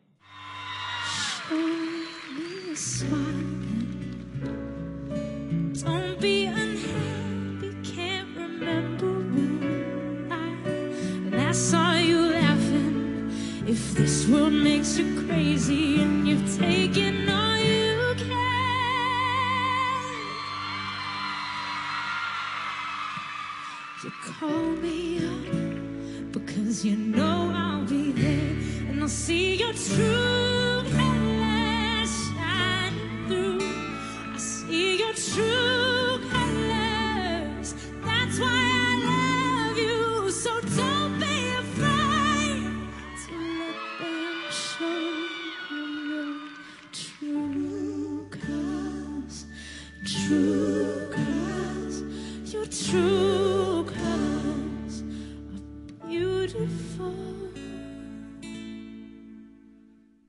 [5.82, 13.30] Don't be unhappy, can't remember when I last saw you laughing.
[13.66, 17.24] If this world makes you crazy and you've taken
[24.47, 28.57] call me up because you know I'll be there
[28.88, 33.61] and I'll see your true colors shining through.
[34.34, 35.74] I see your true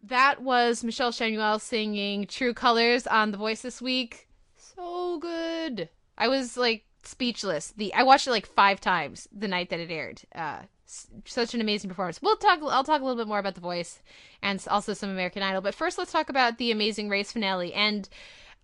[0.07, 4.27] That was Michelle Chanuel singing True Colors on The Voice this week.
[4.55, 5.89] So good.
[6.15, 7.73] I was like speechless.
[7.75, 10.21] The I watched it like five times the night that it aired.
[10.35, 12.21] Uh, such an amazing performance.
[12.21, 12.59] We'll talk.
[12.61, 14.03] I'll talk a little bit more about The Voice
[14.43, 15.61] and also some American Idol.
[15.61, 18.07] But first, let's talk about the Amazing Race finale and.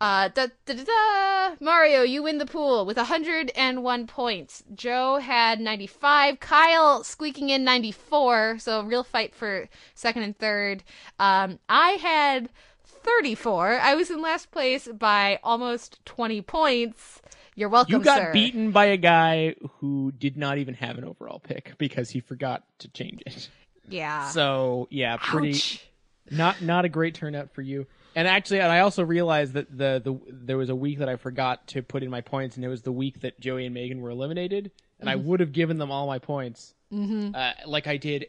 [0.01, 1.55] Uh, da, da, da, da.
[1.59, 4.63] Mario, you win the pool with 101 points.
[4.73, 6.39] Joe had 95.
[6.39, 8.57] Kyle squeaking in 94.
[8.57, 10.83] So a real fight for second and third.
[11.19, 12.49] Um, I had
[12.83, 13.79] 34.
[13.79, 17.21] I was in last place by almost 20 points.
[17.55, 18.33] You're welcome, You got sir.
[18.33, 22.63] beaten by a guy who did not even have an overall pick because he forgot
[22.79, 23.49] to change it.
[23.87, 24.29] Yeah.
[24.29, 25.85] So yeah, pretty Ouch.
[26.31, 27.85] not not a great turnout for you.
[28.15, 31.15] And actually, and I also realized that the the there was a week that I
[31.15, 34.01] forgot to put in my points, and it was the week that Joey and Megan
[34.01, 35.23] were eliminated, and I Mhm.
[35.23, 37.33] would have given them all my points, Mhm.
[37.35, 38.27] uh, like I did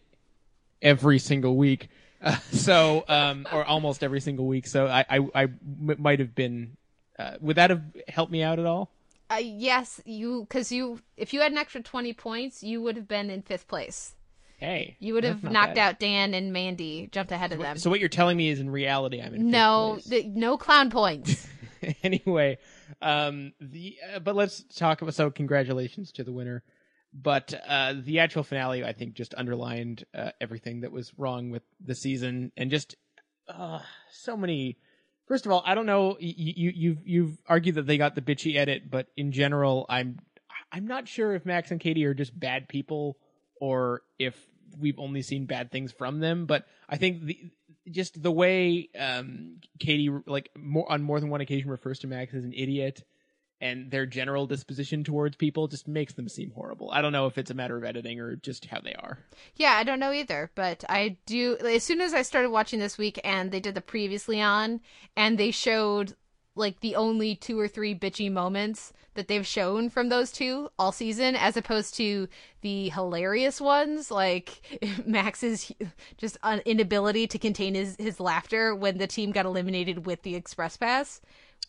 [0.81, 1.89] every single week.
[2.23, 4.67] Uh, so, um, or almost every single week.
[4.69, 6.77] So I I, I m- might have been.
[7.19, 8.91] Uh, would that have helped me out at all?
[9.31, 13.09] Uh, yes, you because you if you had an extra 20 points, you would have
[13.09, 14.15] been in fifth place.
[14.63, 15.89] Hey, You would have not knocked bad.
[15.95, 17.77] out Dan and Mandy, jumped ahead of them.
[17.79, 20.05] So what you're telling me is, in reality, I'm in no, place.
[20.05, 21.49] the, no clown points.
[22.05, 22.59] anyway,
[23.01, 25.15] um, the uh, but let's talk about.
[25.15, 26.63] So, congratulations to the winner.
[27.13, 31.65] but uh, the actual finale, I think, just underlined uh, everything that was wrong with
[31.85, 32.95] the season, and just
[33.49, 33.81] uh,
[34.13, 34.79] so many.
[35.27, 36.17] First of all, I don't know.
[36.21, 40.21] You, you you've you've argued that they got the bitchy edit, but in general, I'm
[40.71, 43.17] I'm not sure if Max and Katie are just bad people
[43.61, 44.37] or if
[44.79, 46.47] we've only seen bad things from them.
[46.47, 47.39] But I think the
[47.91, 52.35] just the way um, Katie like more on more than one occasion refers to Max
[52.35, 53.03] as an idiot
[53.63, 56.91] and their general disposition towards people just makes them seem horrible.
[56.91, 59.19] I don't know if it's a matter of editing or just how they are.
[59.55, 61.57] Yeah, I don't know either, but I do.
[61.59, 64.81] As soon as I started watching this week, and they did the previously on,
[65.17, 66.17] and they showed
[66.55, 70.93] like the only two or three bitchy moments that they've shown from those two all
[70.93, 72.29] season as opposed to
[72.61, 74.61] the hilarious ones like
[75.07, 75.73] max's
[76.17, 80.77] just inability to contain his, his laughter when the team got eliminated with the express
[80.77, 81.21] pass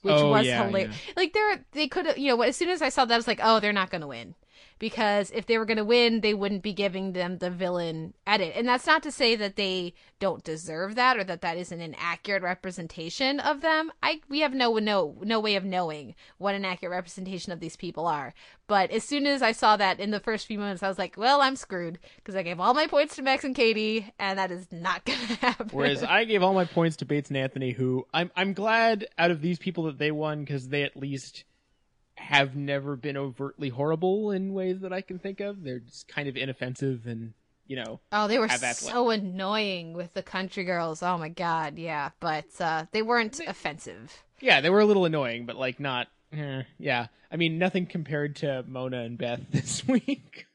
[0.01, 1.13] which Oh, was yeah, hilarious yeah.
[1.15, 3.39] like they're they could you know as soon as i saw that i was like
[3.41, 4.35] oh they're not gonna win
[4.79, 8.53] because if they were going to win, they wouldn't be giving them the villain edit.
[8.55, 11.95] And that's not to say that they don't deserve that or that that isn't an
[11.97, 13.91] accurate representation of them.
[14.01, 17.75] I we have no no no way of knowing what an accurate representation of these
[17.75, 18.33] people are.
[18.67, 21.15] But as soon as I saw that in the first few moments, I was like,
[21.17, 24.51] well, I'm screwed because I gave all my points to Max and Katie, and that
[24.51, 25.69] is not going to happen.
[25.71, 29.31] Whereas I gave all my points to Bates and Anthony, who I'm I'm glad out
[29.31, 31.43] of these people that they won because they at least
[32.23, 35.63] have never been overtly horrible in ways that I can think of.
[35.63, 37.33] They're just kind of inoffensive and
[37.67, 37.99] you know.
[38.11, 41.03] Oh, they were have so annoying with the country girls.
[41.03, 42.11] Oh my god, yeah.
[42.19, 44.23] But uh, they weren't offensive.
[44.39, 46.07] Yeah, they were a little annoying, but like not.
[46.31, 50.45] Eh, yeah, I mean nothing compared to Mona and Beth this week,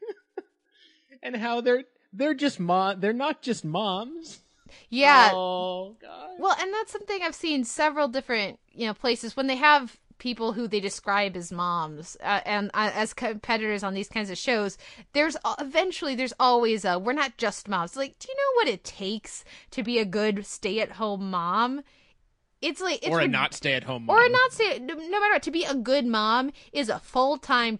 [1.22, 3.00] and how they're they're just mom.
[3.00, 4.40] They're not just moms.
[4.88, 5.30] Yeah.
[5.34, 6.30] Oh god.
[6.38, 10.52] Well, and that's something I've seen several different, you know, places when they have people
[10.52, 14.76] who they describe as moms uh, and uh, as competitors on these kinds of shows
[15.12, 17.96] there's eventually there's always a we're not just moms.
[17.96, 21.82] Like do you know what it takes to be a good stay-at-home mom?
[22.60, 24.10] It's like it's or a rid- not stay at home.
[24.10, 26.98] or a not stay no, no matter what to be a good mom is a
[26.98, 27.78] full-time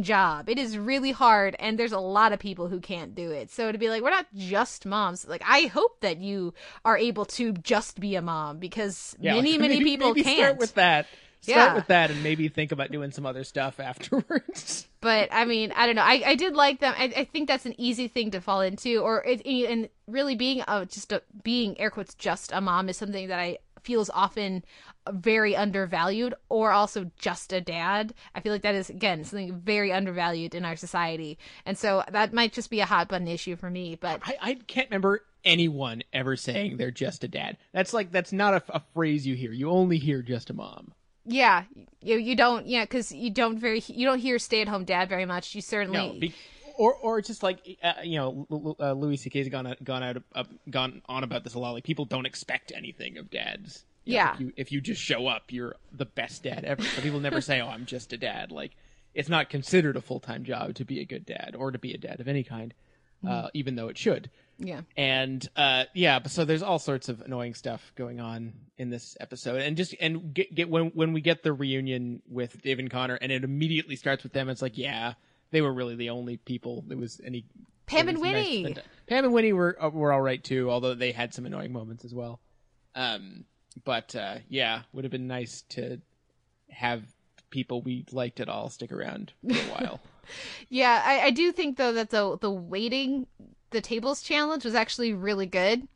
[0.00, 0.48] job.
[0.48, 3.48] It is really hard and there's a lot of people who can't do it.
[3.50, 6.52] So to be like we're not just moms like i hope that you
[6.84, 10.22] are able to just be a mom because Yeah, many like, many maybe- people maybe
[10.24, 10.38] can't.
[10.38, 11.06] Start with that.
[11.40, 11.74] Start Yeah.
[11.74, 13.78] with that, and maybe think about doing some other stuff
[14.28, 14.88] afterwards.
[15.00, 16.02] but I mean, I don't know.
[16.02, 16.94] I, I did like them.
[16.96, 20.62] I, I think that's an easy thing to fall into, or it, and really being
[20.66, 24.10] a, just a, being air quotes just a mom is something that I feel is
[24.12, 24.64] often
[25.10, 28.12] very undervalued, or also just a dad.
[28.34, 32.32] I feel like that is again something very undervalued in our society, and so that
[32.32, 33.94] might just be a hot button issue for me.
[33.94, 37.56] But I, I can't remember anyone ever saying they're just a dad.
[37.72, 39.52] That's like that's not a, a phrase you hear.
[39.52, 40.92] You only hear just a mom.
[41.28, 41.64] Yeah,
[42.02, 45.08] you you don't yeah because you don't very you don't hear stay at home dad
[45.08, 45.54] very much.
[45.54, 46.34] You certainly No, be,
[46.76, 51.02] or or just like uh, you know, uh, Louis C.K.'s gone gone out uh, gone
[51.08, 51.72] on about this a lot.
[51.72, 53.84] Like people don't expect anything of dads.
[54.04, 54.34] You know, Yeah.
[54.34, 56.82] if you if you just show up, you're the best dad ever.
[56.82, 58.72] So people never say, "Oh, I'm just a dad." Like
[59.14, 61.92] it's not considered a full time job to be a good dad or to be
[61.92, 62.72] a dad of any kind,
[63.26, 63.50] uh, Mhm.
[63.54, 64.30] even though it should.
[64.58, 64.80] Yeah.
[64.96, 69.16] and uh yeah but so there's all sorts of annoying stuff going on in this
[69.20, 72.90] episode and just and get, get when when we get the reunion with dave and
[72.90, 75.14] connor and it immediately starts with them it's like yeah
[75.50, 77.44] they were really the only people there was any
[77.86, 78.64] Pam and was nice Winnie.
[78.64, 81.72] spend- pam and winnie were uh, were all right too although they had some annoying
[81.72, 82.40] moments as well
[82.94, 83.44] um
[83.84, 86.00] but uh yeah would have been nice to
[86.68, 87.02] have
[87.50, 90.00] people we liked at all stick around for a while
[90.68, 93.26] Yeah, I, I do think though that the the waiting
[93.70, 95.88] the tables challenge was actually really good.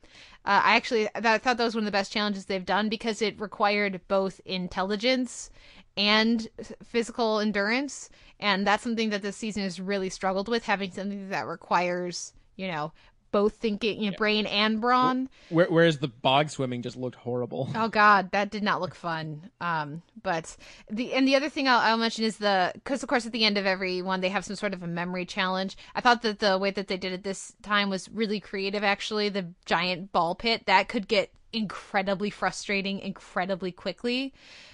[0.45, 3.21] Uh, I actually I thought that was one of the best challenges they've done because
[3.21, 5.49] it required both intelligence
[5.95, 6.47] and
[6.83, 8.09] physical endurance,
[8.39, 12.67] and that's something that this season has really struggled with having something that requires you
[12.67, 12.91] know
[13.33, 15.27] both thinking you know, brain and brawn.
[15.49, 19.49] Where, whereas the bog swimming just looked horrible Oh God, that did not look fun.
[19.59, 20.55] Um, but
[20.89, 23.43] the and the other thing I'll, I'll mention is the because of course at the
[23.43, 25.75] end of every one they have some sort of a memory challenge.
[25.95, 28.83] I thought that the way that they did it this time was really creative.
[28.83, 34.33] Actually, the giant ball pit that could get incredibly frustrating incredibly quickly.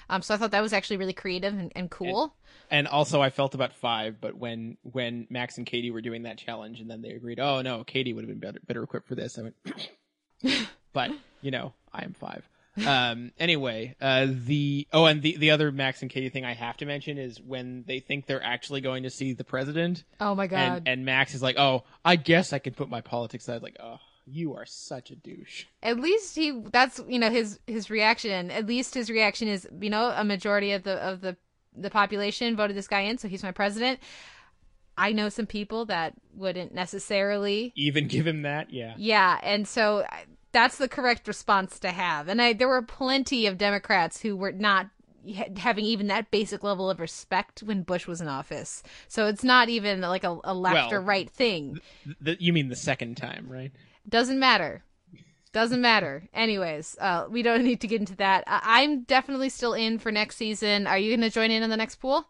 [0.09, 2.36] Um, so I thought that was actually really creative and, and cool.
[2.71, 6.38] And also, I felt about five, but when when Max and Katie were doing that
[6.38, 9.15] challenge, and then they agreed, oh no, Katie would have been better better equipped for
[9.15, 9.38] this.
[9.38, 11.11] I went, but
[11.41, 12.47] you know, I am five.
[12.86, 13.32] Um.
[13.39, 16.86] Anyway, uh, the oh, and the the other Max and Katie thing I have to
[16.86, 20.03] mention is when they think they're actually going to see the president.
[20.19, 20.59] Oh my God.
[20.59, 23.63] And, and Max is like, oh, I guess I can put my politics aside.
[23.63, 23.97] Like, oh,
[24.32, 25.65] you are such a douche.
[25.84, 29.89] at least he that's you know his his reaction at least his reaction is you
[29.89, 31.36] know a majority of the of the
[31.75, 33.99] the population voted this guy in so he's my president
[34.97, 38.95] I know some people that wouldn't necessarily Even give him that, yeah.
[38.97, 40.03] yeah, and so
[40.51, 42.27] that's the correct response to have.
[42.27, 44.89] And I there were plenty of Democrats who were not
[45.57, 48.84] having even that basic level of respect when Bush was in office.
[49.07, 51.80] So it's not even like a, a left Well, or right thing.
[52.21, 53.71] You mean the second time, right?
[54.08, 54.84] Doesn't matter.
[55.52, 56.30] Doesn't matter.
[56.34, 58.43] Anyways, uh, we don't need to get into that.
[58.47, 60.88] I- I'm definitely still in for next season.
[60.88, 62.28] Are you going to join in on the next pool?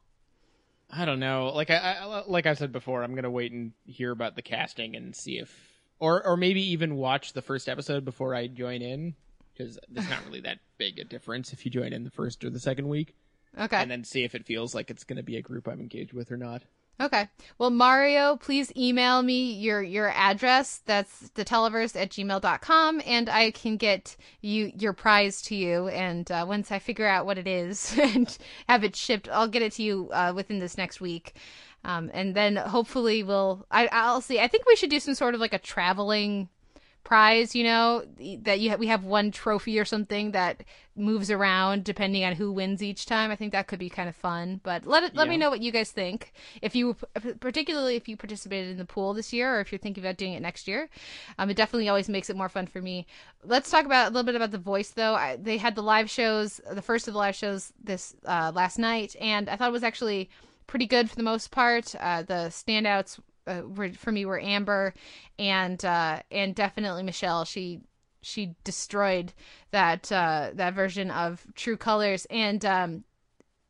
[0.92, 1.52] I don't know.
[1.54, 4.96] Like I, I like I said before, I'm gonna wait and hear about the casting
[4.96, 5.56] and see if,
[6.00, 9.14] or or maybe even watch the first episode before I join in,
[9.54, 12.50] because there's not really that big a difference if you join in the first or
[12.50, 13.14] the second week.
[13.56, 13.78] Okay.
[13.78, 16.32] And then see if it feels like it's gonna be a group I'm engaged with
[16.32, 16.64] or not.
[17.02, 17.30] Okay.
[17.58, 20.82] Well, Mario, please email me your your address.
[20.86, 25.88] That's the televerse at gmail.com, and I can get you your prize to you.
[25.88, 28.38] And uh, once I figure out what it is and
[28.68, 31.36] have it shipped, I'll get it to you uh, within this next week.
[31.86, 33.66] Um, and then hopefully we'll.
[33.72, 34.42] I, I'll see.
[34.42, 36.50] I think we should do some sort of like a traveling
[37.10, 37.56] prize.
[37.56, 38.04] You know
[38.44, 40.64] that you ha- we have one trophy or something that
[40.96, 43.32] moves around depending on who wins each time.
[43.32, 44.62] I think that could be kind of fun.
[44.62, 46.32] But let it, let me know what you guys think.
[46.62, 46.96] If you,
[47.40, 50.34] particularly if you participated in the pool this year, or if you're thinking about doing
[50.34, 50.88] it next year,
[51.40, 53.08] um, it definitely always makes it more fun for me.
[53.44, 55.16] Let's talk about a little bit about the voice, though.
[55.16, 58.78] I, they had the live shows, the first of the live shows this uh, last
[58.78, 60.30] night, and I thought it was actually
[60.68, 61.96] pretty good for the most part.
[62.00, 64.94] Uh, the standouts uh, were for me were Amber
[65.38, 67.46] and uh, and definitely Michelle.
[67.46, 67.82] She
[68.22, 69.34] she destroyed
[69.72, 73.04] that uh, that version of True Colors and um,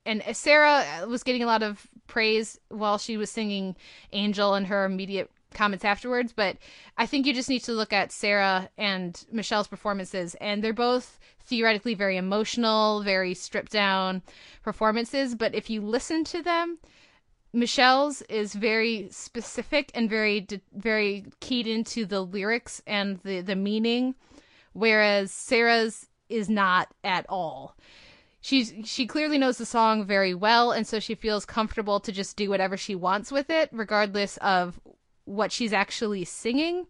[0.05, 3.75] and Sarah was getting a lot of praise while she was singing
[4.11, 6.33] Angel and her immediate comments afterwards.
[6.33, 6.57] But
[6.97, 11.19] I think you just need to look at Sarah and Michelle's performances, and they're both
[11.45, 14.21] theoretically very emotional, very stripped down
[14.63, 15.35] performances.
[15.35, 16.79] But if you listen to them,
[17.51, 24.15] Michelle's is very specific and very very keyed into the lyrics and the the meaning,
[24.73, 27.75] whereas Sarah's is not at all.
[28.41, 32.37] She's she clearly knows the song very well, and so she feels comfortable to just
[32.37, 34.79] do whatever she wants with it, regardless of
[35.25, 36.85] what she's actually singing,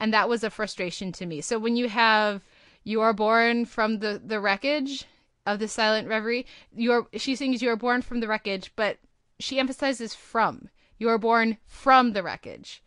[0.00, 1.40] and that was a frustration to me.
[1.40, 2.42] So when you have
[2.84, 5.06] "You Are Born from the the Wreckage"
[5.44, 8.98] of the Silent Reverie, you are she sings "You Are Born from the Wreckage," but
[9.44, 10.68] she emphasizes from.
[10.98, 12.82] You are born from the wreckage.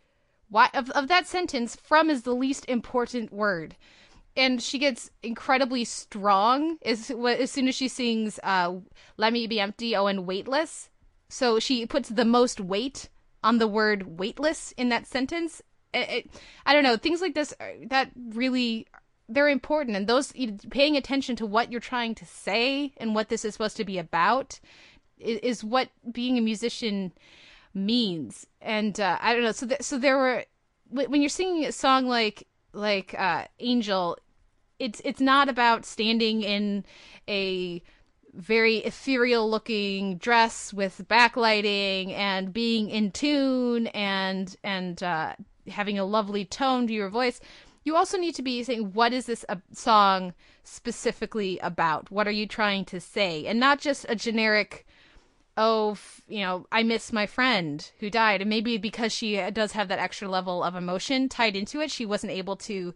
[0.49, 3.75] Why of of that sentence, from is the least important word.
[4.35, 8.75] And she gets incredibly strong as as soon as she sings uh
[9.17, 10.89] Let Me Be Empty, oh and weightless.
[11.29, 13.09] So she puts the most weight
[13.43, 15.61] on the word weightless in that sentence.
[15.93, 16.29] It, it-
[16.65, 18.87] I don't know, things like this are- that really
[19.29, 20.31] they're important and those
[20.69, 23.97] paying attention to what you're trying to say and what this is supposed to be
[23.97, 24.59] about
[25.20, 27.11] is, what being a musician
[27.74, 28.47] means.
[28.61, 29.51] And uh, I don't know.
[29.51, 30.45] So th- so there were
[30.89, 34.18] when you're singing a song like like uh, Angel,
[34.80, 36.86] it's it's not about standing in
[37.28, 37.82] a
[38.34, 45.34] very ethereal looking dress with backlighting and being in tune and and uh,
[45.68, 47.39] having a lovely tone to your voice.
[47.84, 52.11] You also need to be saying what is this a song specifically about?
[52.11, 53.45] What are you trying to say?
[53.45, 54.86] And not just a generic
[55.57, 58.41] oh, f- you know, I miss my friend who died.
[58.41, 61.91] And maybe because she uh, does have that extra level of emotion tied into it,
[61.91, 62.93] she wasn't able to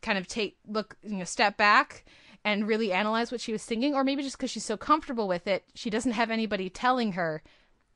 [0.00, 2.04] kind of take, look, you know, step back
[2.44, 3.94] and really analyze what she was singing.
[3.94, 7.42] Or maybe just because she's so comfortable with it, she doesn't have anybody telling her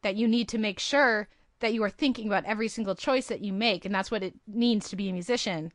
[0.02, 1.28] that you need to make sure
[1.60, 3.84] that you are thinking about every single choice that you make.
[3.84, 5.72] And that's what it means to be a musician.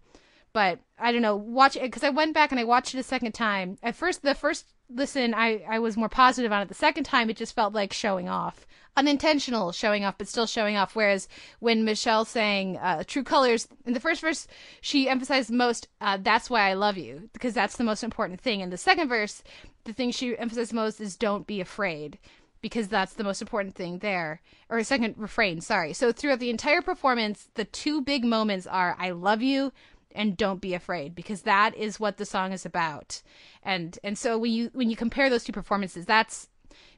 [0.58, 3.04] But I don't know, watch it because I went back and I watched it a
[3.04, 3.78] second time.
[3.84, 6.68] At first, the first listen, I, I was more positive on it.
[6.68, 8.66] The second time, it just felt like showing off.
[8.96, 10.96] Unintentional showing off, but still showing off.
[10.96, 11.28] Whereas
[11.60, 14.48] when Michelle sang uh, True Colors, in the first verse,
[14.82, 18.62] she emphasized most, uh, that's why I love you, because that's the most important thing.
[18.62, 19.44] In the second verse,
[19.84, 22.18] the thing she emphasized most is don't be afraid,
[22.62, 24.42] because that's the most important thing there.
[24.70, 25.94] Or a second refrain, sorry.
[25.94, 29.72] So throughout the entire performance, the two big moments are I love you
[30.18, 33.22] and don't be afraid because that is what the song is about
[33.64, 36.50] and and so when you when you compare those two performances that's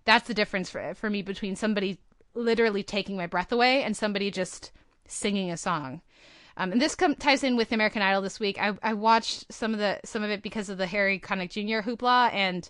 [0.05, 1.99] that's the difference for for me between somebody
[2.34, 4.72] literally taking my breath away and somebody just
[5.05, 6.01] singing a song
[6.59, 8.61] um, and this com- ties in with American Idol this week.
[8.61, 11.89] I, I watched some of the some of it because of the Harry Connick Jr.
[11.89, 12.70] hoopla, and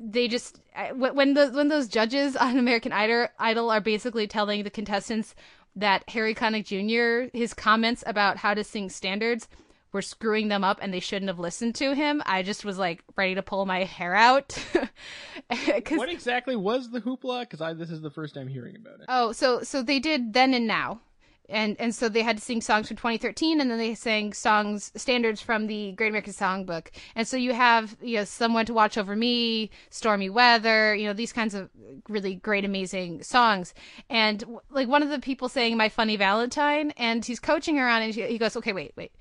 [0.00, 0.60] they just
[0.94, 5.34] when the when those judges on American Idol Idol are basically telling the contestants
[5.78, 7.36] that Harry Connick Jr.
[7.36, 9.48] his comments about how to sing standards
[9.92, 13.02] were screwing them up and they shouldn't have listened to him, I just was like
[13.16, 14.58] ready to pull my hair out.
[15.90, 17.48] what exactly was the hoopla?
[17.48, 19.06] Because this is the first time hearing about it.
[19.08, 21.00] Oh, so so they did then and now,
[21.48, 24.92] and and so they had to sing songs from 2013, and then they sang songs
[24.94, 28.98] standards from the Great American Songbook, and so you have you know someone to watch
[28.98, 31.70] over me, stormy weather, you know these kinds of
[32.08, 33.74] really great, amazing songs,
[34.10, 38.02] and like one of the people saying "My Funny Valentine," and he's coaching her on,
[38.02, 39.12] and he goes, "Okay, wait, wait,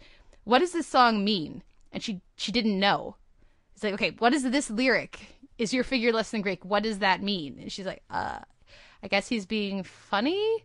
[0.43, 3.15] what does this song mean?" And she she didn't know.
[3.73, 6.63] He's like, "Okay, what is this lyric?" Is your figure less than Greek?
[6.63, 7.57] What does that mean?
[7.59, 8.37] And she's like, uh,
[9.01, 10.63] I guess he's being funny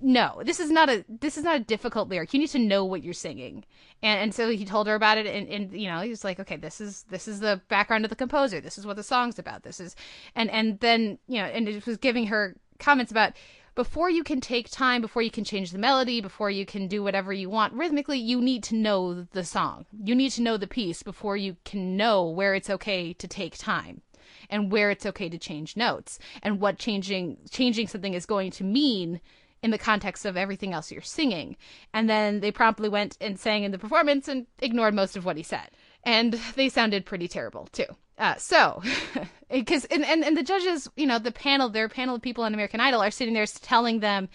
[0.00, 2.32] no this is not a this is not a difficult lyric.
[2.32, 3.64] You need to know what you're singing.
[4.02, 6.40] And, and so he told her about it and, and you know he was like
[6.40, 8.60] okay this is this is the background of the composer.
[8.60, 9.62] This is what the song's about.
[9.62, 9.94] This is
[10.34, 13.32] and and then you know and it was giving her comments about
[13.74, 17.02] before you can take time before you can change the melody before you can do
[17.02, 19.86] whatever you want rhythmically you need to know the song.
[20.02, 23.56] You need to know the piece before you can know where it's okay to take
[23.56, 24.02] time
[24.50, 28.64] and where it's okay to change notes and what changing changing something is going to
[28.64, 29.20] mean
[29.62, 31.56] in the context of everything else you're singing.
[31.92, 35.36] And then they promptly went and sang in the performance and ignored most of what
[35.36, 35.70] he said.
[36.04, 37.86] And they sounded pretty terrible too.
[38.18, 38.82] Uh, so,
[39.50, 42.54] because and, and and the judges, you know, the panel, their panel of people on
[42.54, 44.28] American Idol are sitting there telling them,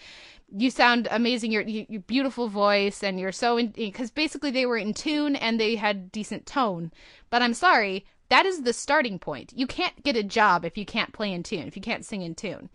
[0.54, 1.50] "You sound amazing.
[1.50, 5.74] Your your beautiful voice, and you're so because basically they were in tune and they
[5.74, 6.92] had decent tone."
[7.28, 9.52] But I'm sorry, that is the starting point.
[9.54, 12.22] You can't get a job if you can't play in tune, if you can't sing
[12.22, 12.70] in tune.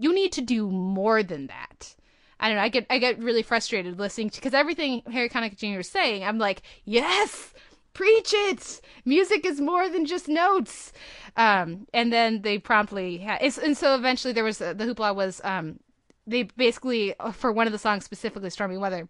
[0.00, 1.94] You need to do more than that.
[2.40, 2.62] I don't know.
[2.62, 5.80] I get I get really frustrated listening to because everything Harry Connick Jr.
[5.80, 7.52] is saying, I'm like, yes,
[7.92, 8.80] preach it.
[9.04, 10.92] Music is more than just notes.
[11.36, 15.40] Um, and then they promptly ha- and so eventually there was uh, the hoopla was
[15.44, 15.80] um,
[16.26, 19.06] they basically uh, for one of the songs specifically, Stormy Weather,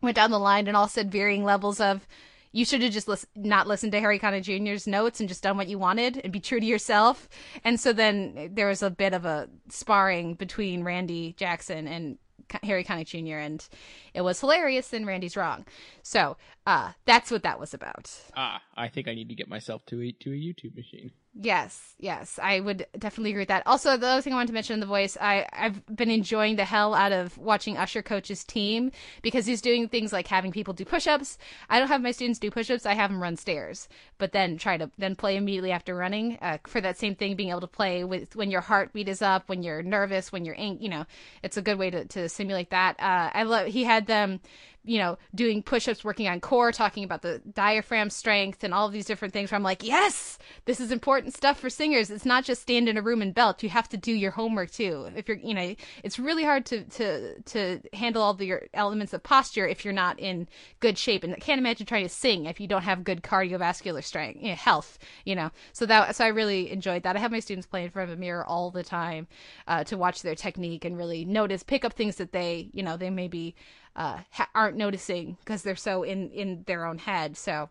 [0.00, 2.06] went down the line and all said varying levels of.
[2.52, 5.68] You should have just not listened to Harry Connick Jr.'s notes and just done what
[5.68, 7.28] you wanted and be true to yourself.
[7.64, 12.18] And so then there was a bit of a sparring between Randy Jackson and
[12.62, 13.38] Harry Connick Jr.
[13.38, 13.66] and
[14.14, 15.64] it was hilarious and Randy's wrong.
[16.02, 16.36] So
[16.66, 18.10] uh, that's what that was about.
[18.36, 21.12] Ah, I think I need to get myself to a to a YouTube machine.
[21.32, 23.62] Yes, yes, I would definitely agree with that.
[23.64, 26.56] Also, the other thing I wanted to mention in the voice, I I've been enjoying
[26.56, 28.90] the hell out of watching Usher coach's team
[29.22, 31.38] because he's doing things like having people do push-ups.
[31.70, 34.76] I don't have my students do push-ups; I have them run stairs, but then try
[34.76, 37.36] to then play immediately after running uh, for that same thing.
[37.36, 40.56] Being able to play with when your heartbeat is up, when you're nervous, when you're
[40.56, 41.06] ink you know,
[41.44, 42.98] it's a good way to to simulate that.
[42.98, 44.40] Uh, I love he had them
[44.84, 48.88] you know, doing push ups, working on core, talking about the diaphragm strength and all
[48.88, 52.10] these different things where I'm like, yes, this is important stuff for singers.
[52.10, 53.62] It's not just stand in a room and belt.
[53.62, 55.08] You have to do your homework too.
[55.16, 55.74] If you're, you know,
[56.04, 59.94] it's really hard to, to, to handle all the your elements of posture if you're
[59.94, 60.48] not in
[60.80, 61.24] good shape.
[61.24, 64.48] And I can't imagine trying to sing if you don't have good cardiovascular strength, you
[64.48, 65.50] know, health, you know.
[65.72, 67.16] So that, so I really enjoyed that.
[67.16, 69.28] I have my students play in front of a mirror all the time
[69.68, 72.96] uh, to watch their technique and really notice, pick up things that they, you know,
[72.96, 73.54] they maybe
[73.96, 77.36] uh, ha- aren't noticing because they're so in in their own head.
[77.36, 77.68] So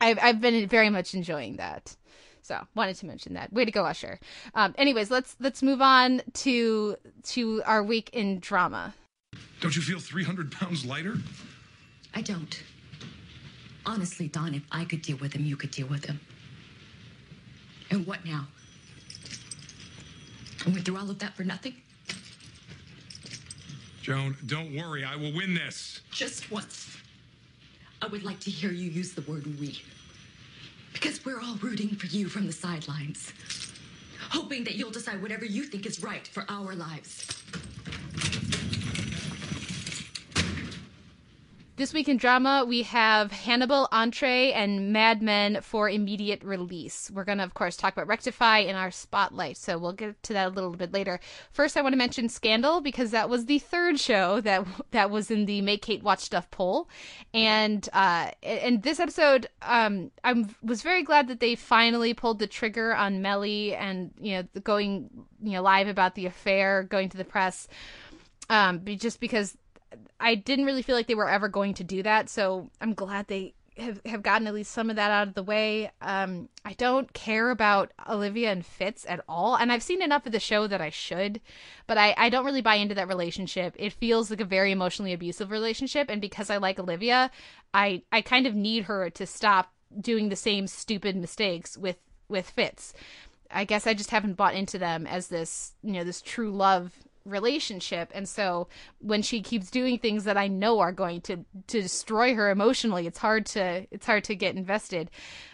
[0.00, 1.96] I've I've been very much enjoying that.
[2.42, 3.52] So wanted to mention that.
[3.52, 4.18] Way to go, Usher.
[4.54, 8.94] Um, anyways, let's let's move on to to our week in drama.
[9.60, 11.14] Don't you feel 300 pounds lighter?
[12.14, 12.62] I don't.
[13.86, 16.20] Honestly, Don, if I could deal with him, you could deal with him.
[17.90, 18.48] And what now?
[20.66, 21.74] I went through all of that for nothing?
[24.02, 25.04] Joan, don't worry.
[25.04, 26.00] I will win this.
[26.10, 26.96] Just once.
[28.02, 29.80] I would like to hear you use the word we.
[30.92, 33.32] Because we're all rooting for you from the sidelines.
[34.30, 37.28] Hoping that you'll decide whatever you think is right for our lives.
[41.74, 47.10] This week in drama, we have Hannibal, Entree, and Mad Men for immediate release.
[47.10, 50.34] We're going to, of course, talk about Rectify in our spotlight, so we'll get to
[50.34, 51.18] that a little bit later.
[51.50, 55.30] First, I want to mention Scandal because that was the third show that that was
[55.30, 56.90] in the Make Kate Watch Stuff poll,
[57.32, 62.46] and uh, and this episode, um, I was very glad that they finally pulled the
[62.46, 65.08] trigger on Mellie and you know going
[65.42, 67.66] you know live about the affair, going to the press,
[68.50, 69.56] um, just because
[70.20, 73.26] I didn't really feel like they were ever going to do that, so I'm glad
[73.26, 75.90] they have, have gotten at least some of that out of the way.
[76.00, 80.32] Um, I don't care about Olivia and Fitz at all, and I've seen enough of
[80.32, 81.40] the show that I should,
[81.86, 83.74] but I, I don't really buy into that relationship.
[83.78, 87.30] It feels like a very emotionally abusive relationship, and because I like Olivia,
[87.72, 91.96] I I kind of need her to stop doing the same stupid mistakes with
[92.28, 92.94] with Fitz.
[93.50, 96.92] I guess I just haven't bought into them as this, you know, this true love
[97.24, 98.68] relationship and so
[98.98, 103.06] when she keeps doing things that I know are going to to destroy her emotionally
[103.06, 105.10] it's hard to it's hard to get invested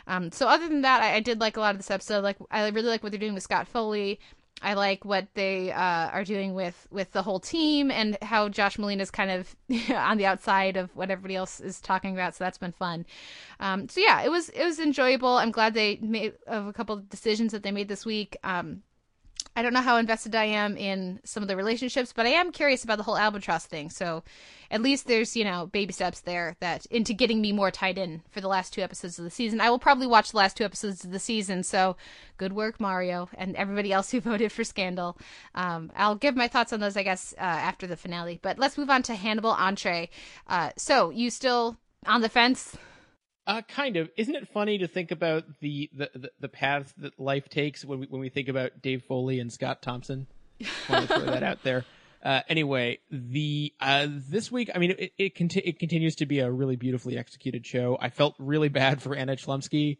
[0.06, 2.36] um so other than that I, I did like a lot of this episode like
[2.50, 4.18] I really like what they're doing with Scott Foley
[4.62, 8.78] I like what they uh, are doing with with the whole team and how Josh
[8.78, 9.54] Malina's kind of
[9.94, 12.34] on the outside of what everybody else is talking about.
[12.34, 13.06] So that's been fun.
[13.60, 15.36] Um, so yeah, it was it was enjoyable.
[15.36, 18.36] I'm glad they made of a couple of decisions that they made this week.
[18.42, 18.82] Um,
[19.59, 22.53] I don't know how invested I am in some of the relationships, but I am
[22.53, 23.91] curious about the whole albatross thing.
[23.91, 24.22] So
[24.70, 28.22] at least there's, you know, baby steps there that into getting me more tied in
[28.30, 29.61] for the last two episodes of the season.
[29.61, 31.64] I will probably watch the last two episodes of the season.
[31.64, 31.97] So
[32.36, 35.18] good work, Mario, and everybody else who voted for Scandal.
[35.57, 38.39] Um, I'll give my thoughts on those, I guess, uh, after the finale.
[38.41, 40.11] But let's move on to Hannibal Entree.
[40.47, 42.76] Uh, so you still on the fence?
[43.49, 44.11] Uh, kind of.
[44.18, 48.01] Isn't it funny to think about the the, the, the paths that life takes when
[48.01, 50.26] we when we think about Dave Foley and Scott Thompson?
[50.88, 51.86] Want to throw that out there.
[52.22, 56.40] Uh, anyway, the uh, this week, I mean, it it, conti- it continues to be
[56.40, 57.96] a really beautifully executed show.
[57.99, 59.96] I felt really bad for Anna Chlumsky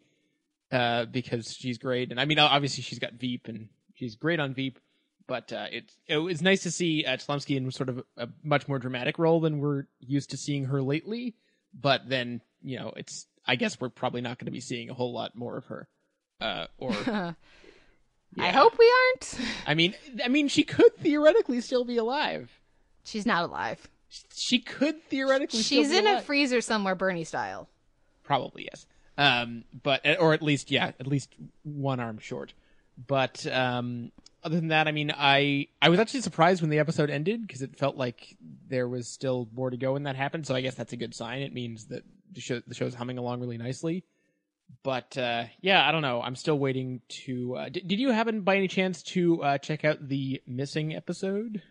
[0.71, 4.53] uh, because she's great, and I mean, obviously she's got Veep and she's great on
[4.53, 4.77] Veep,
[5.25, 8.67] but uh, it's it was nice to see uh, Chlumsky in sort of a much
[8.67, 11.33] more dramatic role than we're used to seeing her lately.
[11.73, 14.93] But then, you know, it's I guess we're probably not going to be seeing a
[14.93, 15.87] whole lot more of her.
[16.39, 16.91] Uh, or
[18.37, 19.39] I hope we aren't.
[19.65, 22.61] I mean, I mean, she could theoretically still be alive.
[23.03, 23.89] She's not alive.
[24.35, 25.63] She could theoretically.
[25.63, 26.23] She's still be in alive.
[26.23, 27.67] a freezer somewhere, Bernie style.
[28.23, 28.85] Probably yes.
[29.17, 31.33] Um, but or at least yeah, at least
[31.63, 32.53] one arm short.
[33.07, 34.11] But um,
[34.43, 37.63] other than that, I mean, I I was actually surprised when the episode ended because
[37.63, 38.37] it felt like
[38.67, 40.45] there was still more to go when that happened.
[40.45, 41.41] So I guess that's a good sign.
[41.41, 44.05] It means that the show the show's humming along really nicely.
[44.83, 46.21] But uh, yeah, I don't know.
[46.21, 47.55] I'm still waiting to.
[47.55, 51.61] Uh, did, did you happen by any chance to uh, check out the missing episode?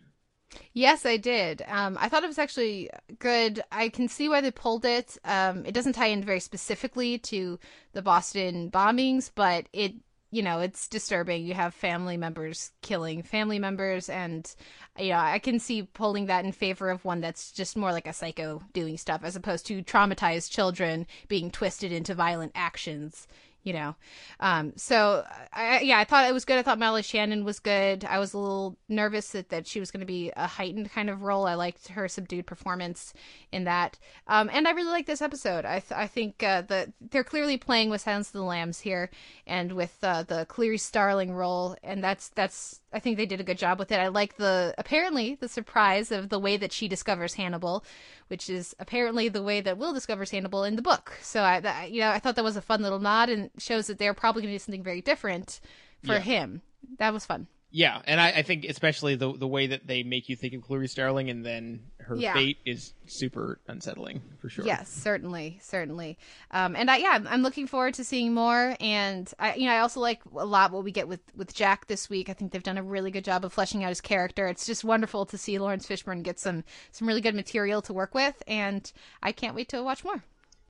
[0.73, 1.63] Yes, I did.
[1.67, 2.89] Um, I thought it was actually
[3.19, 3.61] good.
[3.71, 5.17] I can see why they pulled it.
[5.23, 7.59] Um, it doesn't tie in very specifically to
[7.93, 9.93] the Boston bombings, but it,
[10.31, 11.45] you know, it's disturbing.
[11.45, 14.53] You have family members killing family members, and
[14.97, 18.07] you know, I can see pulling that in favor of one that's just more like
[18.07, 23.27] a psycho doing stuff, as opposed to traumatized children being twisted into violent actions
[23.63, 23.95] you know.
[24.39, 26.57] Um, so I, yeah, I thought it was good.
[26.57, 28.05] I thought Molly Shannon was good.
[28.05, 31.09] I was a little nervous that, that she was going to be a heightened kind
[31.09, 31.45] of role.
[31.45, 33.13] I liked her subdued performance
[33.51, 33.97] in that.
[34.27, 35.65] Um, and I really like this episode.
[35.65, 39.09] I, th- I think uh, that they're clearly playing with Silence of the Lambs here
[39.45, 41.75] and with uh, the Clarice Starling role.
[41.83, 43.99] And that's, that's, I think they did a good job with it.
[43.99, 47.83] I like the, apparently, the surprise of the way that she discovers Hannibal,
[48.29, 51.13] which is apparently the way that Will discovers Hannibal in the book.
[51.21, 53.87] So I, that, you know, I thought that was a fun little nod and shows
[53.87, 55.59] that they're probably going to do something very different
[56.05, 56.19] for Yeah.
[56.19, 56.61] him.
[56.97, 57.47] That was fun.
[57.71, 60.63] Yeah, and I, I think especially the the way that they make you think of
[60.63, 62.33] Clarice Starling and then her Yeah.
[62.33, 64.65] fate is super unsettling for sure.
[64.65, 66.17] Yes, certainly, certainly.
[66.49, 68.75] Um, and I, yeah, I'm- I'm looking forward to seeing more.
[68.79, 71.85] And I, you know, I also like a lot what we get with with Jack
[71.85, 72.27] this week.
[72.27, 74.47] I think they've done a really good job of fleshing out his character.
[74.47, 78.15] It's just wonderful to see Laurence Fishburne get some some really good material to work
[78.15, 78.91] with, and
[79.21, 80.23] I can't wait to watch more.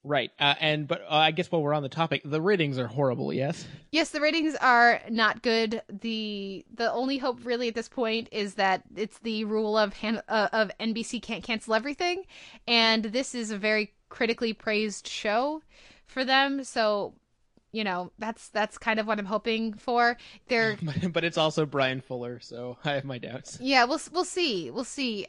[0.03, 0.31] Right.
[0.39, 3.33] Uh, and but uh, I guess while we're on the topic, the ratings are horrible.
[3.33, 3.67] Yes.
[3.91, 5.81] Yes, the ratings are not good.
[5.89, 10.21] the The only hope, really, at this point, is that it's the rule of Han-
[10.29, 12.23] uh, of NBC can't cancel everything,
[12.67, 15.61] and this is a very critically praised show
[16.07, 16.63] for them.
[16.63, 17.13] So,
[17.71, 20.17] you know, that's that's kind of what I'm hoping for.
[20.47, 23.57] They're but, but it's also Bryan Fuller, so I have my doubts.
[23.61, 24.71] yeah, we'll we'll see.
[24.71, 25.27] We'll see.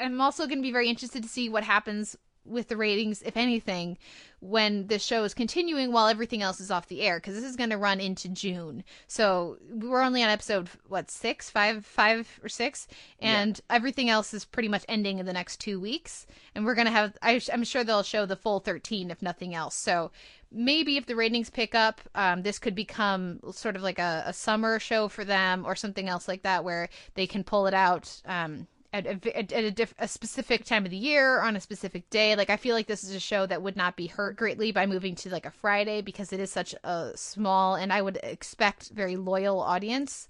[0.00, 3.36] I'm also going to be very interested to see what happens with the ratings, if
[3.36, 3.98] anything,
[4.40, 7.56] when the show is continuing while everything else is off the air, because this is
[7.56, 8.82] going to run into June.
[9.06, 12.88] So we're only on episode what six, five, five or six,
[13.20, 16.26] and everything else is pretty much ending in the next two weeks.
[16.54, 19.54] And we're going to have, I, I'm sure they'll show the full 13, if nothing
[19.54, 19.76] else.
[19.76, 20.10] So
[20.50, 24.32] maybe if the ratings pick up, um, this could become sort of like a, a
[24.32, 28.20] summer show for them or something else like that, where they can pull it out.
[28.26, 32.08] Um, at a, at a, diff, a specific time of the year on a specific
[32.10, 32.36] day.
[32.36, 34.86] Like I feel like this is a show that would not be hurt greatly by
[34.86, 38.90] moving to like a Friday because it is such a small and I would expect
[38.90, 40.28] very loyal audience.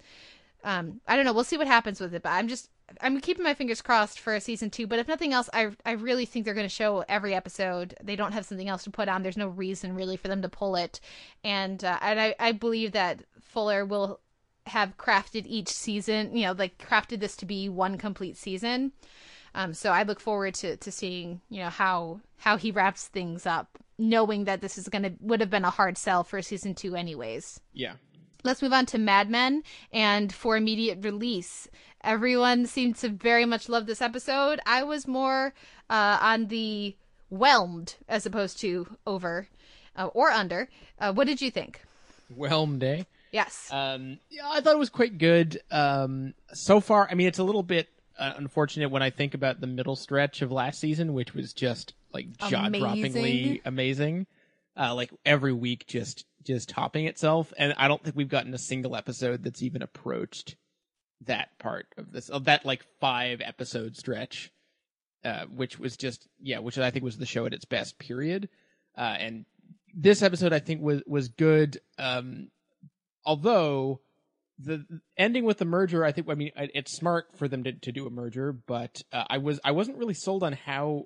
[0.63, 1.33] Um, I don't know.
[1.33, 2.69] We'll see what happens with it, but I'm just
[3.01, 4.87] I'm keeping my fingers crossed for a season two.
[4.87, 7.95] But if nothing else, I I really think they're going to show every episode.
[8.03, 9.23] They don't have something else to put on.
[9.23, 10.99] There's no reason really for them to pull it,
[11.43, 14.19] and uh, and I I believe that Fuller will
[14.67, 18.91] have crafted each season, you know, like crafted this to be one complete season.
[19.55, 23.45] Um, so I look forward to, to seeing, you know, how how he wraps things
[23.45, 26.95] up, knowing that this is gonna would have been a hard sell for season two
[26.95, 27.59] anyways.
[27.73, 27.93] Yeah.
[28.43, 31.69] Let's move on to Mad Men and for immediate release.
[32.03, 34.59] Everyone seemed to very much love this episode.
[34.65, 35.53] I was more
[35.89, 36.97] uh, on the
[37.29, 39.47] whelmed as opposed to over
[39.95, 40.67] uh, or under.
[40.99, 41.81] Uh, what did you think?
[42.35, 43.03] Whelmed, eh?
[43.33, 43.67] Yes.
[43.71, 45.59] Um, yeah, I thought it was quite good.
[45.71, 49.59] Um, so far, I mean, it's a little bit uh, unfortunate when I think about
[49.59, 54.27] the middle stretch of last season, which was just like jaw-droppingly amazing.
[54.77, 58.59] Uh, like every week, just just topping itself, and I don't think we've gotten a
[58.59, 60.55] single episode that's even approached
[61.25, 64.51] that part of this of that like five episode stretch,
[65.23, 67.97] uh, which was just yeah, which I think was the show at its best.
[67.97, 68.49] Period.
[68.95, 69.45] Uh, and
[69.95, 71.79] this episode I think was was good.
[71.97, 72.49] Um,
[73.25, 74.01] although
[74.59, 74.85] the
[75.17, 76.29] ending with the merger, I think.
[76.29, 79.59] I mean, it's smart for them to, to do a merger, but uh, I was
[79.63, 81.05] I wasn't really sold on how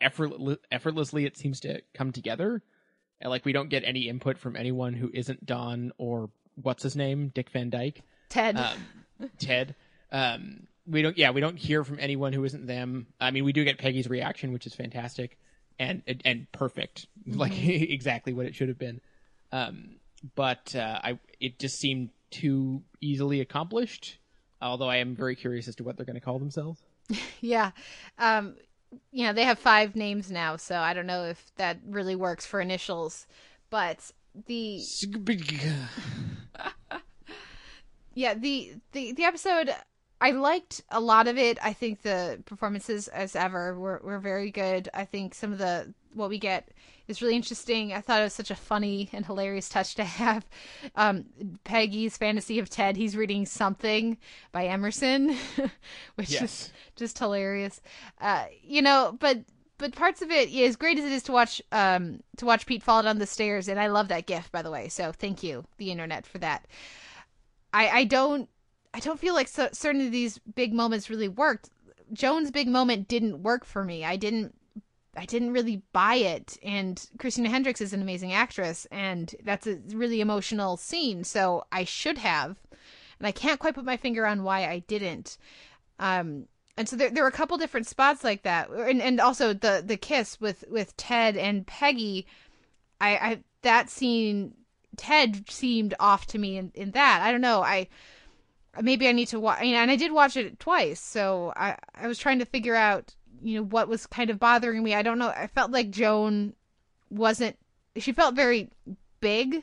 [0.00, 2.62] effortless, effortlessly it seems to come together.
[3.20, 6.96] And, like we don't get any input from anyone who isn't Don or what's his
[6.96, 9.74] name, Dick Van Dyke, Ted, um, Ted.
[10.12, 13.08] Um, we don't, yeah, we don't hear from anyone who isn't them.
[13.20, 15.36] I mean, we do get Peggy's reaction, which is fantastic
[15.78, 17.38] and and perfect, mm-hmm.
[17.38, 19.00] like exactly what it should have been.
[19.52, 19.96] Um,
[20.34, 24.18] but uh, I, it just seemed too easily accomplished.
[24.60, 26.82] Although I am very curious as to what they're going to call themselves.
[27.40, 27.72] yeah.
[28.18, 28.56] Um,
[29.12, 32.46] you know, they have five names now, so I don't know if that really works
[32.46, 33.26] for initials.
[33.68, 34.12] But
[34.46, 34.78] the
[38.14, 39.74] yeah, the the the episode
[40.20, 41.58] I liked a lot of it.
[41.62, 44.88] I think the performances, as ever, were were very good.
[44.94, 46.68] I think some of the what we get
[47.08, 47.92] is really interesting.
[47.92, 50.46] I thought it was such a funny and hilarious touch to have
[50.94, 51.26] um,
[51.64, 52.96] Peggy's fantasy of Ted.
[52.96, 54.16] He's reading something
[54.52, 55.36] by Emerson,
[56.16, 56.42] which yes.
[56.42, 57.80] is just hilarious.
[58.20, 59.38] Uh, you know, but
[59.78, 62.82] but parts of it, as great as it is to watch um, to watch Pete
[62.82, 64.88] fall down the stairs, and I love that gift by the way.
[64.88, 66.66] So thank you, the internet, for that.
[67.72, 68.48] I I don't
[68.94, 71.70] I don't feel like so, certain of these big moments really worked.
[72.12, 74.04] Joan's big moment didn't work for me.
[74.04, 74.54] I didn't
[75.16, 76.56] I didn't really buy it.
[76.62, 81.24] And Christina Hendricks is an amazing actress, and that's a really emotional scene.
[81.24, 82.56] So I should have,
[83.18, 85.38] and I can't quite put my finger on why I didn't.
[85.98, 89.54] Um, and so there, there were a couple different spots like that, and and also
[89.54, 92.26] the the kiss with with Ted and Peggy.
[93.00, 94.54] I, I that scene,
[94.96, 97.22] Ted seemed off to me in in that.
[97.22, 97.62] I don't know.
[97.62, 97.88] I
[98.82, 102.18] maybe I need to watch, and I did watch it twice, so I I was
[102.18, 103.14] trying to figure out
[103.46, 104.94] you know what was kind of bothering me.
[104.94, 105.28] I don't know.
[105.28, 106.54] I felt like Joan
[107.10, 107.56] wasn't.
[107.96, 108.70] She felt very
[109.20, 109.62] big,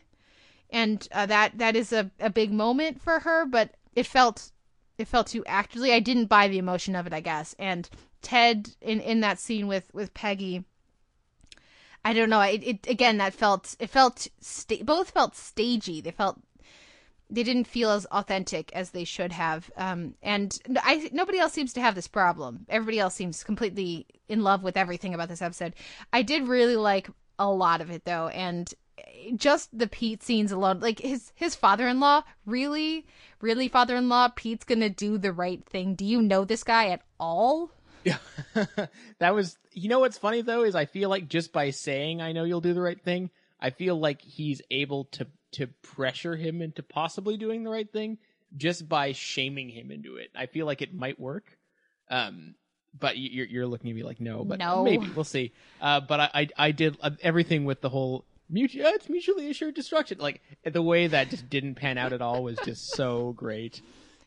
[0.69, 3.45] and uh, that that is a, a big moment for her.
[3.45, 4.51] But it felt
[4.97, 5.91] it felt too actively.
[5.91, 7.55] I didn't buy the emotion of it, I guess.
[7.59, 7.89] And
[8.21, 10.63] Ted in in that scene with with Peggy.
[12.05, 12.41] I don't know.
[12.41, 15.99] It, it again that felt it felt sta- both felt stagey.
[15.99, 16.39] They felt
[17.29, 19.71] they didn't feel as authentic as they should have.
[19.77, 22.65] Um, and I nobody else seems to have this problem.
[22.69, 25.73] Everybody else seems completely in love with everything about this episode.
[26.11, 27.09] I did really like
[27.39, 28.71] a lot of it though, and
[29.35, 33.05] just the Pete scenes alone, like his his father-in-law, really,
[33.41, 35.95] really father-in-law, Pete's gonna do the right thing.
[35.95, 37.71] Do you know this guy at all?
[38.03, 38.17] Yeah,
[39.19, 39.57] that was.
[39.71, 42.61] You know what's funny though is I feel like just by saying I know you'll
[42.61, 47.37] do the right thing, I feel like he's able to to pressure him into possibly
[47.37, 48.17] doing the right thing
[48.55, 50.29] just by shaming him into it.
[50.35, 51.57] I feel like it might work.
[52.09, 52.55] Um,
[52.97, 54.83] but you're you're looking at me like no, but no.
[54.83, 55.51] maybe we'll see.
[55.81, 58.85] Uh, but I, I, I did uh, everything with the whole mutual.
[58.87, 60.19] It's mutually assured destruction.
[60.19, 63.81] Like the way that just didn't pan out at all was just so great.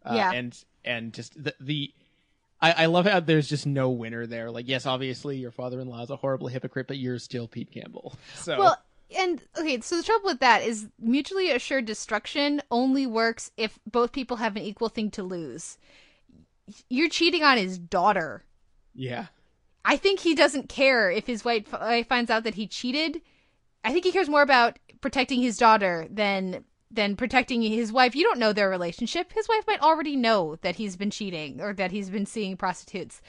[0.04, 1.92] Uh, yeah, and and just the the.
[2.60, 4.50] I, I love how there's just no winner there.
[4.50, 8.16] Like, yes, obviously your father-in-law is a horrible hypocrite, but you're still Pete Campbell.
[8.36, 8.78] So well,
[9.14, 14.12] and okay, so the trouble with that is mutually assured destruction only works if both
[14.12, 15.78] people have an equal thing to lose.
[16.88, 18.44] You're cheating on his daughter.
[18.94, 19.26] Yeah.
[19.84, 21.68] I think he doesn't care if his wife
[22.08, 23.22] finds out that he cheated.
[23.84, 28.16] I think he cares more about protecting his daughter than than protecting his wife.
[28.16, 29.32] You don't know their relationship.
[29.32, 33.20] His wife might already know that he's been cheating or that he's been seeing prostitutes.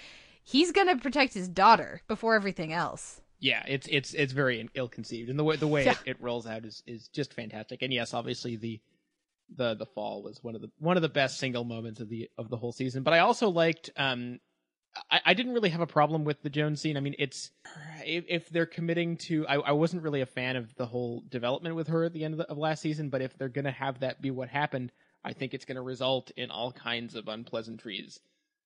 [0.43, 4.87] He's going to protect his daughter before everything else yeah, it's it's it's very ill
[4.87, 5.91] conceived, and the way the way yeah.
[5.91, 7.81] it, it, rolls out is is just fantastic.
[7.81, 8.79] And yes, obviously the
[9.55, 12.29] the the fall was one of the one of the best single moments of the
[12.37, 13.03] of the whole season.
[13.03, 13.89] But I also liked.
[13.97, 14.39] um
[15.11, 16.97] I, I didn't really have a problem with the Joan's scene.
[16.97, 17.51] I mean, it's
[18.03, 19.45] if, if they're committing to.
[19.45, 22.33] I, I wasn't really a fan of the whole development with her at the end
[22.33, 23.09] of, the, of last season.
[23.09, 24.91] But if they're going to have that be what happened,
[25.23, 28.19] I think it's going to result in all kinds of unpleasantries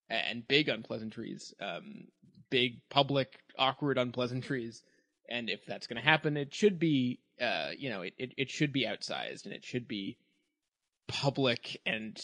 [0.10, 1.54] and big unpleasantries.
[1.60, 2.06] Um,
[2.52, 4.84] big public awkward unpleasantries.
[5.28, 8.50] And if that's going to happen it should be uh you know it, it, it
[8.52, 10.18] should be outsized and it should be
[11.08, 12.22] public and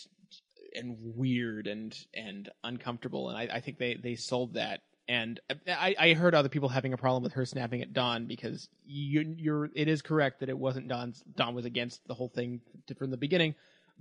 [0.78, 4.82] and weird and and uncomfortable, and I, I think they they sold that.
[5.10, 8.68] And I, I heard other people having a problem with her snapping at Don because
[8.86, 12.62] you, you're it is correct that it wasn't Don's Don was against the whole thing
[12.98, 13.56] from the beginning,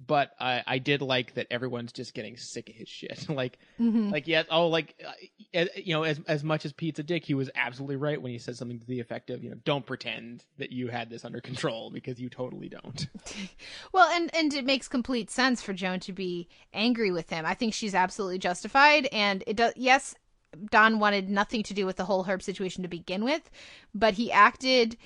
[0.04, 3.28] but I, I did like that everyone's just getting sick of his shit.
[3.30, 4.10] like, Mhm.
[4.12, 7.24] like yeah, oh, like uh, uh, you know, as as much as Pete's a dick,
[7.24, 9.86] he was absolutely right when he said something to the effect of, you know, don't
[9.86, 13.06] pretend that you had this under control because you totally don't.
[13.92, 17.46] Well, and and it makes complete sense for Joan to be angry with him.
[17.46, 19.72] I think she's absolutely justified, and it does.
[19.76, 20.14] Yes,
[20.70, 23.48] Don wanted nothing to do with the whole Herb situation to begin with,
[23.94, 24.96] but he acted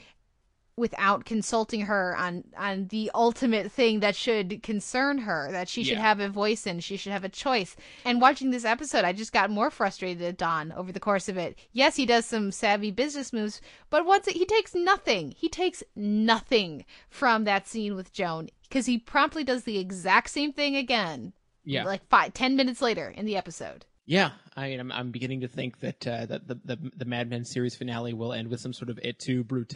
[0.77, 5.99] without consulting her on on the ultimate thing that should concern her that she should
[5.99, 6.03] Yeah.
[6.03, 9.33] have a voice in she should have a choice and watching this episode i just
[9.33, 12.91] got more frustrated at don over the course of it yes he does some savvy
[12.91, 13.61] business moves
[13.91, 18.87] but once it, he takes nothing he takes nothing from that scene with joan because
[18.87, 21.33] he promptly does the exact same thing again
[21.65, 21.85] Yeah.
[21.85, 25.49] like five ten minutes later in the episode Yeah, I mean, I'm, I'm beginning to
[25.49, 28.73] think that uh, that the, the the Mad Men series finale will end with some
[28.73, 29.69] sort of et tu brute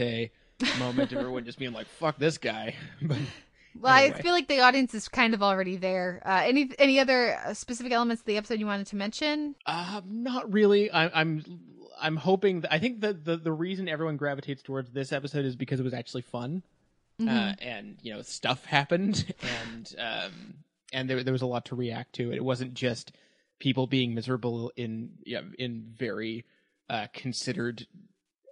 [0.78, 3.18] moment of everyone just being like, "Fuck this guy." but
[3.81, 7.36] well i feel like the audience is kind of already there uh, any any other
[7.44, 10.90] uh, specific elements of the episode you wanted to mention Uh, not really.
[10.90, 11.43] I, I'm
[12.01, 12.60] I'm hoping.
[12.62, 15.85] That, I think that the the reason everyone gravitates towards this episode is because it
[15.85, 16.62] was actually fun,
[17.20, 17.56] uh, Mhm.
[17.60, 19.32] and you know stuff happened,
[19.66, 20.55] and um,
[20.93, 22.32] and there there was a lot to react to.
[22.32, 23.12] It wasn't just
[23.60, 26.44] people being miserable in yeah, in very
[26.90, 27.86] uh, considered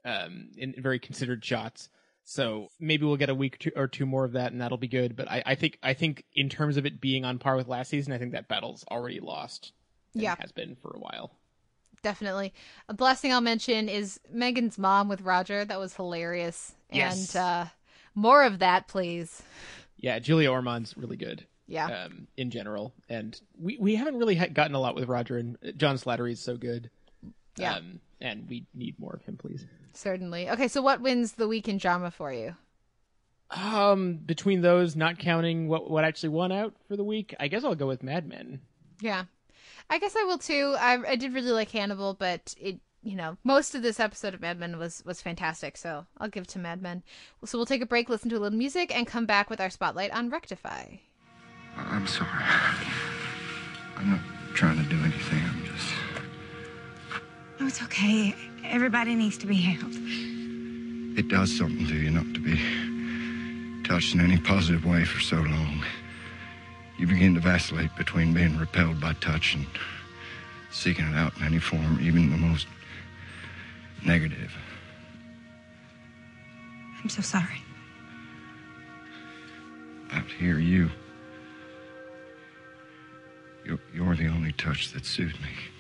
[0.04, 1.88] um in very considered shots.
[2.24, 4.78] So maybe we'll get a week or two, or two more of that, and that'll
[4.78, 5.16] be good.
[5.16, 7.88] But I, I think I think in terms of it being on par with last
[7.90, 9.72] season, I think that battle's already lost.
[10.14, 10.36] Yeah.
[10.38, 11.32] has been for a while.
[12.02, 12.52] definitely.
[12.88, 15.64] Uh, The last thing I'll mention is Megan's mom with Roger.
[15.64, 16.74] That was hilarious.
[16.92, 17.34] Yes.
[17.34, 17.64] And uh,
[18.14, 19.42] more of that, please.
[19.96, 21.46] Yeah, Julia Ormond's really good.
[21.66, 21.86] Yeah.
[22.04, 25.56] Um, in general, and we we haven't really ha- gotten a lot with Roger, and
[25.76, 26.90] John Slattery's so good.
[27.56, 27.76] Yeah.
[27.76, 29.66] Um, and we need more of him, please.
[29.92, 30.48] Certainly.
[30.48, 32.56] Okay, so what wins the week in drama for you?
[33.50, 37.64] Um, between those, not counting what what actually won out for the week, I guess
[37.64, 38.60] I'll go with Mad Men.
[39.00, 39.24] Yeah.
[39.90, 40.74] I guess I will too.
[40.78, 44.40] I, I did really like Hannibal, but it, you know, most of this episode of
[44.40, 45.76] Mad Men was was fantastic.
[45.76, 47.02] So I'll give it to Mad Men.
[47.44, 49.70] So we'll take a break, listen to a little music, and come back with our
[49.70, 50.96] spotlight on Rectify.
[51.76, 52.30] I'm sorry.
[53.96, 54.20] I'm not
[54.54, 55.41] trying to do anything.
[57.62, 58.34] Oh, it's okay.
[58.64, 59.93] Everybody needs to be held.
[61.16, 62.60] It does something to you not to be
[63.84, 65.84] touched in any positive way for so long.
[66.98, 69.64] You begin to vacillate between being repelled by touch and
[70.72, 72.66] seeking it out in any form, even the most
[74.05, 74.52] negative.
[77.01, 77.62] I'm so sorry.
[80.10, 80.90] Out here, you.
[83.64, 85.71] You're, you're the only touch that soothes me.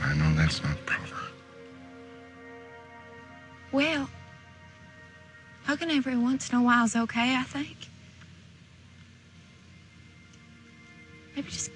[0.00, 1.16] I know that's not proper.
[3.72, 4.08] Well,
[5.64, 7.76] hugging every once in a while is okay, I think.
[11.34, 11.70] Maybe just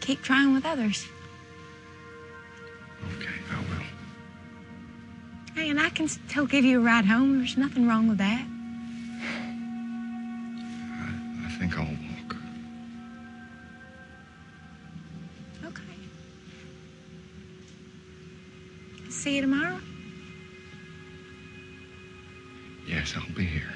[0.00, 1.06] keep trying with others.
[3.16, 3.86] Okay, I will.
[5.54, 7.38] Hey, and I can still give you a ride home.
[7.38, 8.44] There's nothing wrong with that.
[11.46, 12.05] I think I'll
[19.16, 19.80] See you tomorrow.
[22.84, 23.75] Yes, I'll be here.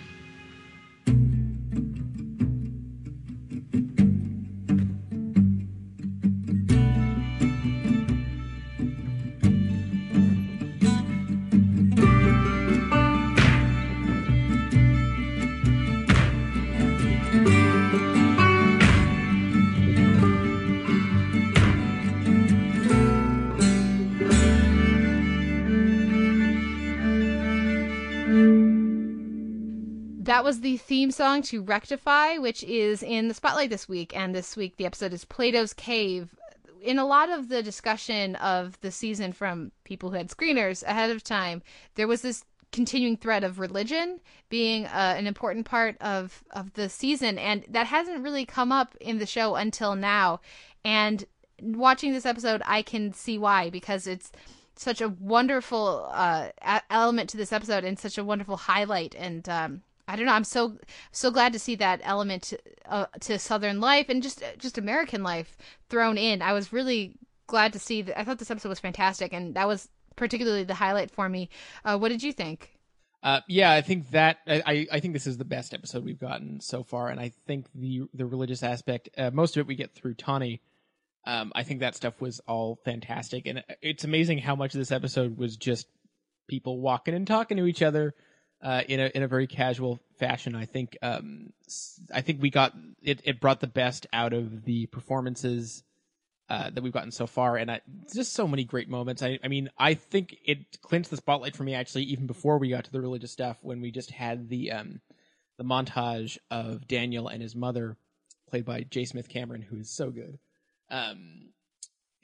[30.31, 34.16] That was the theme song to Rectify, which is in the spotlight this week.
[34.16, 36.36] And this week, the episode is Plato's Cave.
[36.81, 41.11] In a lot of the discussion of the season from people who had screeners ahead
[41.11, 41.65] of time,
[41.97, 44.20] there was this continuing thread of religion
[44.51, 47.36] being uh, an important part of, of the season.
[47.36, 50.43] And that hasn't really come up in the show until now.
[50.85, 51.24] And
[51.61, 54.31] watching this episode, I can see why, because it's
[54.77, 56.51] such a wonderful uh,
[56.89, 59.16] element to this episode and such a wonderful highlight.
[59.16, 60.77] And um, I don't know, I'm so
[61.12, 65.23] so glad to see that element to, uh, to Southern life and just just American
[65.23, 65.57] life
[65.89, 66.43] thrown in.
[66.43, 67.16] I was really
[67.47, 68.19] glad to see that.
[68.19, 71.49] I thought this episode was fantastic, and that was particularly the highlight for me.
[71.85, 72.70] Uh, what did you think?
[73.23, 76.61] Uh, yeah, I think that I, I think this is the best episode we've gotten
[76.61, 79.95] so far, and I think the the religious aspect, uh, most of it we get
[79.95, 80.61] through Tawney.
[81.27, 85.37] Um, I think that stuff was all fantastic, and it's amazing how much this episode
[85.37, 85.87] was just
[86.49, 88.15] people walking and talking to each other
[88.62, 90.55] uh, in a in a very casual fashion.
[90.55, 91.53] I think um,
[92.12, 93.20] I think we got it.
[93.24, 95.82] It brought the best out of the performances
[96.49, 97.81] uh, that we've gotten so far, and I,
[98.12, 99.23] just so many great moments.
[99.23, 102.70] I, I mean, I think it clinched the spotlight for me actually even before we
[102.70, 105.01] got to the religious stuff when we just had the um,
[105.57, 107.97] the montage of Daniel and his mother,
[108.49, 109.05] played by J.
[109.05, 110.39] Smith Cameron, who is so good.
[110.91, 111.51] Um,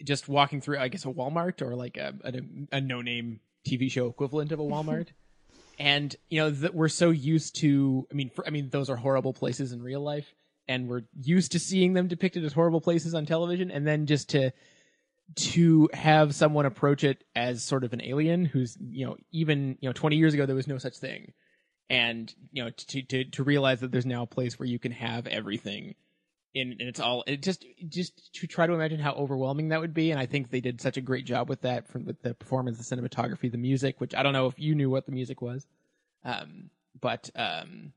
[0.04, 3.90] just walking through, I guess, a Walmart or like a a, a no name TV
[3.90, 5.08] show equivalent of a Walmart.
[5.78, 8.06] and you know that we're so used to.
[8.10, 10.34] I mean, for, I mean, those are horrible places in real life
[10.68, 14.30] and we're used to seeing them depicted as horrible places on television and then just
[14.30, 14.50] to
[15.34, 19.88] to have someone approach it as sort of an alien who's you know even you
[19.88, 21.32] know 20 years ago there was no such thing
[21.90, 24.92] and you know to to to realize that there's now a place where you can
[24.92, 25.94] have everything
[26.56, 29.94] in and it's all it just just to try to imagine how overwhelming that would
[29.94, 32.34] be and i think they did such a great job with that from with the
[32.34, 35.40] performance the cinematography the music which i don't know if you knew what the music
[35.40, 35.66] was
[36.24, 36.70] um
[37.00, 37.92] but um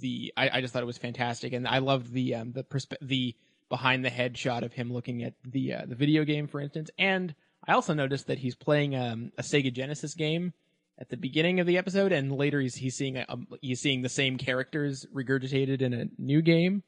[0.00, 2.96] the I, I just thought it was fantastic, and I loved the um, the perspe-
[3.00, 3.34] the
[3.68, 6.90] behind the head shot of him looking at the uh, the video game, for instance.
[6.98, 7.34] And
[7.66, 10.52] I also noticed that he's playing um, a Sega Genesis game
[10.98, 14.02] at the beginning of the episode, and later he's he's seeing a, um, he's seeing
[14.02, 16.82] the same characters regurgitated in a new game,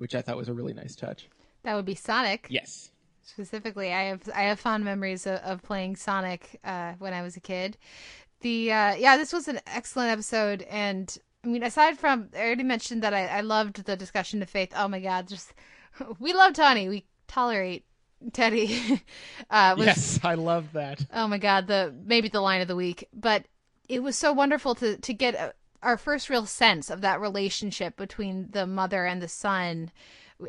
[0.00, 1.28] which I thought was a really nice touch.
[1.62, 2.46] That would be Sonic.
[2.48, 2.90] Yes.
[3.22, 7.36] Specifically, I have I have fond memories of, of playing Sonic uh, when I was
[7.36, 7.76] a kid.
[8.40, 12.62] The uh, yeah, this was an excellent episode, and I mean, aside from, I already
[12.62, 14.72] mentioned that I, I loved the discussion of faith.
[14.74, 15.52] Oh my God, just
[16.18, 16.88] we love Tawney.
[16.88, 17.84] We tolerate
[18.32, 19.02] Teddy.
[19.50, 21.04] uh, was, yes, I love that.
[21.12, 23.44] Oh my God, the maybe the line of the week, but
[23.86, 25.52] it was so wonderful to to get a,
[25.82, 29.90] our first real sense of that relationship between the mother and the son.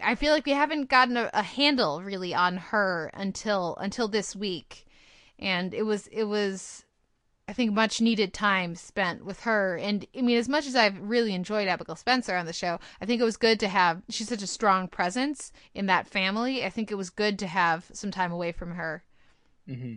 [0.02, 4.36] I feel like we haven't gotten a, a handle really on her until until this
[4.36, 4.86] week,
[5.38, 6.86] and it was it was
[7.52, 9.76] I think much needed time spent with her.
[9.76, 13.06] And I mean, as much as I've really enjoyed Abigail Spencer on the show, I
[13.06, 16.64] think it was good to have, she's such a strong presence in that family.
[16.64, 19.04] I think it was good to have some time away from her.
[19.68, 19.96] Mm-hmm.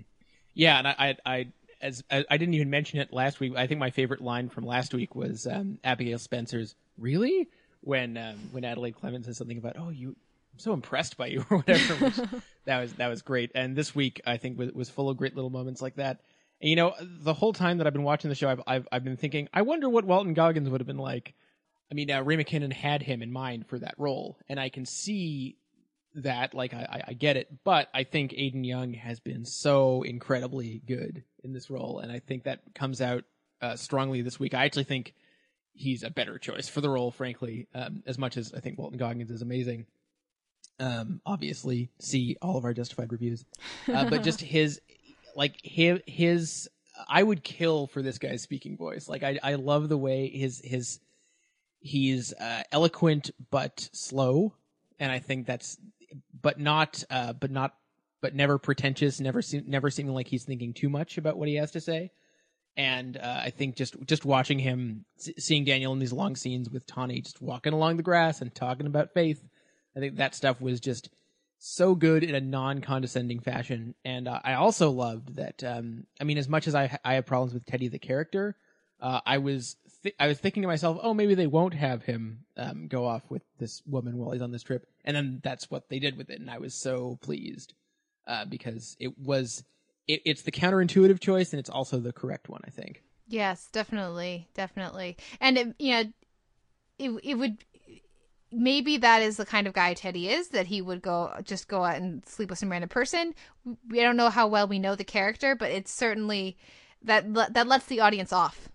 [0.55, 0.79] Yeah.
[0.79, 1.47] And I, I, I,
[1.85, 3.53] as I, I didn't even mention it last week.
[3.57, 7.49] I think my favorite line from last week was um, Abigail Spencer's "Really?"
[7.83, 11.45] when um, when Adelaide Clemens says something about, "Oh, you, I'm so impressed by you"
[11.51, 12.11] or whatever.
[12.65, 13.53] That was that was great.
[13.55, 16.23] And this week, I think was, was full of great little moments like that.
[16.61, 19.05] And, you know, the whole time that I've been watching the show, I've, I've, I've
[19.05, 21.35] been thinking, I wonder what Walton Goggins would have been like.
[21.91, 24.87] I mean, uh, Ray McKinnon had him in mind for that role, and I can
[24.87, 25.57] see
[26.15, 26.55] that.
[26.55, 31.25] Like, I, I get it, but I think Aden Young has been so incredibly good
[31.43, 33.25] in this role, and I think that comes out
[33.61, 34.55] uh, strongly this week.
[34.55, 35.15] I actually think
[35.75, 37.69] he's a better choice for the role, frankly.
[37.75, 39.87] Um, as much as I think Walton Goggins is amazing.
[40.81, 43.45] Um, obviously, see all of our justified reviews,
[43.93, 44.81] uh, but just his
[45.37, 46.69] like his his
[47.09, 49.09] I would kill for this guy's speaking voice.
[49.09, 51.01] Like I I love the way his his
[51.81, 54.55] he's uh, eloquent but slow,
[54.99, 55.79] and I think that's
[56.45, 57.75] but not uh but not
[58.25, 61.57] but never pretentious, never seem, never seeming like he's thinking too much about what he
[61.57, 62.11] has to say.
[62.75, 66.87] And uh, I think just just watching him, seeing Daniel in these long scenes with
[66.87, 69.45] Tawney, just walking along the grass and talking about faith,
[69.95, 71.11] I think that stuff was just
[71.59, 73.95] so good in a non-condescending fashion.
[74.07, 75.63] And uh, I also loved that.
[75.63, 78.57] Um, I mean, as much as I I have problems with Teddy the character,
[79.01, 82.45] uh, I was th- I was thinking to myself, oh, maybe they won't have him
[82.57, 84.87] um, go off with this woman while he's on this trip.
[85.05, 87.75] And then that's what they did with it, and I was so pleased
[88.29, 89.65] uh, because it was
[90.07, 92.61] it, it's the counterintuitive choice, and it's also the correct one.
[92.65, 93.03] I think.
[93.27, 96.05] Yes, definitely, definitely, and it, you know,
[96.99, 97.65] it it would
[98.53, 101.85] maybe that is the kind of guy Teddy is that he would go just go
[101.85, 103.35] out and sleep with some random person.
[103.89, 106.57] We don't know how well we know the character, but it's certainly
[107.03, 108.69] that that lets the audience off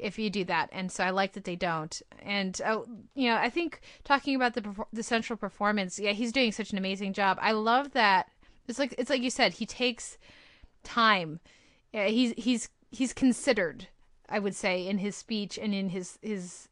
[0.00, 0.68] if you do that.
[0.72, 2.00] And so I like that they don't.
[2.22, 2.82] And uh,
[3.14, 6.78] you know, I think talking about the the central performance, yeah, he's doing such an
[6.78, 7.38] amazing job.
[7.40, 8.28] I love that.
[8.68, 10.18] It's like it's like you said, he takes
[10.82, 11.40] time.
[11.92, 13.88] Yeah, he's he's he's considered.
[14.28, 16.68] I would say in his speech and in his his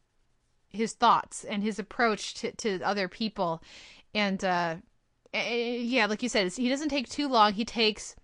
[0.71, 3.63] his thoughts and his approach to, to other people
[4.15, 4.77] and uh
[5.33, 8.15] yeah like you said he doesn't take too long he takes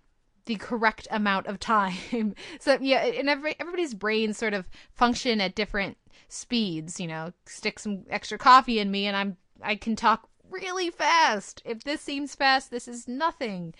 [0.45, 1.95] the correct amount of time.
[2.59, 5.97] So yeah and every everybody's brains sort of function at different
[6.27, 10.89] speeds you know stick some extra coffee in me and i'm i can talk really
[10.89, 11.61] fast.
[11.65, 13.73] If this seems fast this is nothing.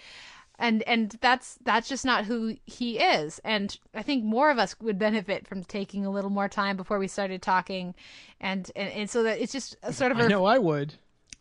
[0.58, 3.40] And and that's that's just not who he is.
[3.44, 7.00] And i think more of us would benefit from taking a little more time before
[7.00, 7.94] we started talking.
[8.40, 10.94] And and, and so that it's just a sort of I a, know I would.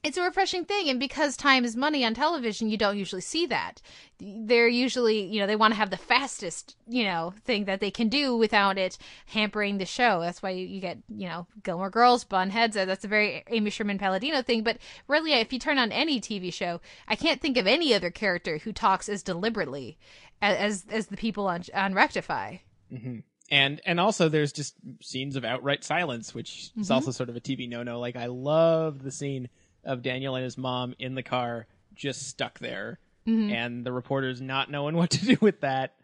[0.04, 3.46] It's a refreshing thing and because time is money on television you don't usually see
[3.46, 3.80] that
[4.20, 7.90] they're usually you know they want to have the fastest you know thing that they
[7.90, 11.90] can do without it hampering the show that's why you, you get you know gilmore
[11.90, 14.78] girls bunheads that's a very amy sherman palladino thing but
[15.08, 18.58] really if you turn on any tv show i can't think of any other character
[18.58, 19.96] who talks as deliberately
[20.42, 22.56] as as, as the people on on rectify
[22.90, 23.18] hmm
[23.50, 26.94] And and also there's just scenes of outright silence, which is Mhm.
[26.94, 28.00] also sort of a TV no no.
[28.00, 29.48] Like I loved the scene
[29.84, 33.52] of Daniel and his mom in the car just stuck there, Mhm.
[33.52, 35.94] and the reporters not knowing what to do with that,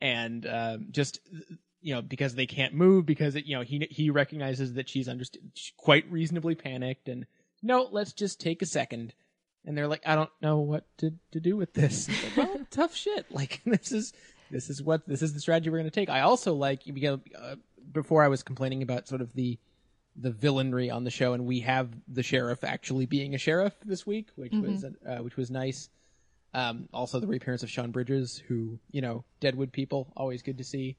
[0.00, 1.20] and um, just
[1.80, 5.08] you know because they can't move because it, you know he he recognizes that she's
[5.08, 5.36] underst-
[5.76, 7.26] quite reasonably panicked, and
[7.62, 9.14] no, let's just take a second.
[9.64, 12.08] And they're like, I don't know what to, to do with this.
[12.08, 13.26] Like, well, tough shit.
[13.32, 14.12] Like this is
[14.50, 16.08] this is what this is the strategy we're going to take.
[16.08, 17.56] I also like because uh,
[17.90, 19.58] before I was complaining about sort of the
[20.18, 24.06] the villainry on the show, and we have the sheriff actually being a sheriff this
[24.06, 25.88] week, which was uh, which was nice.
[26.54, 30.64] Um, also, the reappearance of Sean Bridgers, who you know, Deadwood people, always good to
[30.64, 30.96] see.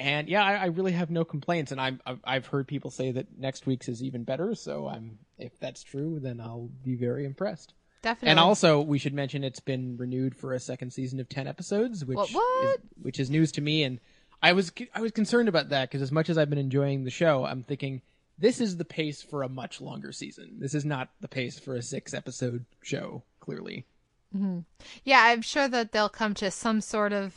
[0.00, 3.10] And yeah, I, I really have no complaints, and I'm, I've I've heard people say
[3.12, 4.54] that next week's is even better.
[4.54, 7.74] So I'm if that's true, then I'll be very impressed.
[8.02, 8.28] Definitely.
[8.30, 12.04] And also, we should mention it's been renewed for a second season of ten episodes,
[12.04, 12.64] which What- what?
[12.68, 13.82] Is, which is news to me.
[13.82, 13.98] And
[14.40, 17.10] I was I was concerned about that because as much as I've been enjoying the
[17.10, 18.02] show, I'm thinking
[18.38, 20.56] this is the pace for a much longer season.
[20.58, 23.22] This is not the pace for a six episode show.
[23.40, 23.86] Clearly,
[24.32, 24.60] hmm
[25.04, 27.34] Yeah, I'm sure that they'll come to some sort of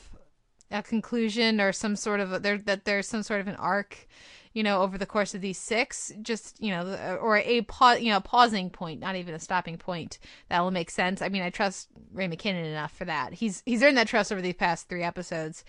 [0.70, 4.08] a conclusion or some sort of a, there that there's some sort of an arc,
[4.54, 6.12] you know, over the course of these six.
[6.22, 9.78] Just you know, or a pause, you know, a pausing point, not even a stopping
[9.78, 10.20] point.
[10.50, 11.22] That will make sense.
[11.22, 13.34] I mean, I trust Ray McKinnon enough for that.
[13.34, 15.64] He's he's earned that trust over these past three episodes.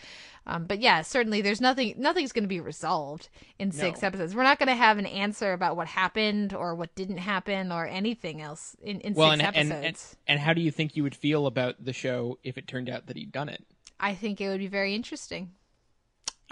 [0.44, 3.28] Um, but yeah, certainly there's nothing nothing's going to be resolved
[3.60, 4.08] in six No.
[4.08, 4.34] episodes.
[4.34, 7.86] We're not going to have an answer about what happened or what didn't happen or
[7.86, 10.16] anything else in in well, six and, and episodes.
[10.26, 12.88] and and how do you think you would feel about the show if it turned
[12.90, 13.64] out that he'd done it?
[14.00, 15.52] I think it would be very interesting.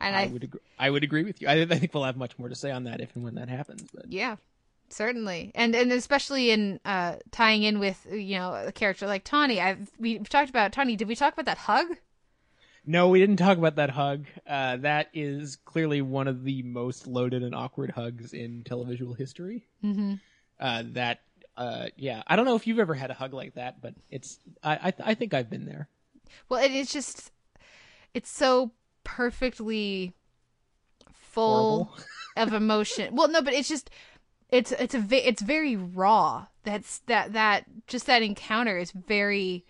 [0.00, 0.60] And I, I, would agree.
[0.78, 1.48] I would agree with you.
[1.48, 3.48] I, I think we'll have much more to say on that if and when that
[3.48, 3.88] happens.
[3.92, 4.36] But yeah,
[4.88, 9.60] certainly, and and especially in uh, tying in with you know a character like Tawney.
[9.60, 10.96] I we we've talked about Tawney.
[10.96, 11.86] Did we talk about that hug?
[12.86, 14.26] No, we didn't talk about that hug.
[14.46, 19.66] Uh, that is clearly one of the most loaded and awkward hugs in televisual history.
[19.84, 20.14] Mm-hmm.
[20.58, 21.20] Uh, that,
[21.58, 24.38] uh, yeah, I don't know if you've ever had a hug like that, but it's,
[24.62, 25.88] I, I, I think I've been there.
[26.48, 27.30] Well, it, it's just
[28.14, 28.72] it's so
[29.16, 30.12] perfectly
[31.12, 31.96] full
[32.36, 33.14] of emotion.
[33.14, 33.90] Well, no, but it's just
[34.50, 36.46] it's it's a it's very raw.
[36.64, 39.64] That's that that just that encounter is very.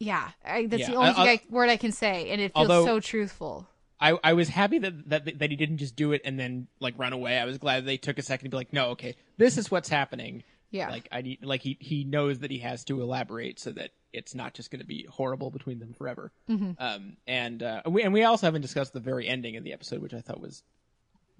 [0.00, 2.40] Yeah, I, that's Yeah, the only I- thing I- I, word I can say, and
[2.40, 3.66] it feels Although- so truthful.
[4.00, 6.94] I, I was happy that, that that he didn't just do it and then like
[6.98, 7.38] run away.
[7.38, 9.88] I was glad they took a second to be like, no, okay, this is what's
[9.88, 10.42] happening.
[10.70, 10.90] Yeah.
[10.90, 14.34] Like I need, like he he knows that he has to elaborate so that it's
[14.34, 16.32] not just going to be horrible between them forever.
[16.48, 16.76] Mhm.
[16.78, 20.00] Um, and uh, we and we also haven't discussed the very ending of the episode,
[20.00, 20.62] which I thought was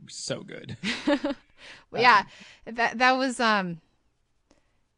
[0.09, 0.77] so good.
[1.91, 2.25] Well, yeah,
[2.67, 3.81] that that was um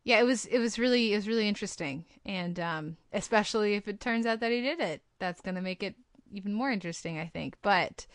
[0.02, 2.04] yeah, it was it was really it was really interesting.
[2.24, 5.02] And um especially if it turns out that he did it.
[5.18, 5.94] That's going to make it
[6.32, 7.56] even more interesting, I think.
[7.62, 8.06] But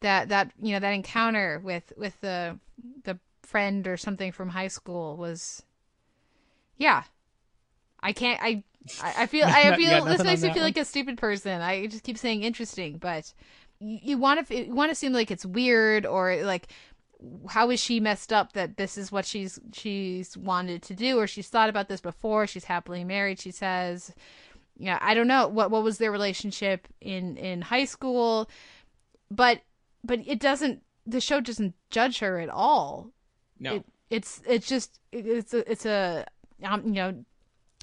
[0.00, 2.58] that that you know, that encounter with with the
[3.04, 5.62] the friend or something from high school was
[6.76, 7.04] yeah.
[8.00, 8.64] I can't I
[9.02, 10.64] I I feel I feel this makes me feel one?
[10.64, 11.60] like a stupid person.
[11.60, 13.32] I just keep saying interesting, but
[13.78, 16.68] you, you want to you want to seem like it's weird or like
[17.48, 21.26] how is she messed up that this is what she's she's wanted to do or
[21.26, 24.12] she's thought about this before she's happily married she says
[24.76, 28.50] yeah i don't know what what was their relationship in in high school
[29.30, 29.62] but
[30.04, 33.10] but it doesn't the show doesn't judge her at all
[33.58, 33.76] No.
[33.76, 36.26] it, it's it's just it- it's a it's a
[36.64, 37.24] um, you know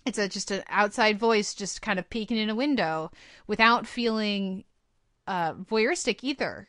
[0.05, 3.11] it's a just an outside voice just kind of peeking in a window
[3.47, 4.63] without feeling
[5.27, 6.67] uh voyeuristic either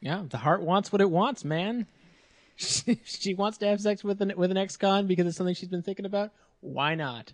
[0.00, 1.86] Yeah, the heart wants what it wants, man.
[2.56, 5.82] she wants to have sex with an with an ex-con because it's something she's been
[5.82, 6.30] thinking about.
[6.60, 7.32] Why not?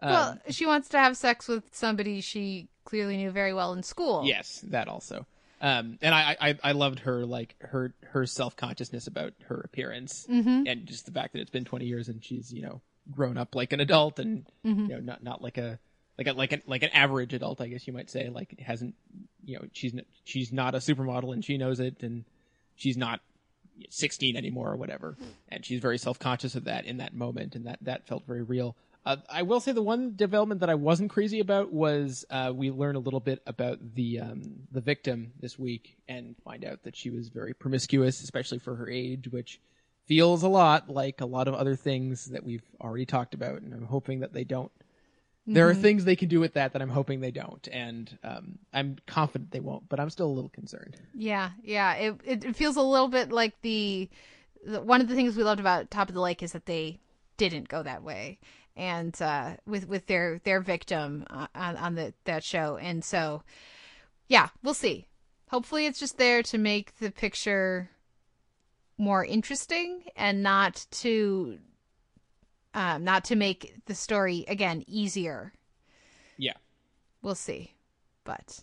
[0.00, 3.82] Well, Um, she wants to have sex with somebody she clearly knew very well in
[3.82, 4.24] school.
[4.24, 5.26] Yes, that also.
[5.60, 10.26] Um, and I, I, I loved her like her her self consciousness about her appearance,
[10.28, 10.68] Mhm.
[10.68, 12.80] and just the fact that it's been twenty years and she's you know
[13.10, 14.88] grown up like an adult and Mhm.
[14.88, 15.78] you know not not like a
[16.18, 18.28] like a like a like an average adult, I guess you might say.
[18.28, 18.94] Like hasn't
[19.44, 22.24] you know she's she's not a supermodel and she knows it, and
[22.76, 23.20] she's not
[23.88, 25.16] sixteen anymore or whatever,
[25.48, 28.42] and she's very self conscious of that in that moment, and that that felt very
[28.42, 28.76] real.
[29.04, 32.70] Uh, I will say the one development that I wasn't crazy about was uh, we
[32.70, 36.94] learn a little bit about the um, the victim this week and find out that
[36.94, 39.58] she was very promiscuous, especially for her age, which
[40.06, 43.62] feels a lot like a lot of other things that we've already talked about.
[43.62, 44.72] And I'm hoping that they don't.
[45.46, 45.80] There are Mhm.
[45.80, 49.50] things they can do with that that I'm hoping they don't, and um, I'm confident
[49.50, 49.88] they won't.
[49.88, 50.96] But I'm still a little concerned.
[51.14, 51.94] Yeah, yeah.
[51.94, 54.08] It, it it feels a little bit like the,
[54.64, 57.00] the one of the things we loved about Top of the Lake is that they
[57.38, 58.38] didn't go that way,
[58.76, 63.42] and uh, with with their their victim uh, on on the that show, and so
[64.28, 65.06] yeah, we'll see.
[65.50, 67.90] Hopefully, it's just there to make the picture
[69.02, 71.58] more interesting and not to
[72.72, 75.52] um, not to make the story again easier.
[76.38, 76.54] Yeah.
[77.20, 77.74] We'll see,
[78.24, 78.60] but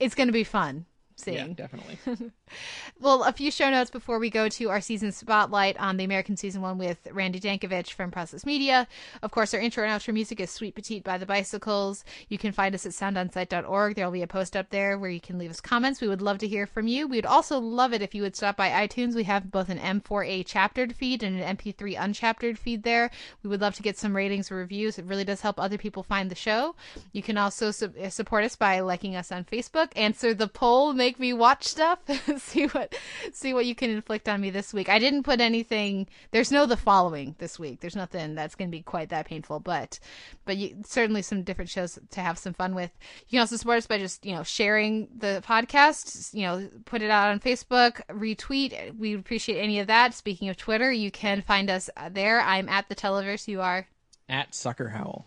[0.00, 0.84] it's going to be fun
[1.18, 1.48] seeing.
[1.48, 1.98] Yeah, definitely.
[3.00, 6.36] well, a few show notes before we go to our season spotlight on the American
[6.36, 8.86] season one with Randy Dankievitch from Process Media.
[9.22, 12.04] Of course, our intro and outro music is Sweet Petite by the Bicycles.
[12.28, 13.94] You can find us at soundonsight.org.
[13.94, 16.00] There will be a post up there where you can leave us comments.
[16.00, 17.06] We would love to hear from you.
[17.06, 19.14] We would also love it if you would stop by iTunes.
[19.14, 23.10] We have both an M4A chaptered feed and an MP3 unchaptered feed there.
[23.42, 24.98] We would love to get some ratings or reviews.
[24.98, 26.74] It really does help other people find the show.
[27.12, 30.92] You can also su- uh, support us by liking us on Facebook, answer the poll,
[30.92, 32.00] make me watch stuff,
[32.38, 32.94] see what
[33.32, 34.88] see what you can inflict on me this week.
[34.88, 36.08] I didn't put anything.
[36.32, 37.80] There's no the following this week.
[37.80, 40.00] There's nothing that's going to be quite that painful, but
[40.44, 42.90] but you, certainly some different shows to have some fun with.
[43.28, 46.34] You can also support us by just you know sharing the podcast.
[46.34, 48.96] You know, put it out on Facebook, retweet.
[48.98, 50.14] We appreciate any of that.
[50.14, 52.40] Speaking of Twitter, you can find us uh, there.
[52.40, 53.46] I'm at the Televerse.
[53.46, 53.86] You are.
[54.28, 55.26] At Sucker Howl.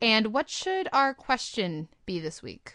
[0.00, 2.74] And what should our question be this week?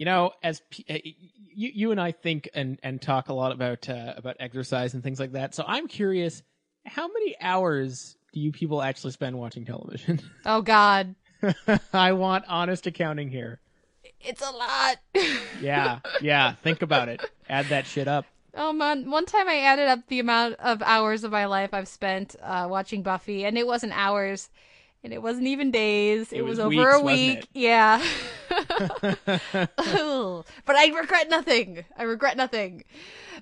[0.00, 3.52] You know, as p- uh, you you and I think and and talk a lot
[3.52, 5.54] about uh, about exercise and things like that.
[5.54, 6.42] So I'm curious,
[6.86, 10.18] how many hours do you people actually spend watching television?
[10.46, 11.16] Oh God,
[11.92, 13.60] I want honest accounting here.
[14.22, 14.96] it's a lot.
[15.60, 16.54] Yeah, yeah.
[16.54, 17.20] Think about it.
[17.50, 18.24] Add that shit up.
[18.54, 21.88] Oh man, one time I added up the amount of hours of my life I've
[21.88, 24.48] spent uh, watching Buffy, and it wasn't hours,
[25.02, 26.32] and it wasn't even days.
[26.32, 27.48] It, It was, was over weeks, a week.
[27.54, 28.04] Yeah.
[30.66, 31.84] But I regret nothing.
[31.96, 32.84] I regret nothing.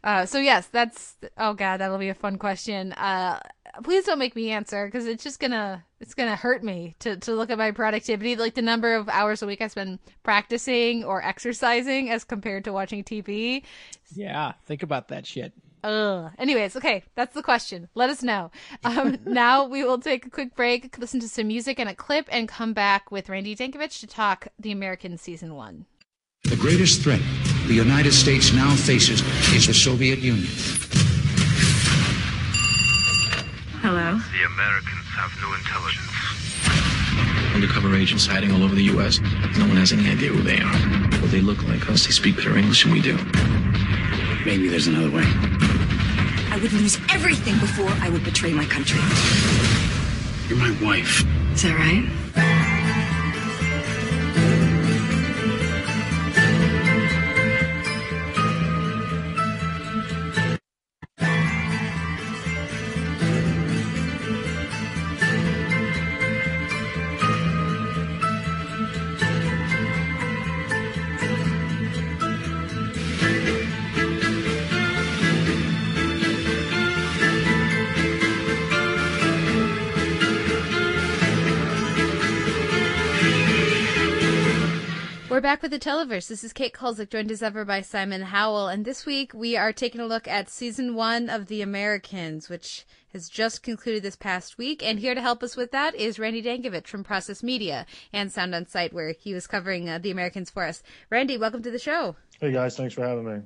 [0.03, 1.17] Uh, so yes, that's.
[1.37, 2.93] Oh god, that'll be a fun question.
[2.93, 3.41] Uh,
[3.83, 7.33] please don't make me answer because it's just gonna it's gonna hurt me to to
[7.33, 11.23] look at my productivity, like the number of hours a week I spend practicing or
[11.23, 13.63] exercising as compared to watching TV.
[14.15, 15.53] Yeah, think about that shit.
[15.89, 16.31] Ugh.
[16.39, 17.89] Anyways, okay, that's the question.
[17.95, 18.51] Let us know.
[18.85, 22.29] Um, now we will take a quick break, listen to some music and a clip,
[22.31, 25.87] and come back with Randy Dankievitch to talk The American Season 1.
[26.45, 27.23] The greatest threat
[27.67, 29.23] the United States now faces
[29.55, 30.47] is the Soviet Union.
[33.81, 34.13] Hello?
[34.13, 36.05] The Americans have new intelligence.
[37.55, 39.21] Undercover agents hiding all over the U.S.
[39.57, 40.79] No one has any idea who they are.
[41.21, 42.05] Well, they look like us.
[42.05, 43.17] They speak better English than we do.
[44.45, 45.25] Maybe there's another way.
[46.59, 48.99] I would lose everything before I would betray my country.
[50.49, 51.25] You're my wife.
[51.53, 52.68] Is that right?
[85.39, 86.27] We're back with the Televerse.
[86.27, 89.73] This is Kate Kulzick, joined as ever by Simon Howell, and this week we are
[89.73, 94.59] taking a look at season one of The Americans, which has just concluded this past
[94.59, 94.83] week.
[94.83, 98.53] And here to help us with that is Randy Dankievitch from Process Media and Sound
[98.53, 100.83] on Sight, where he was covering uh, The Americans for us.
[101.09, 102.17] Randy, welcome to the show.
[102.41, 103.43] Hey guys, thanks for having me.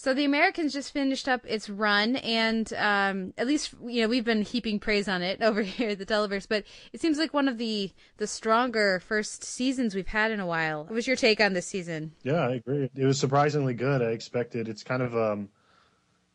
[0.00, 4.24] So the Americans just finished up its run, and um, at least you know we've
[4.24, 6.46] been heaping praise on it over here at the Televerse.
[6.48, 6.62] But
[6.92, 10.84] it seems like one of the the stronger first seasons we've had in a while.
[10.84, 12.12] What was your take on this season?
[12.22, 12.88] Yeah, I agree.
[12.94, 14.00] It was surprisingly good.
[14.00, 15.48] I expected it's kind of um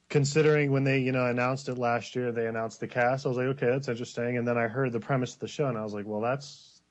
[0.10, 3.26] considering when they, you know, announced it last year, they announced the cast.
[3.26, 4.36] I was like, okay, that's interesting.
[4.36, 6.82] And then I heard the premise of the show and I was like, well, that's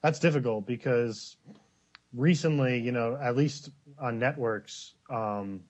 [0.00, 1.36] that's difficult because
[2.14, 3.68] recently, you know, at least
[4.00, 5.64] on networks, um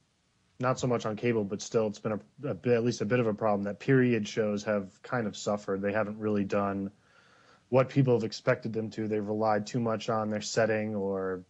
[0.60, 3.05] not so much on cable, but still, it's been a, a bit, at least a
[3.05, 5.80] bit of a problem that period shows have kind of suffered.
[5.80, 6.90] They haven't really done
[7.68, 9.06] what people have expected them to.
[9.06, 11.44] They've relied too much on their setting or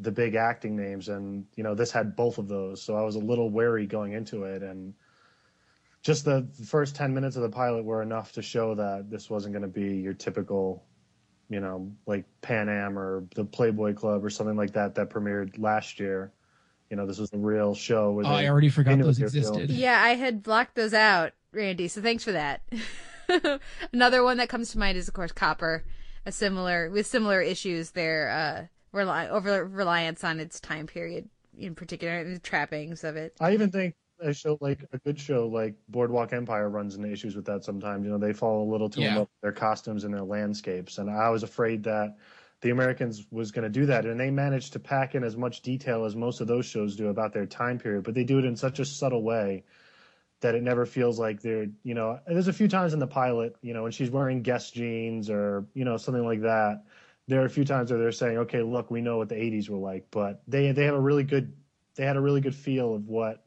[0.00, 2.82] the big acting names, and you know this had both of those.
[2.82, 4.94] So I was a little wary going into it, and
[6.02, 9.52] just the first ten minutes of the pilot were enough to show that this wasn't
[9.52, 10.82] going to be your typical
[11.48, 15.58] you know, like Pan Am or the Playboy Club or something like that that premiered
[15.58, 16.32] last year.
[16.90, 18.12] You know, this was a real show.
[18.12, 19.60] Where Oh, they- I already forgot they knew those what they were doing.
[19.64, 19.76] existed.
[19.80, 21.88] Yeah, I had blocked those out, Randy.
[21.88, 22.62] So thanks for that.
[23.92, 25.84] Another one that comes to mind is, of course, Copper.
[26.24, 28.30] A similar with similar issues there.
[28.30, 33.34] Uh, rely over reliance on its time period, in particular, and the trappings of it.
[33.40, 37.36] I even think a show like a good show like Boardwalk Empire runs into issues
[37.36, 38.04] with that sometimes.
[38.04, 40.98] You know, they fall a little too in love with their costumes and their landscapes,
[40.98, 42.16] and I was afraid that
[42.62, 45.62] the Americans was going to do that, and they managed to pack in as much
[45.62, 48.44] detail as most of those shows do about their time period, but they do it
[48.44, 49.64] in such a subtle way
[50.40, 53.56] that it never feels like they're you know there's a few times in the pilot
[53.62, 56.84] you know when she's wearing Guess jeans or you know something like that
[57.26, 59.68] there are a few times where they're saying okay look we know what the 80s
[59.68, 61.52] were like but they they have a really good
[61.94, 63.44] they had a really good feel of what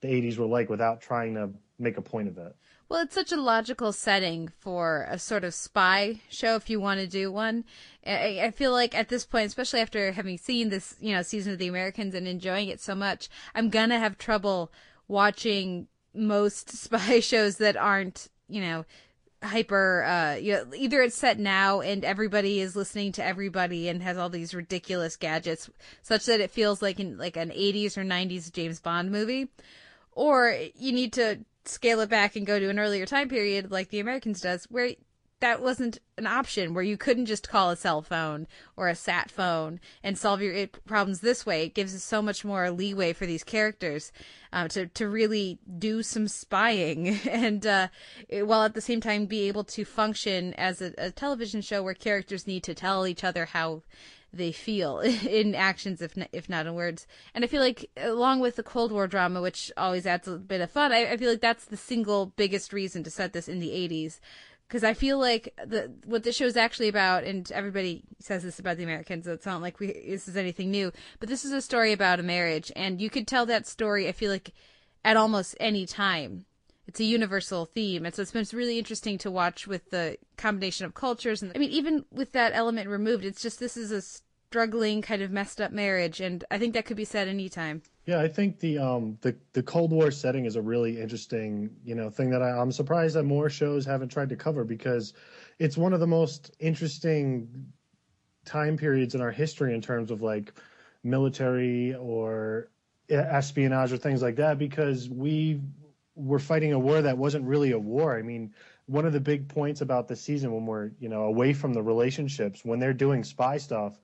[0.00, 2.56] the 80s were like without trying to make a point of it
[2.90, 6.98] Well, it's such a logical setting for a sort of spy show if you want
[6.98, 7.64] to do one.
[8.04, 11.52] I, I feel like at this point, especially after having seen this, you know, season
[11.52, 14.72] of The Americans and enjoying it so much, I'm gonna have trouble
[15.06, 18.84] watching most spy shows that aren't, you know,
[19.40, 24.02] hyper uh you know, either it's set now and everybody is listening to everybody and
[24.02, 25.70] has all these ridiculous gadgets
[26.02, 29.48] such that it feels like in like an 80s or 90s James Bond movie
[30.12, 31.38] or you need to
[31.70, 34.90] scale it back and go to an earlier time period like the Americans does where
[35.40, 39.30] that wasn't an option where you couldn't just call a cell phone or a sat
[39.30, 41.64] phone and solve your problems this way.
[41.64, 44.12] It gives us so much more leeway for these characters
[44.52, 47.88] um, to to really do some spying and uh,
[48.30, 51.94] while at the same time be able to function as a, a television show where
[51.94, 53.82] characters need to tell each other how
[54.32, 58.40] they feel in actions if n- if not in words and i feel like along
[58.40, 61.30] with the cold war drama which always adds a bit of fun i, I feel
[61.30, 64.20] like that's the single biggest reason to set this in the 80s
[64.70, 68.60] because I feel like the what the show is actually about, and everybody says this
[68.60, 70.92] about the Americans, so it's not like we this is anything new.
[71.18, 74.06] But this is a story about a marriage, and you could tell that story.
[74.06, 74.52] I feel like
[75.04, 76.44] at almost any time.
[76.90, 80.86] It's a universal theme, and so it's been really interesting to watch with the combination
[80.86, 81.40] of cultures.
[81.40, 85.22] And I mean, even with that element removed, it's just this is a struggling kind
[85.22, 87.82] of messed up marriage, and I think that could be said anytime.
[88.06, 91.94] Yeah, I think the um the the Cold War setting is a really interesting you
[91.94, 95.12] know thing that I, I'm surprised that more shows haven't tried to cover because
[95.60, 97.66] it's one of the most interesting
[98.44, 100.52] time periods in our history in terms of like
[101.04, 102.68] military or
[103.08, 105.60] espionage or things like that because we
[106.20, 108.18] were fighting a war that wasn't really a war.
[108.18, 108.54] I mean,
[108.86, 111.82] one of the big points about the season when we're you know away from the
[111.82, 113.98] relationships when they're doing spy stuff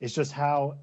[0.00, 0.78] is just how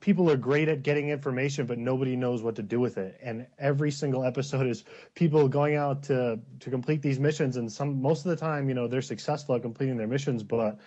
[0.00, 3.18] people are great at getting information, but nobody knows what to do with it.
[3.22, 4.84] And every single episode is
[5.14, 8.74] people going out to to complete these missions, and some most of the time, you
[8.74, 10.78] know, they're successful at completing their missions, but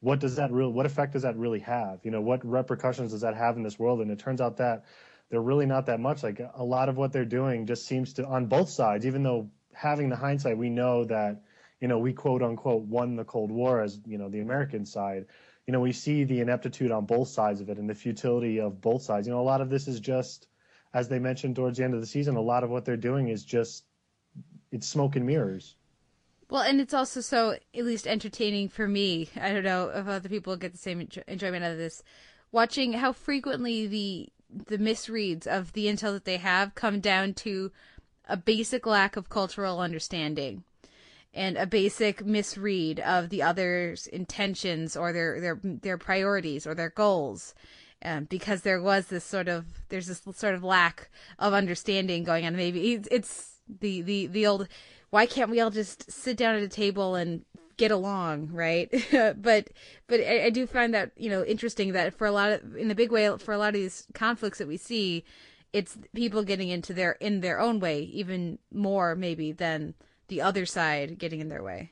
[0.00, 2.00] what does that real what effect does that really have?
[2.04, 4.00] You know, what repercussions does that have in this world?
[4.00, 4.84] And it turns out that
[5.30, 6.22] they're really not that much.
[6.22, 9.50] Like a lot of what they're doing just seems to on both sides, even though
[9.72, 11.40] having the hindsight, we know that
[11.80, 15.26] you know we quote unquote won the Cold War as you know the American side
[15.70, 18.80] you know, we see the ineptitude on both sides of it and the futility of
[18.80, 19.28] both sides.
[19.28, 20.48] You know, a lot of this is just,
[20.92, 23.28] as they mentioned towards the end of the season, a lot of what they're doing
[23.28, 23.84] is just,
[24.72, 25.76] it's smoke and mirrors.
[26.48, 29.28] Well, and it's also so at least entertaining for me.
[29.40, 32.02] I don't know if other people get the same enjoyment out of this.
[32.50, 34.28] Watching how frequently the
[34.66, 37.70] the misreads of the intel that they have come down to
[38.28, 40.64] a basic lack of cultural understanding
[41.32, 46.90] and a basic misread of the other's intentions or their their their priorities or their
[46.90, 47.54] goals.
[48.02, 52.46] Um, because there was this sort of there's this sort of lack of understanding going
[52.46, 52.56] on.
[52.56, 54.68] Maybe it's, it's the the the old
[55.10, 57.44] why can't we all just sit down at a table and
[57.80, 58.92] get along, right?
[59.10, 59.70] but
[60.06, 62.88] but I, I do find that you know interesting that for a lot of in
[62.88, 65.24] the big way for a lot of these conflicts that we see,
[65.72, 69.94] it's people getting into their in their own way even more maybe than
[70.28, 71.90] the other side getting in their way.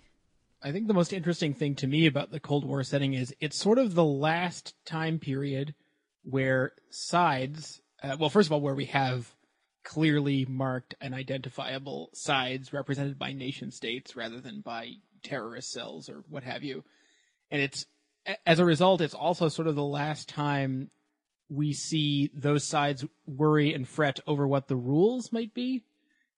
[0.62, 3.56] I think the most interesting thing to me about the Cold War setting is it's
[3.56, 5.74] sort of the last time period
[6.22, 9.32] where sides, uh, well, first of all, where we have
[9.84, 14.90] clearly marked and identifiable sides represented by nation states rather than by
[15.22, 16.84] terrorist cells or what have you.
[17.50, 17.86] And it's,
[18.46, 20.90] as a result, it's also sort of the last time
[21.48, 25.82] we see those sides worry and fret over what the rules might be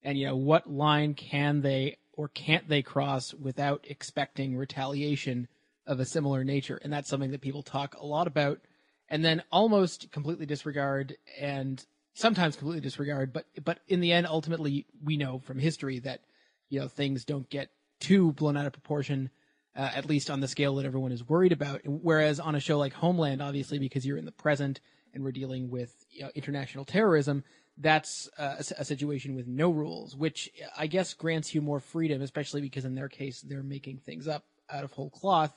[0.03, 5.49] and you know what line can they or can't they cross without expecting retaliation
[5.87, 8.61] of a similar nature and that's something that people talk a lot about
[9.09, 11.85] and then almost completely disregard and
[12.15, 16.21] sometimes completely disregard but but in the end ultimately we know from history that
[16.69, 17.71] you know things don't get
[18.01, 19.31] too blown out of proportion
[19.77, 21.81] uh, at least on the scale that everyone is worried about.
[21.85, 24.81] Whereas on a show like Homeland, obviously because you're in the present
[25.15, 27.45] and we're dealing with you know, international terrorism,
[27.79, 32.21] that's uh, a, a situation with no rules, which I guess grants you more freedom,
[32.21, 35.57] especially because in their case they're making things up out of whole cloth.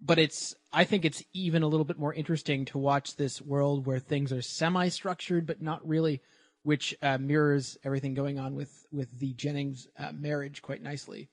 [0.00, 3.86] But it's, I think it's even a little bit more interesting to watch this world
[3.86, 6.20] where things are semi-structured, but not really,
[6.64, 11.30] which uh, mirrors everything going on with with the Jennings uh, marriage quite nicely.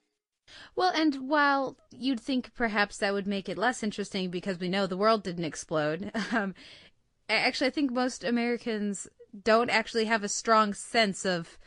[0.75, 4.87] Well, and while you'd think perhaps that would make it less interesting because we know
[4.87, 6.53] the world didn't explode, um,
[7.29, 9.07] actually, I think most Americans
[9.43, 11.57] don't actually have a strong sense of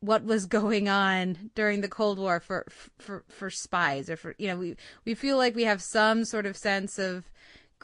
[0.00, 2.66] what was going on during the Cold War for
[2.98, 6.46] for for spies or for you know we we feel like we have some sort
[6.46, 7.30] of sense of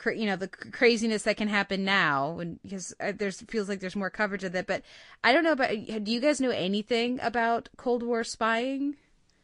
[0.07, 3.97] you know the craziness that can happen now and because uh, there's feels like there's
[3.97, 4.83] more coverage of that but
[5.25, 8.97] I don't know about do you guys know anything about Cold War spying?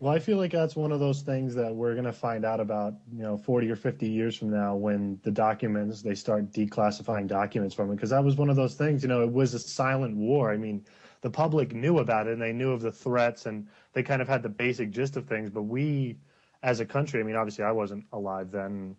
[0.03, 2.59] Well, I feel like that's one of those things that we're going to find out
[2.59, 7.29] about, you know, 40 or 50 years from now when the documents, they start declassifying
[7.29, 7.95] documents from it.
[7.95, 10.51] Because that was one of those things, you know, it was a silent war.
[10.51, 10.85] I mean,
[11.21, 14.27] the public knew about it and they knew of the threats and they kind of
[14.27, 15.51] had the basic gist of things.
[15.51, 16.19] But we,
[16.65, 18.97] as a country, I mean, obviously I wasn't alive then,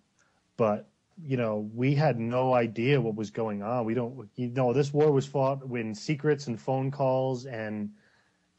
[0.55, 0.87] but,
[1.21, 3.83] you know, we had no idea what was going on.
[3.83, 7.89] We don't, you know, this war was fought in secrets and phone calls and,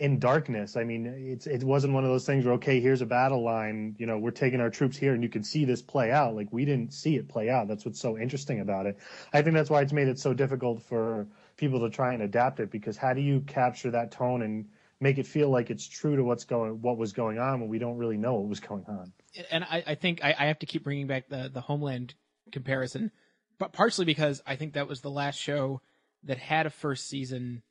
[0.05, 0.77] in darkness.
[0.77, 3.97] I mean, it's it wasn't one of those things where okay, here's a battle line,
[3.99, 6.37] you know, we're taking our troops here and you can see this play out.
[6.37, 7.69] Like we didn't see it play out.
[7.69, 8.99] That's what's so interesting about it.
[9.33, 11.27] I think that's why it's made it so difficult for
[11.57, 14.67] people to try and adapt it because how do you capture that tone and
[15.01, 17.79] make it feel like it's true to what's going what was going on when we
[17.79, 19.11] don't really know what was going on.
[19.51, 22.15] And I, I think I, I have to keep bringing back the the Homeland
[22.53, 23.11] comparison,
[23.59, 25.81] but partially because I think that was the last show
[26.25, 27.63] that had a first season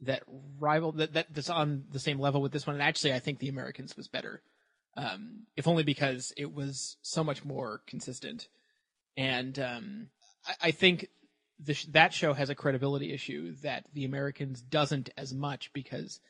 [0.00, 0.22] that
[0.58, 2.74] rival that, that that's on the same level with this one.
[2.74, 4.42] And actually, I think the Americans was better,
[4.96, 8.48] um, if only because it was so much more consistent.
[9.16, 10.08] And um,
[10.46, 11.08] I, I, think
[11.58, 16.20] the, that show has a credibility issue that the Americans doesn't as much because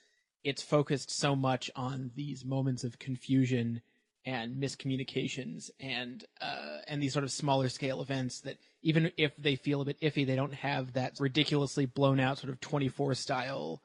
[0.42, 3.80] it's focused so much on these moments of confusion
[4.26, 9.56] and miscommunications and uh, and these sort of smaller scale events that even if they
[9.56, 13.82] feel a bit iffy, they don't have that ridiculously blown out sort of 24 style,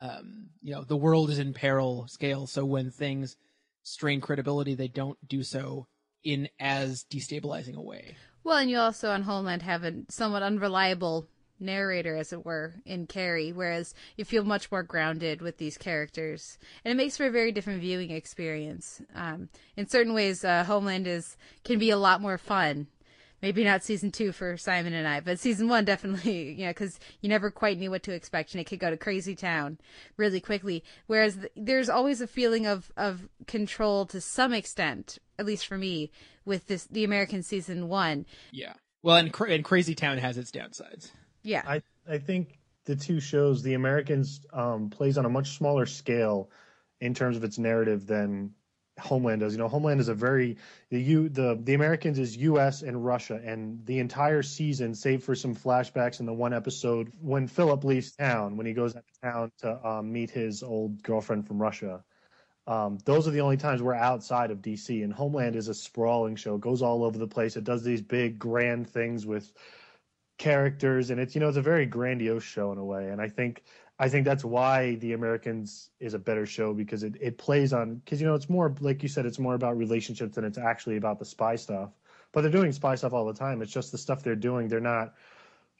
[0.00, 2.46] um, you know, the world is in peril scale.
[2.46, 3.36] So when things
[3.82, 5.86] strain credibility, they don't do so
[6.24, 8.16] in as destabilizing a way.
[8.42, 13.06] Well, and you also on Homeland have a somewhat unreliable narrator, as it were, in
[13.06, 17.30] Carrie, whereas you feel much more grounded with these characters, and it makes for a
[17.30, 19.02] very different viewing experience.
[19.14, 22.86] Um, in certain ways, uh, Homeland is can be a lot more fun.
[23.42, 26.98] Maybe not season two for Simon and I, but season one definitely, you know, because
[27.20, 29.78] you never quite knew what to expect, and it could go to crazy town
[30.16, 30.82] really quickly.
[31.06, 35.76] Whereas th- there's always a feeling of of control to some extent, at least for
[35.76, 36.10] me,
[36.44, 38.26] with this the American season one.
[38.52, 38.74] Yeah.
[39.02, 41.12] Well, and, and Crazy Town has its downsides.
[41.46, 41.62] Yeah.
[41.66, 46.50] I, I think the two shows, The Americans um, plays on a much smaller scale
[47.00, 48.52] in terms of its narrative than
[48.98, 49.52] Homeland does.
[49.52, 50.56] You know, Homeland is a very
[50.90, 52.82] the U the the Americans is U.S.
[52.82, 57.46] and Russia, and the entire season, save for some flashbacks in the one episode when
[57.46, 61.46] Philip leaves town, when he goes out of town to um, meet his old girlfriend
[61.46, 62.02] from Russia.
[62.66, 66.34] Um, those are the only times we're outside of DC, and Homeland is a sprawling
[66.34, 66.56] show.
[66.56, 67.56] It goes all over the place.
[67.56, 69.52] It does these big grand things with
[70.38, 73.28] characters and it's you know it's a very grandiose show in a way and i
[73.28, 73.62] think
[73.98, 77.96] i think that's why the americans is a better show because it, it plays on
[77.96, 80.96] because you know it's more like you said it's more about relationships than it's actually
[80.96, 81.90] about the spy stuff.
[82.32, 83.62] But they're doing spy stuff all the time.
[83.62, 85.14] It's just the stuff they're doing they're not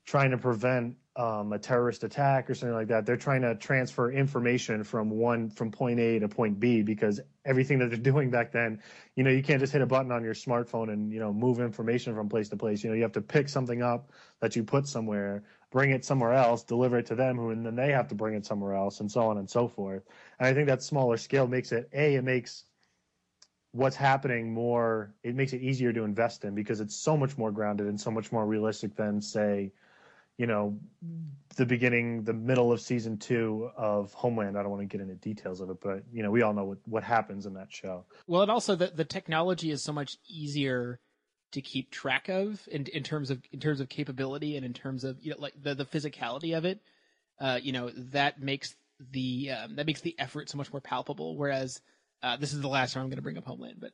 [0.07, 3.07] trying to prevent um, a terrorist attack or something like that.
[3.07, 7.78] They're trying to transfer information from one from point A to point B because everything
[7.81, 8.81] that they're doing back then,
[9.16, 11.59] you know, you can't just hit a button on your smartphone and you know move
[11.59, 12.85] information from place to place.
[12.85, 15.43] You know, you have to pick something up that you put somewhere,
[15.73, 18.35] bring it somewhere else, deliver it to them, who and then they have to bring
[18.35, 20.05] it somewhere else, and so on and so forth.
[20.39, 22.65] And I think that smaller scale makes it a it makes
[23.73, 27.51] what's happening more it makes it easier to invest in because it's so much more
[27.53, 29.70] grounded and so much more realistic than say
[30.39, 30.79] you know,
[31.57, 34.59] the beginning, the middle of season two of Homeland.
[34.59, 36.65] I don't want to get into details of it, but you know, we all know
[36.65, 38.05] what, what happens in that show.
[38.27, 41.01] Well, and also the the technology is so much easier
[41.53, 45.05] to keep track of in in terms of in terms of capability and in terms
[45.05, 46.81] of you know like the the physicality of it.
[47.41, 48.75] Uh, you know that makes
[49.13, 51.37] the um, that makes the effort so much more palpable.
[51.37, 51.81] Whereas
[52.23, 53.93] uh, this is the last time I'm going to bring up Homeland, but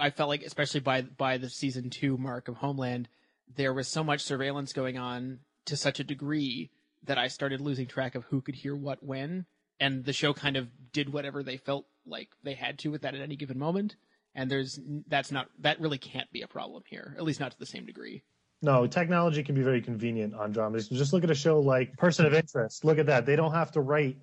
[0.00, 3.08] I felt like especially by by the season two mark of Homeland,
[3.54, 6.70] there was so much surveillance going on to such a degree
[7.04, 9.46] that I started losing track of who could hear what when,
[9.80, 13.14] and the show kind of did whatever they felt like they had to with that
[13.14, 13.96] at any given moment.
[14.36, 17.58] and there's that's not that really can't be a problem here, at least not to
[17.58, 18.22] the same degree.
[18.62, 20.88] No, technology can be very convenient on dramas.
[20.88, 22.84] Just look at a show like Person of Interest.
[22.84, 23.26] Look at that.
[23.26, 24.16] They don't have to write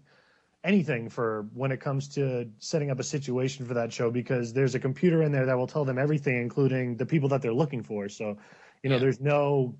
[0.64, 4.76] anything for when it comes to setting up a situation for that show because there's
[4.76, 7.84] a computer in there that will tell them everything, including the people that they're looking
[7.84, 8.10] for.
[8.10, 8.38] So,
[8.84, 9.00] you know, Yeah.
[9.02, 9.76] there's no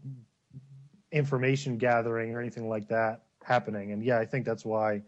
[1.12, 3.92] information gathering or anything like that happening.
[3.92, 5.02] And yeah, I think that's why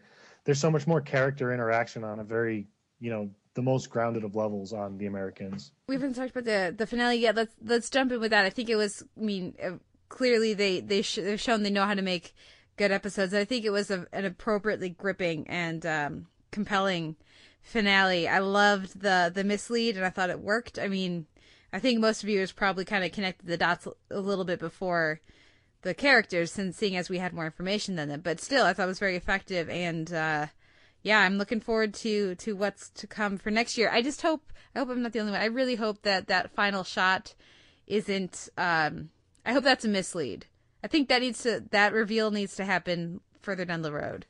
[0.44, 2.68] there's so much more character interaction on a very,
[3.00, 5.72] you know, the most grounded of levels on the Americans.
[5.88, 7.36] We haven't talked about the the finale yet.
[7.36, 8.46] Let's let's jump in with that.
[8.46, 9.04] I think it was.
[9.18, 9.74] I mean, uh,
[10.10, 12.34] clearly they they sh- they've shown they know how to make
[12.78, 13.34] good episodes.
[13.34, 17.16] I think it was a, an appropriately gripping and um, compelling
[17.62, 18.28] finale.
[18.28, 20.80] I loved the the mislead, and I thought it worked.
[20.80, 21.28] I mean,
[21.72, 25.22] I think most viewers probably kind of connected the dots a little bit before
[25.84, 28.22] the characters, since seeing as we had more information than them.
[28.22, 30.48] But still, I thought it was very effective, and uh,
[31.04, 33.90] yeah, I'm looking forward to to what's to come for next year.
[33.92, 35.42] I just hope I hope I'm not the only one.
[35.42, 37.36] I really hope that that final shot
[37.88, 38.50] isn't.
[38.58, 39.10] Um,
[39.46, 40.48] I hope that's a mislead.
[40.84, 44.26] I think that needs to that reveal needs to happen further down the road.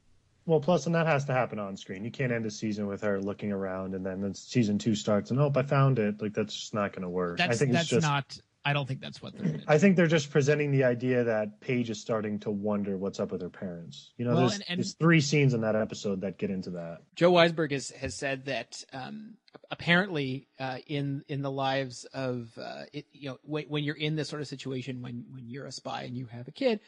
[0.46, 2.04] Well, plus, and that has to happen on screen.
[2.04, 5.32] You can't end a season with her looking around and then then season two starts
[5.32, 6.22] and, oh, I found it.
[6.22, 7.38] Like, that's just not going to work.
[7.38, 8.38] That's I think that's it's just, not.
[8.66, 9.60] I don't think that's what they're.
[9.68, 13.32] I think they're just presenting the idea that Paige is starting to wonder what's up
[13.32, 14.14] with her parents.
[14.18, 16.70] You know, Well, there's, and- and- there's three scenes in that episode that get into
[16.72, 17.00] that.
[17.16, 19.36] Joe Weisberg has has said that um,
[19.70, 24.16] apparently uh, in in the lives of uh, it, you know when, when you're in
[24.16, 26.80] this sort of situation when when you're a spy and you have a kid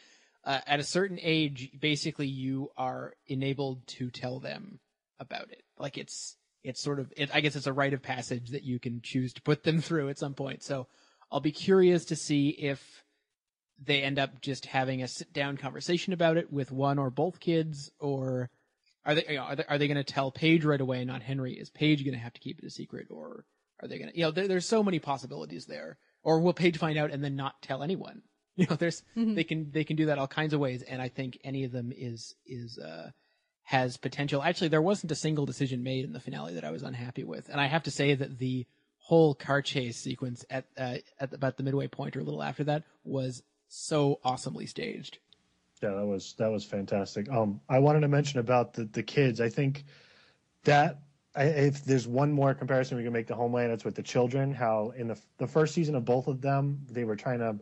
[0.44, 4.78] uh, at a certain age basically you are enabled to tell them
[5.20, 8.50] about it like it's it's sort of it, I guess it's a rite of passage
[8.50, 10.86] that you can choose to put them through at some point so
[11.36, 13.04] I'll be curious to see if
[13.78, 17.40] they end up just having a sit down conversation about it with one or both
[17.40, 18.48] kids or
[19.04, 21.20] are they, you know, are they, are they going to tell Paige right away, not
[21.20, 21.52] Henry?
[21.52, 23.44] Is Paige going to have to keep it a secret, or
[23.82, 25.98] are they going to, you know, there, there's so many possibilities there.
[26.22, 28.22] Or will Paige find out and then not tell anyone?
[28.58, 31.10] You know, there's they can they can do that all kinds of ways, and I
[31.10, 33.10] think any of them is is uh
[33.64, 34.42] has potential.
[34.42, 37.50] Actually, there wasn't a single decision made in the finale that I was unhappy with,
[37.50, 38.66] and I have to say that the
[39.06, 42.64] whole car chase sequence at uh, at about the midway point or a little after
[42.64, 45.18] that was so awesomely staged.
[45.80, 47.30] Yeah, that was that was fantastic.
[47.30, 49.40] Um, I wanted to mention about the the kids.
[49.40, 49.84] I think
[50.64, 51.02] that
[51.36, 54.52] I, if there's one more comparison we can make to Homeland, it's with the children.
[54.52, 57.60] How in the the first season of both of them, they were trying to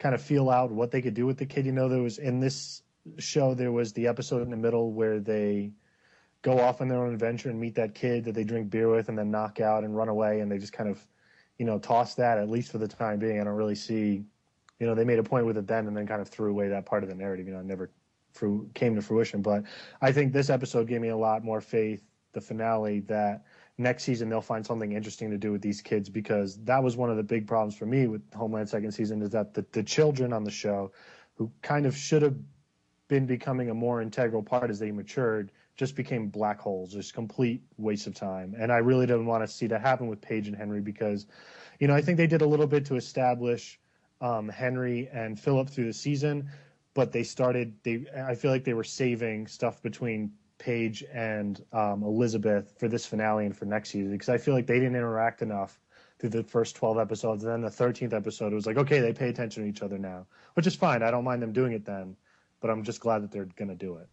[0.00, 1.66] kind of feel out what they could do with the kid.
[1.66, 2.82] You know, there was in this
[3.18, 5.70] show there was the episode in the middle where they
[6.42, 9.08] go off on their own adventure and meet that kid that they drink beer with
[9.08, 11.04] and then knock out and run away, and they just kind of
[11.58, 13.40] you know toss that at least for the time being.
[13.40, 14.24] I don't really see
[14.80, 16.68] you know, they made a point with it then and then kind of threw away
[16.68, 17.46] that part of the narrative.
[17.46, 17.90] You know, never
[18.32, 19.42] fru- came to fruition.
[19.42, 19.64] But
[20.00, 22.02] I think this episode gave me a lot more faith,
[22.32, 23.44] the finale, that
[23.76, 27.10] next season they'll find something interesting to do with these kids because that was one
[27.10, 30.32] of the big problems for me with Homeland second season is that the, the children
[30.32, 30.92] on the show
[31.34, 32.36] who kind of should have
[33.08, 35.50] been becoming a more integral part as they matured
[35.80, 38.54] just became black holes, just complete waste of time.
[38.58, 41.24] And I really didn't want to see that happen with Paige and Henry because,
[41.78, 43.80] you know, I think they did a little bit to establish
[44.20, 46.50] um, Henry and Philip through the season,
[46.92, 47.72] but they started.
[47.82, 53.06] They I feel like they were saving stuff between Paige and um, Elizabeth for this
[53.06, 55.80] finale and for next season because I feel like they didn't interact enough
[56.18, 57.42] through the first 12 episodes.
[57.42, 59.96] And then the 13th episode, it was like, okay, they pay attention to each other
[59.96, 61.02] now, which is fine.
[61.02, 62.16] I don't mind them doing it then,
[62.60, 64.10] but I'm just glad that they're going to do it.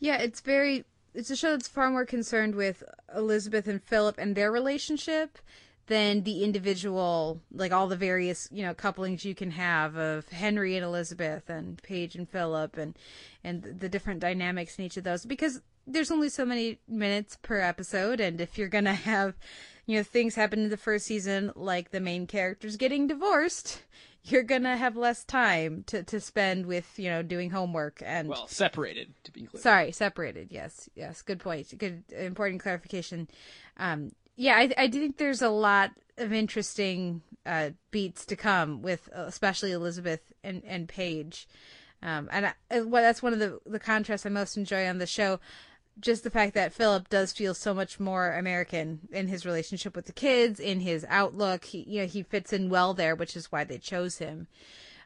[0.00, 0.84] Yeah, it's very.
[1.16, 2.84] It's a show that's far more concerned with
[3.14, 5.38] Elizabeth and Philip and their relationship
[5.86, 10.76] than the individual, like all the various you know couplings you can have of Henry
[10.76, 12.98] and Elizabeth and Paige and Philip and
[13.42, 15.24] and the different dynamics in each of those.
[15.24, 19.34] Because there's only so many minutes per episode and if you're gonna have
[19.86, 23.82] you know things happen in the first season like the main characters getting divorced
[24.26, 28.48] you're gonna have less time to, to spend with you know doing homework and Well,
[28.48, 29.60] separated to be clear.
[29.60, 30.48] Sorry, separated.
[30.50, 31.22] Yes, yes.
[31.22, 31.76] Good point.
[31.78, 33.28] Good, important clarification.
[33.76, 39.08] Um, yeah, I, I think there's a lot of interesting uh, beats to come with,
[39.12, 41.48] especially Elizabeth and and Paige.
[42.02, 45.06] Um, and I, well, that's one of the the contrasts I most enjoy on the
[45.06, 45.40] show.
[45.98, 50.06] Just the fact that Philip does feel so much more American in his relationship with
[50.06, 51.64] the kids, in his outlook.
[51.64, 54.46] He, you know, he fits in well there, which is why they chose him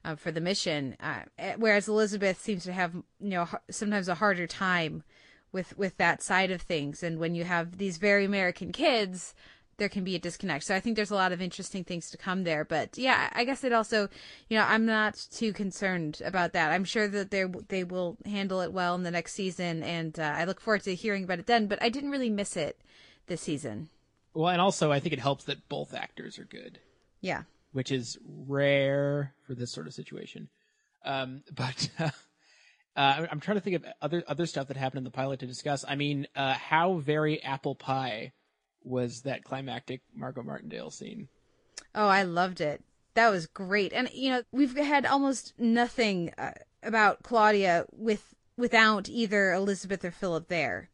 [0.05, 0.97] uh, for the mission.
[1.01, 5.05] Uh, eh, whereas Elizabeth seems to have, you know, sometimes a harder time
[5.53, 7.03] with with that side of things.
[7.03, 9.35] And when you have these very American kids,
[9.81, 10.63] there can be a disconnect.
[10.65, 12.65] So I think there's a lot of interesting things to come there.
[12.65, 14.09] But yeah, I guess it also,
[14.49, 16.71] you know, I'm not too concerned about that.
[16.71, 20.35] I'm sure that they they will handle it well in the next season, and uh,
[20.37, 21.67] I look forward to hearing about it then.
[21.67, 22.79] But I didn't really miss it
[23.27, 23.89] this season.
[24.35, 26.79] Well, and also I think it helps that both actors are good,
[27.21, 27.43] Yeah.
[27.73, 30.49] which is rare for this sort of situation.
[31.05, 32.11] Um, but uh,
[32.97, 35.47] uh, I'm trying to think of other other stuff that happened in the pilot to
[35.47, 35.85] discuss.
[35.89, 38.33] I mean, uh, how very apple pie
[38.85, 41.29] was that climactic Margot Martindale scene?
[41.95, 42.83] Oh, I loved it.
[43.15, 43.93] That was great.
[43.93, 46.53] And you know, we've had almost nothing uh,
[46.83, 50.91] about Claudia with without either Elizabeth or Philip there.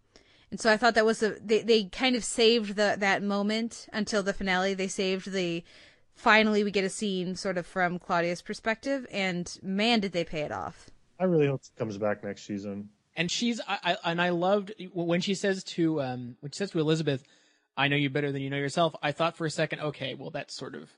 [0.50, 3.88] And so I thought that was a they they kind of saved the that moment
[3.92, 4.74] until the finale.
[4.74, 5.64] They saved the
[6.14, 10.42] finally we get a scene sort of from Claudia's perspective and man did they pay
[10.42, 10.88] it off.
[11.20, 12.90] I really hope she comes back next season.
[13.16, 16.70] And she's I, I and I loved when she says to um when she says
[16.70, 17.24] to Elizabeth,
[17.76, 20.30] "I know you better than you know yourself." I thought for a second, okay, well
[20.30, 20.90] that's sort of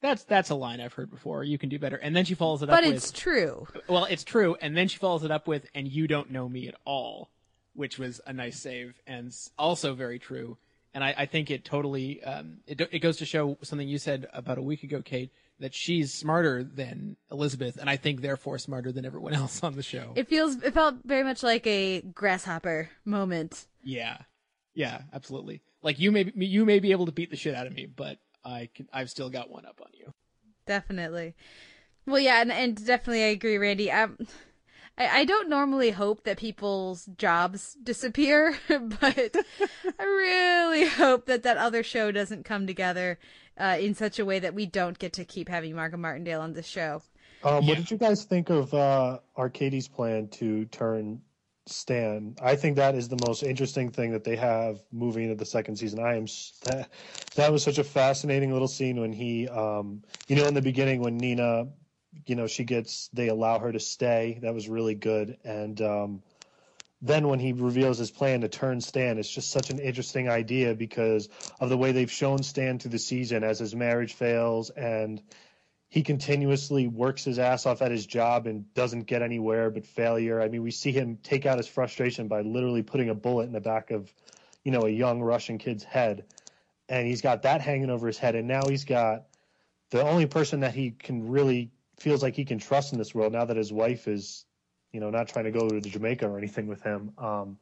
[0.00, 1.42] that's that's a line I've heard before.
[1.44, 2.76] You can do better, and then she follows it up.
[2.76, 3.66] But it's true.
[3.88, 6.68] Well, it's true, and then she follows it up with, "And you don't know me
[6.68, 7.30] at all,"
[7.74, 10.58] which was a nice save and also very true.
[10.94, 14.28] And I, I think it totally um, it it goes to show something you said
[14.32, 15.30] about a week ago, Kate,
[15.60, 19.82] that she's smarter than Elizabeth, and I think therefore smarter than everyone else on the
[19.82, 20.12] show.
[20.14, 23.66] It feels it felt very much like a grasshopper moment.
[23.82, 24.18] Yeah,
[24.74, 25.62] yeah, absolutely.
[25.86, 27.86] Like you may be, you may be able to beat the shit out of me,
[27.86, 30.12] but I can I've still got one up on you.
[30.66, 31.36] Definitely.
[32.06, 33.92] Well, yeah, and, and definitely I agree, Randy.
[33.92, 34.18] Um,
[34.98, 39.36] I, I don't normally hope that people's jobs disappear, but
[40.00, 43.20] I really hope that that other show doesn't come together
[43.56, 46.54] uh, in such a way that we don't get to keep having Margot Martindale on
[46.54, 47.00] the show.
[47.44, 51.20] Um, What did you guys think of uh, Arkady's plan to turn
[51.66, 52.36] Stan?
[52.40, 55.76] I think that is the most interesting thing that they have moving into the second
[55.76, 56.00] season.
[56.00, 56.26] I am
[56.64, 56.88] that
[57.34, 61.00] that was such a fascinating little scene when he, um, you know, in the beginning
[61.00, 61.68] when Nina,
[62.26, 64.38] you know, she gets they allow her to stay.
[64.42, 66.22] That was really good, and um,
[67.02, 70.74] then when he reveals his plan to turn Stan, it's just such an interesting idea
[70.74, 71.28] because
[71.60, 75.22] of the way they've shown Stan through the season as his marriage fails and
[75.88, 80.40] he continuously works his ass off at his job and doesn't get anywhere but failure.
[80.40, 83.52] I mean, we see him take out his frustration by literally putting a bullet in
[83.52, 84.12] the back of,
[84.64, 86.24] you know, a young Russian kid's head.
[86.88, 88.34] And he's got that hanging over his head.
[88.34, 89.26] And now he's got
[89.90, 93.32] the only person that he can really feels like he can trust in this world
[93.32, 94.44] now that his wife is,
[94.92, 97.12] you know, not trying to go to Jamaica or anything with him.
[97.16, 97.58] Um,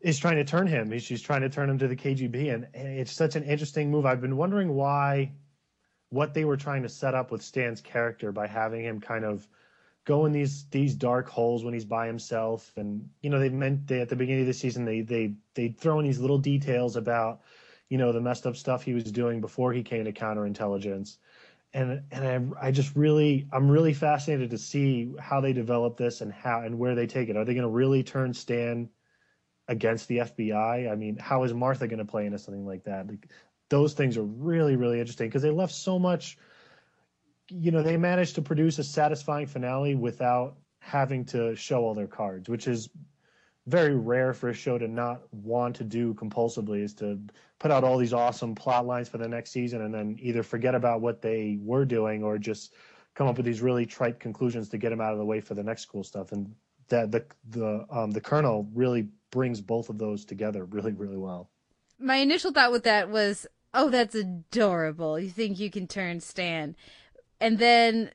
[0.00, 0.90] is trying to turn him.
[0.90, 4.06] He's, she's trying to turn him to the KGB, and it's such an interesting move.
[4.06, 5.32] I've been wondering why,
[6.10, 9.46] what they were trying to set up with Stan's character by having him kind of
[10.04, 13.86] go in these these dark holes when he's by himself, and you know they meant
[13.86, 16.96] they, at the beginning of the season they they they throw in these little details
[16.96, 17.42] about
[17.88, 21.18] you know the messed up stuff he was doing before he came to counterintelligence.
[21.74, 26.22] And and I I just really I'm really fascinated to see how they develop this
[26.22, 27.36] and how and where they take it.
[27.36, 28.88] Are they going to really turn Stan
[29.68, 30.90] against the FBI.
[30.90, 33.06] I mean, how is Martha going to play into something like that?
[33.06, 33.28] Like,
[33.68, 36.38] those things are really, really interesting because they left so much.
[37.48, 42.06] You know, they managed to produce a satisfying finale without having to show all their
[42.06, 42.88] cards, which is
[43.66, 46.82] very rare for a show to not want to do compulsively.
[46.82, 47.20] Is to
[47.58, 50.74] put out all these awesome plot lines for the next season and then either forget
[50.74, 52.74] about what they were doing or just
[53.14, 55.54] come up with these really trite conclusions to get them out of the way for
[55.54, 56.32] the next cool stuff.
[56.32, 56.54] And
[56.88, 61.50] that the the um, the Colonel really brings both of those together really, really well.
[61.98, 65.18] My initial thought with that was, oh, that's adorable.
[65.18, 66.76] You think you can turn Stan.
[67.40, 68.10] And then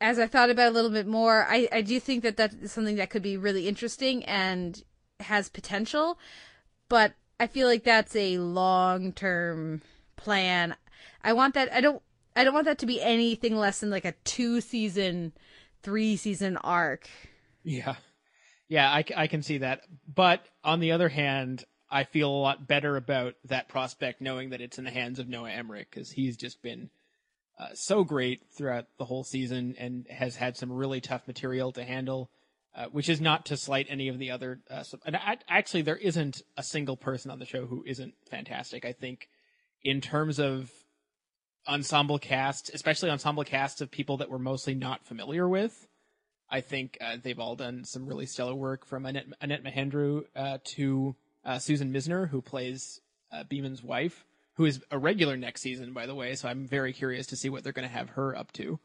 [0.00, 2.54] as I thought about it a little bit more, I, I do think that that
[2.54, 4.82] is something that could be really interesting and
[5.20, 6.18] has potential.
[6.88, 9.82] But I feel like that's a long term
[10.16, 10.76] plan.
[11.22, 12.02] I want that, I don't,
[12.36, 15.32] I don't want that to be anything less than like a two season,
[15.82, 17.08] three season arc.
[17.64, 17.96] Yeah.
[18.68, 19.82] Yeah, I, I can see that.
[20.14, 24.60] But on the other hand, I feel a lot better about that prospect knowing that
[24.60, 26.90] it's in the hands of Noah Emmerich because he's just been
[27.58, 31.84] uh, so great throughout the whole season and has had some really tough material to
[31.84, 32.30] handle.
[32.76, 34.60] Uh, which is not to slight any of the other.
[34.70, 38.84] Uh, and I, actually, there isn't a single person on the show who isn't fantastic.
[38.84, 39.28] I think,
[39.82, 40.70] in terms of
[41.66, 45.88] ensemble casts, especially ensemble casts of people that we're mostly not familiar with,
[46.48, 50.58] I think uh, they've all done some really stellar work from Annet, Annet Mahendru uh,
[50.76, 51.16] to
[51.48, 53.00] uh, Susan Misner, who plays
[53.32, 54.26] uh, Beeman's wife,
[54.56, 56.34] who is a regular next season, by the way.
[56.34, 58.78] So I'm very curious to see what they're going to have her up to.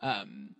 [0.00, 0.56] Um,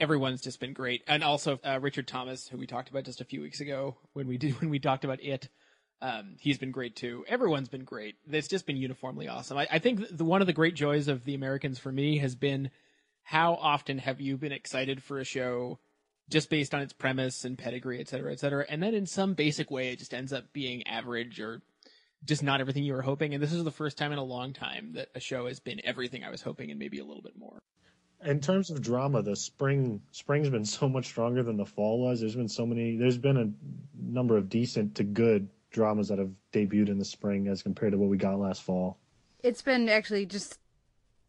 [0.00, 3.24] everyone's just been great, and also uh, Richard Thomas, who we talked about just a
[3.24, 5.48] few weeks ago when we did when we talked about it.
[6.02, 7.24] Um, he's been great too.
[7.28, 8.16] Everyone's been great.
[8.28, 9.56] It's just been uniformly awesome.
[9.56, 12.34] I, I think the, one of the great joys of the Americans for me has
[12.34, 12.70] been
[13.22, 15.78] how often have you been excited for a show
[16.28, 19.34] just based on its premise and pedigree, et cetera, et cetera, and then in some
[19.34, 21.62] basic way it just ends up being average or
[22.24, 23.34] just not everything you were hoping.
[23.34, 25.80] And this is the first time in a long time that a show has been
[25.84, 27.58] everything I was hoping and maybe a little bit more.
[28.24, 32.20] In terms of drama, the spring spring's been so much stronger than the fall was.
[32.20, 32.96] There's been so many.
[32.96, 33.50] There's been a
[34.00, 37.98] number of decent to good dramas that have debuted in the spring as compared to
[37.98, 38.96] what we got last fall.
[39.42, 40.58] It's been actually just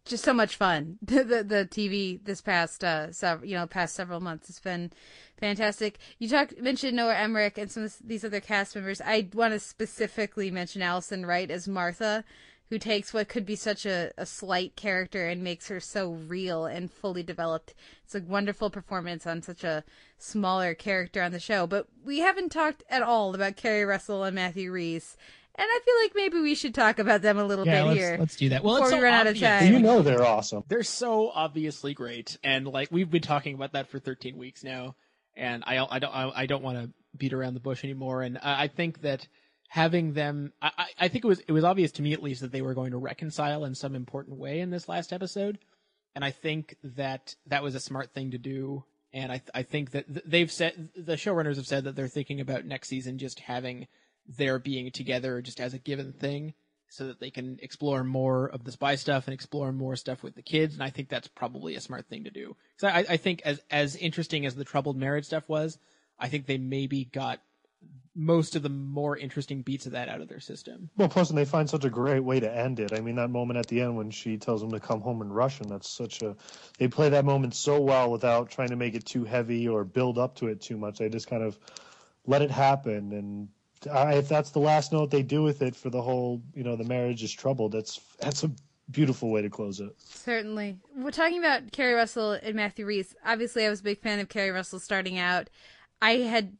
[0.06, 0.99] just so much fun.
[1.06, 4.91] The the, the TV this past uh sev- you know past several months has been
[5.38, 5.98] fantastic.
[6.19, 9.02] You talked mentioned Noah Emmerich and some of these other cast members.
[9.02, 12.23] I want to specifically mention Allison Wright as Martha,
[12.69, 16.65] who takes what could be such a, a slight character and makes her so real
[16.65, 17.73] and fully developed.
[18.03, 19.84] It's a wonderful performance on such a
[20.18, 21.68] smaller character on the show.
[21.68, 25.18] But we haven't talked at all about Keri Russell and Matthew Rhys.
[25.57, 27.99] And I feel like maybe we should talk about them a little Yeah, bit let's-
[27.99, 28.18] here.
[28.19, 28.64] let's do that.
[28.64, 29.72] Well, before it's we so run out of time.
[29.73, 30.64] You know they're awesome.
[30.68, 34.95] They're so obviously great, and like we've been talking about that for 13 weeks now,
[35.36, 38.22] and I I don't I, I don't want to beat around the bush anymore.
[38.22, 39.27] And I, I think that
[39.69, 42.41] having them, I, I I think it was it was obvious to me at least
[42.41, 45.57] that they were going to reconcile in some important way in this last episode,
[46.15, 48.84] and I think that that was a smart thing to do.
[49.14, 52.65] And I I think that they've said the showrunners have said that they're thinking about
[52.65, 53.88] next season just having
[54.27, 56.53] their being together just as a given thing
[56.89, 60.35] so that they can explore more of the spy stuff and explore more stuff with
[60.35, 60.73] the kids.
[60.73, 62.56] And I think that's probably a smart thing to do.
[62.76, 65.77] Because I, I think as as interesting as the troubled marriage stuff was,
[66.19, 67.41] I think they maybe got
[68.18, 70.89] most of the more interesting beats of that out of their system.
[70.95, 72.93] Well, plus, and they find such a great way to end it.
[72.93, 75.31] I mean, that moment at the end when she tells him to come home in
[75.31, 76.35] Russian, that's such a.
[76.77, 80.18] They play that moment so well without trying to make it too heavy or build
[80.18, 80.99] up to it too much.
[80.99, 81.60] They just kind of
[82.26, 83.11] let it happen.
[83.11, 83.49] And
[83.87, 86.75] I, if that's the last note they do with it for the whole, you know,
[86.75, 88.51] the marriage is troubled, that's that's a
[88.91, 89.95] beautiful way to close it.
[89.97, 90.77] Certainly.
[90.95, 93.15] We're talking about Keri Russell and Matthew Rhys.
[93.25, 95.49] Obviously, I was a big fan of Keri Russell starting out.
[96.01, 96.57] I had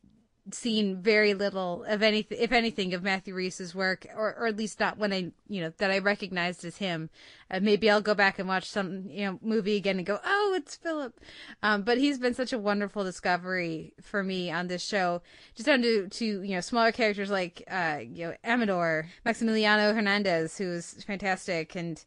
[0.52, 4.80] seen very little of anything, if anything, of Matthew Rhys's work, or, or at least
[4.80, 7.10] not when I, you know, that I recognized as him.
[7.50, 10.54] Uh, maybe I'll go back and watch some, you know, movie again and go, oh,
[10.56, 11.20] it's Philip.
[11.64, 15.22] Um, but he's been such a wonderful discovery for me on this show.
[15.56, 20.58] Just down to, to you know, smaller characters like, uh, you know, Amador, Maximiliano Hernandez,
[20.58, 22.04] who is fantastic, and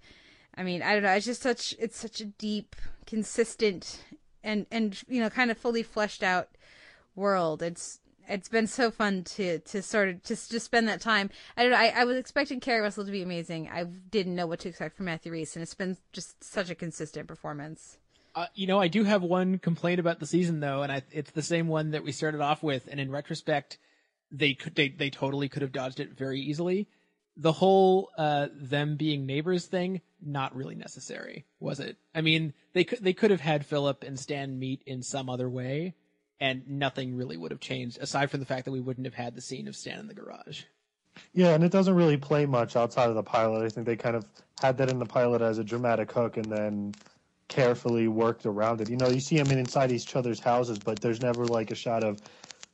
[0.56, 1.12] I mean, I don't know.
[1.12, 2.74] It's just such it's such a deep,
[3.06, 4.02] consistent,
[4.42, 6.48] and and you know, kind of fully fleshed out
[7.14, 7.62] world.
[7.62, 11.30] It's it's been so fun to to sort of just spend that time.
[11.56, 11.78] I don't know.
[11.78, 13.68] I, I was expecting Keri Russell to be amazing.
[13.68, 16.74] I didn't know what to expect from Matthew Rhys, and it's been just such a
[16.74, 17.98] consistent performance.
[18.34, 21.32] Uh, you know, I do have one complaint about the season though, and I, it's
[21.32, 22.88] the same one that we started off with.
[22.88, 23.78] And in retrospect,
[24.30, 26.88] they could they they totally could have dodged it very easily.
[27.36, 31.96] The whole uh, them being neighbors thing, not really necessary, was it?
[32.14, 35.48] I mean, they could they could have had Philip and Stan meet in some other
[35.48, 35.94] way,
[36.40, 39.34] and nothing really would have changed aside from the fact that we wouldn't have had
[39.34, 40.62] the scene of Stan in the garage.
[41.32, 43.64] Yeah, and it doesn't really play much outside of the pilot.
[43.64, 44.24] I think they kind of
[44.60, 46.94] had that in the pilot as a dramatic hook and then
[47.48, 48.90] carefully worked around it.
[48.90, 52.04] You know, you see them inside each other's houses, but there's never like a shot
[52.04, 52.20] of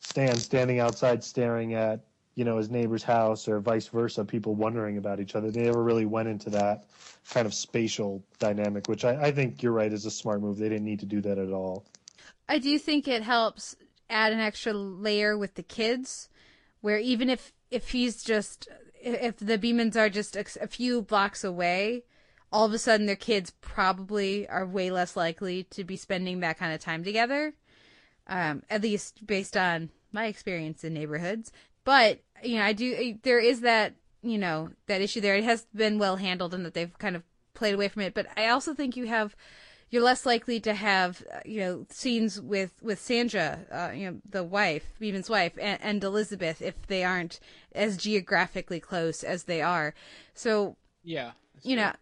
[0.01, 2.01] Stan standing outside staring at,
[2.35, 5.51] you know, his neighbor's house or vice versa, people wondering about each other.
[5.51, 6.85] They never really went into that
[7.31, 10.59] kind of spatial dynamic, which I, I think you're right is a smart move.
[10.59, 11.87] They didn't need to do that at all.
[12.49, 13.77] I do think it helps
[14.11, 16.29] add an extra layer with the kids,
[16.81, 18.69] where even if if he's just
[19.03, 22.05] if the Beemans are just a, a few blocks away,
[22.53, 26.59] all of a sudden their kids probably are way less likely to be spending that
[26.59, 27.55] kind of time together.
[28.27, 31.53] Um, at least based on my experience in neighborhoods.
[31.85, 33.19] But you know, I do.
[33.23, 35.37] There is that you know that issue there.
[35.37, 37.23] It has been well handled, and that they've kind of
[37.53, 38.15] played away from it.
[38.15, 39.37] But I also think you have
[39.91, 44.21] you're less likely to have uh, you know scenes with with Sandra, uh, you know
[44.29, 47.41] the wife, Beeman's wife, and, and Elizabeth if they aren't
[47.75, 49.95] as geographically close as they are.
[50.35, 51.33] So Yeah,
[51.63, 51.93] you know,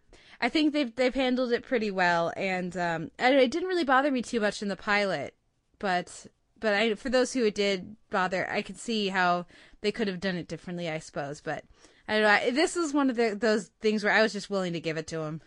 [0.41, 4.11] I think they've they've handled it pretty well, and um, and it didn't really bother
[4.11, 5.35] me too much in the pilot,
[5.79, 6.27] but
[6.61, 9.47] but I for those who it did bother, I could see how
[9.83, 11.41] they could have done it differently, I suppose.
[11.41, 11.65] But
[12.09, 12.29] I don't know.
[12.29, 14.97] I- This is one of the, those things where I was just willing to give
[14.97, 15.41] it to him.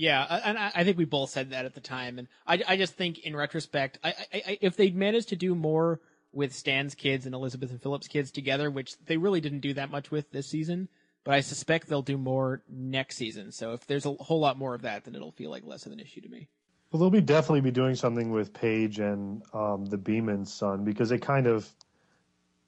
[0.00, 2.94] Yeah, and I think we both said that at the time, and I, I just
[2.94, 6.00] think in retrospect, I, I, if they'd managed to do more
[6.32, 9.90] with Stan's kids and Elizabeth and Philip's kids together, which they really didn't do that
[9.90, 10.88] much with this season,
[11.22, 13.52] but I suspect they'll do more next season.
[13.52, 15.92] So if there's a whole lot more of that, then it'll feel like less of
[15.92, 16.48] an issue to me.
[16.90, 21.10] Well, they'll be definitely be doing something with Paige and um, the Beeman's son because
[21.10, 21.68] they kind of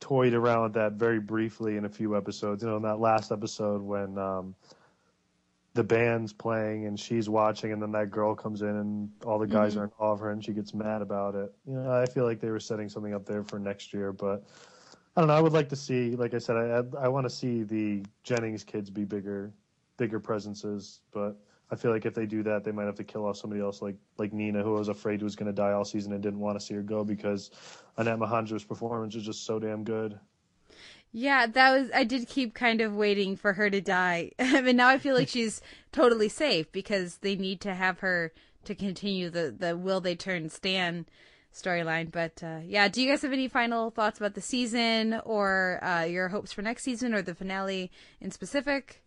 [0.00, 2.62] toyed around with that very briefly in a few episodes.
[2.62, 4.54] You know, in that last episode when um,
[5.74, 9.46] the band's playing and she's watching, and then that girl comes in and all the
[9.46, 9.80] guys Mhm.
[9.80, 11.54] are in awe of her and she gets mad about it.
[11.66, 14.44] You know, I feel like they were setting something up there for next year, but
[15.16, 15.34] I don't know.
[15.34, 18.64] I would like to see, like I said, I I want to see the Jennings
[18.64, 19.52] kids be bigger,
[19.96, 21.00] bigger presences.
[21.10, 21.36] But
[21.70, 23.80] I feel like if they do that, they might have to kill off somebody else,
[23.80, 26.40] like like Nina, who I was afraid was going to die all season and didn't
[26.40, 27.50] want to see her go because
[27.98, 30.18] Annet Mahendru's performance is just so damn good.
[31.12, 31.90] Yeah, that was.
[31.94, 34.32] I did keep kind of waiting for her to die.
[34.38, 35.60] I mean, now I feel like she's
[35.92, 38.32] totally safe because they need to have her
[38.64, 41.06] to continue the the will they turn Stan
[41.52, 42.10] storyline.
[42.10, 46.04] But uh, yeah, do you guys have any final thoughts about the season or uh,
[46.04, 47.90] your hopes for next season or the finale
[48.20, 49.02] in specific?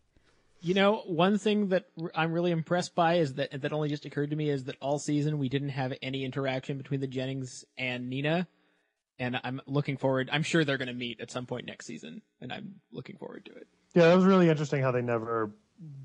[0.62, 4.32] You know, one thing that I'm really impressed by is that that only just occurred
[4.32, 8.10] to me is that all season we didn't have any interaction between the Jennings and
[8.10, 8.48] Nina,
[9.20, 10.30] and I'm looking forward.
[10.32, 13.46] I'm sure they're going to meet at some point next season, and I'm looking forward
[13.46, 13.68] to it.
[13.94, 15.52] Yeah, that was really interesting how they never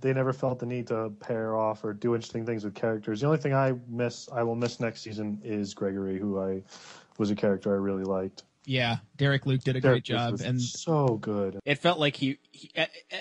[0.01, 3.20] they never felt the need to pair off or do interesting things with characters.
[3.20, 6.62] The only thing I miss I will miss next season is Gregory, who I
[7.19, 8.45] was a character I really liked.
[8.66, 11.59] Yeah, Derek Luke did a Derek great job, and so good.
[11.65, 12.70] it felt like he, he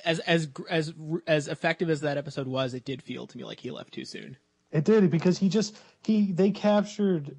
[0.03, 0.93] as as as
[1.25, 4.05] as effective as that episode was, it did feel to me like he left too
[4.05, 4.37] soon.
[4.71, 7.37] It did because he just he they captured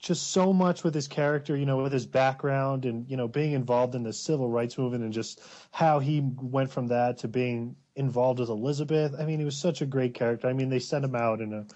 [0.00, 3.52] just so much with his character, you know, with his background and you know being
[3.52, 5.40] involved in the civil rights movement and just
[5.70, 9.14] how he went from that to being involved with Elizabeth.
[9.18, 10.48] I mean, he was such a great character.
[10.48, 11.66] I mean, they sent him out in a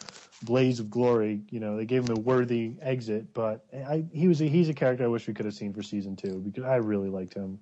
[0.42, 1.42] blaze of glory.
[1.50, 4.74] You know, they gave him a worthy exit, but I, he was a, he's a
[4.74, 7.60] character I wish we could have seen for season two because I really liked him.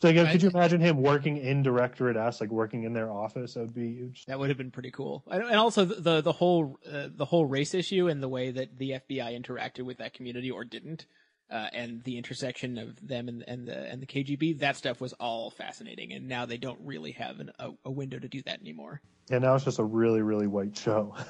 [0.00, 3.54] So again, could you imagine him working in Directorate S, like working in their office?
[3.54, 4.26] That would be huge.
[4.26, 5.24] That would have been pretty cool.
[5.28, 8.50] And and also the the, the whole uh, the whole race issue and the way
[8.52, 11.06] that the FBI interacted with that community or didn't,
[11.50, 14.60] uh, and the intersection of them and, and the and the KGB.
[14.60, 16.12] That stuff was all fascinating.
[16.12, 19.00] And now they don't really have an, a, a window to do that anymore.
[19.30, 21.14] And now it's just a really, really white show.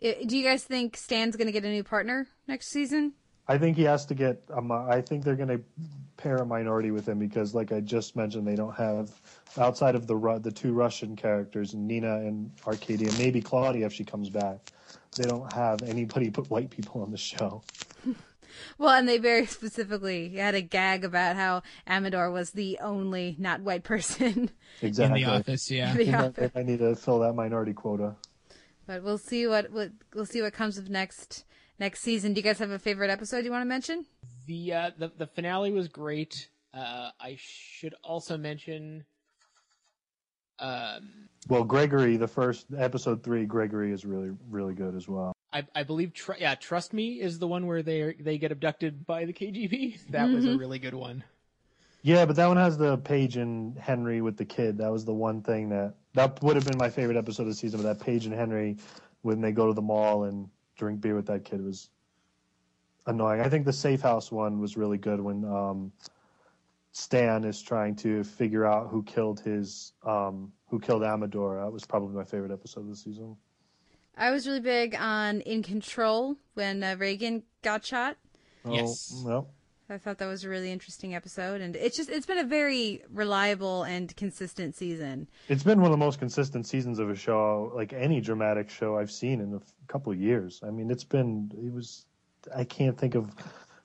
[0.00, 3.14] Do you guys think Stan's going to get a new partner next season?
[3.48, 4.42] I think he has to get.
[4.54, 5.60] A, mi- I think they're going to
[6.16, 9.10] pair a minority with him because, like I just mentioned, they don't have
[9.56, 14.28] outside of the the two Russian characters, Nina and Arkady, maybe Claudia if she comes
[14.28, 14.58] back.
[15.16, 17.62] They don't have anybody but white people on the show.
[18.76, 23.60] Well, and they very specifically had a gag about how Amador was the only not
[23.60, 24.50] white person.
[24.82, 25.24] Exactly.
[25.24, 25.94] office, yeah.
[25.96, 26.50] The I- office.
[26.54, 28.14] I need to fill that minority quota.
[28.86, 31.44] But we'll see what, what we'll see what comes of next
[31.78, 32.32] next season.
[32.34, 34.04] Do you guys have a favorite episode you want to mention?
[34.46, 36.48] The uh, the the finale was great.
[36.74, 39.04] Uh, I should also mention.
[40.58, 45.32] Um, Well, Gregory, the first episode three, Gregory is really, really good as well.
[45.52, 49.06] I, I believe, tr- yeah, Trust Me is the one where they they get abducted
[49.06, 49.98] by the KGB.
[50.10, 50.58] That was a Mhm.
[50.58, 51.24] really good one.
[52.02, 54.78] Yeah, but that one has the Paige and Henry with the kid.
[54.78, 57.54] That was the one thing that that would have been my favorite episode of the
[57.54, 57.80] season.
[57.82, 58.76] But that Paige and Henry
[59.22, 60.48] when they go to the mall and
[60.78, 61.90] drink beer with that kid was
[63.06, 63.40] annoying.
[63.40, 65.92] I think the safe house one was really good when um,
[66.92, 71.60] Stan is trying to figure out who killed his um, who killed Amador.
[71.60, 73.36] That was probably my favorite episode of the season.
[74.16, 78.16] I was really big on In Control when uh, Reagan got shot.
[78.68, 79.12] Yes.
[79.14, 79.50] Oh, well,
[79.90, 83.02] I thought that was a really interesting episode, and it's just it's been a very
[83.10, 85.28] reliable and consistent season.
[85.48, 88.98] It's been one of the most consistent seasons of a show, like any dramatic show
[88.98, 90.60] I've seen in a f- couple of years.
[90.62, 92.04] I mean, it's been, it was,
[92.54, 93.34] I can't think of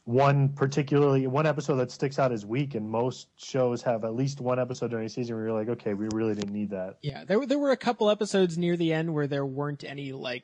[0.04, 4.42] one particularly, one episode that sticks out as weak, and most shows have at least
[4.42, 6.98] one episode during a season where you're like, okay, we really didn't need that.
[7.02, 10.12] Yeah, there were there were a couple episodes near the end where there weren't any
[10.12, 10.44] like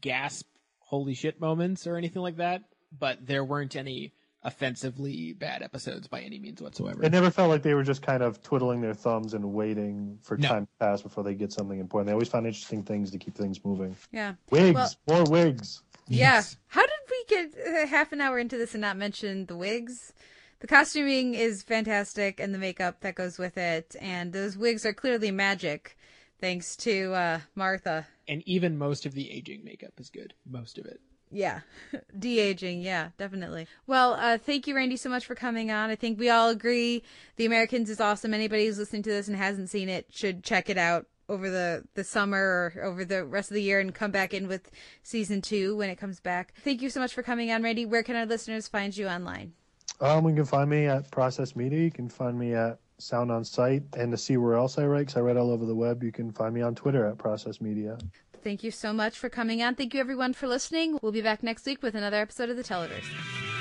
[0.00, 0.48] gasp,
[0.80, 2.64] holy shit moments or anything like that,
[2.98, 4.12] but there weren't any
[4.46, 7.02] offensively bad episodes by any means whatsoever.
[7.04, 10.36] It never felt like they were just kind of twiddling their thumbs and waiting for
[10.36, 10.48] No.
[10.48, 12.06] time to pass before they get something important.
[12.06, 13.96] They always found interesting things to keep things moving.
[14.12, 14.34] Yeah.
[14.50, 15.82] Wigs, Well- more wigs.
[16.08, 16.42] Yeah.
[16.68, 20.12] How did we get uh, half an hour into this and not mention the wigs?
[20.60, 24.94] The costuming is fantastic and the makeup that goes with it, and those wigs are
[24.94, 25.98] clearly magic,
[26.40, 28.06] thanks to uh, Martha.
[28.28, 30.32] and even most of the aging makeup is good.
[30.48, 31.00] Most of it.
[31.30, 31.60] Yeah,
[32.18, 32.80] de aging.
[32.82, 33.66] Yeah, definitely.
[33.86, 35.90] Well, uh, thank you, Randy, so much for coming on.
[35.90, 37.02] I think we all agree
[37.36, 38.32] The Americans is awesome.
[38.32, 41.82] Anybody who's listening to this and hasn't seen it should check it out over the,
[41.94, 44.70] the summer or over the rest of the year and come back in with
[45.02, 46.54] season two when it comes back.
[46.62, 47.84] Thank you so much for coming on, Randy.
[47.84, 49.52] Where can our listeners find you online?
[50.00, 51.80] Um, you can find me at Process Media.
[51.80, 53.82] You can find me at Sound on Sight.
[53.96, 56.12] And to see where else I write, 'cause I write all over the web, you
[56.12, 57.98] can find me on Twitter at Process Media.
[58.46, 59.74] Thank you so much for coming on.
[59.74, 61.00] Thank you, everyone, for listening.
[61.02, 63.55] We'll be back next week with another episode of The Televerse.